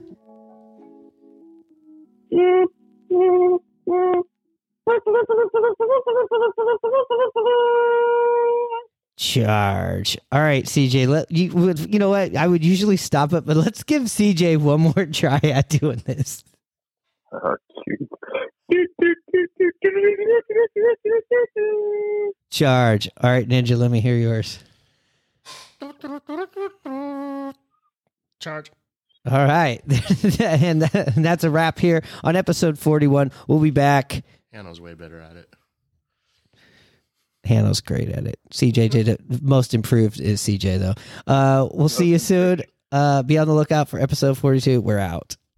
Charge. 9.17 10.17
All 10.31 10.41
right, 10.41 10.65
CJ. 10.65 11.07
Let 11.07 11.31
you. 11.31 11.73
You 11.87 11.99
know 11.99 12.09
what? 12.09 12.35
I 12.35 12.47
would 12.47 12.63
usually 12.65 12.97
stop 12.97 13.33
it, 13.33 13.45
but 13.45 13.55
let's 13.55 13.83
give 13.83 14.03
CJ 14.03 14.57
one 14.57 14.81
more 14.81 15.05
try 15.11 15.39
at 15.43 15.69
doing 15.69 16.01
this. 16.05 16.43
Oh. 17.31 17.55
Charge. 22.49 23.09
All 23.21 23.29
right, 23.29 23.47
Ninja. 23.47 23.77
Let 23.77 23.91
me 23.91 23.99
hear 24.01 24.15
yours. 24.15 24.59
Charge. 28.39 28.71
All 29.29 29.45
right, 29.45 29.81
and 30.39 30.81
that's 30.81 31.43
a 31.43 31.51
wrap 31.51 31.77
here 31.77 32.01
on 32.23 32.35
episode 32.35 32.79
forty-one. 32.79 33.31
We'll 33.47 33.59
be 33.59 33.69
back. 33.69 34.23
Hanno's 34.51 34.81
way 34.81 34.93
better 34.93 35.19
at 35.19 35.35
it. 35.37 35.53
Hannah's 37.43 37.81
great 37.81 38.09
at 38.09 38.27
it. 38.27 38.39
CJ 38.51 38.89
did 38.91 39.07
it. 39.07 39.41
Most 39.41 39.73
improved 39.73 40.19
is 40.19 40.41
CJ 40.41 40.79
though. 40.79 40.93
Uh, 41.31 41.67
we'll 41.71 41.89
see 41.89 42.07
you 42.07 42.19
soon. 42.19 42.61
Uh, 42.91 43.23
be 43.23 43.37
on 43.37 43.47
the 43.47 43.53
lookout 43.53 43.89
for 43.89 43.99
episode 43.99 44.37
forty-two. 44.37 44.81
We're 44.81 44.99
out. 44.99 45.37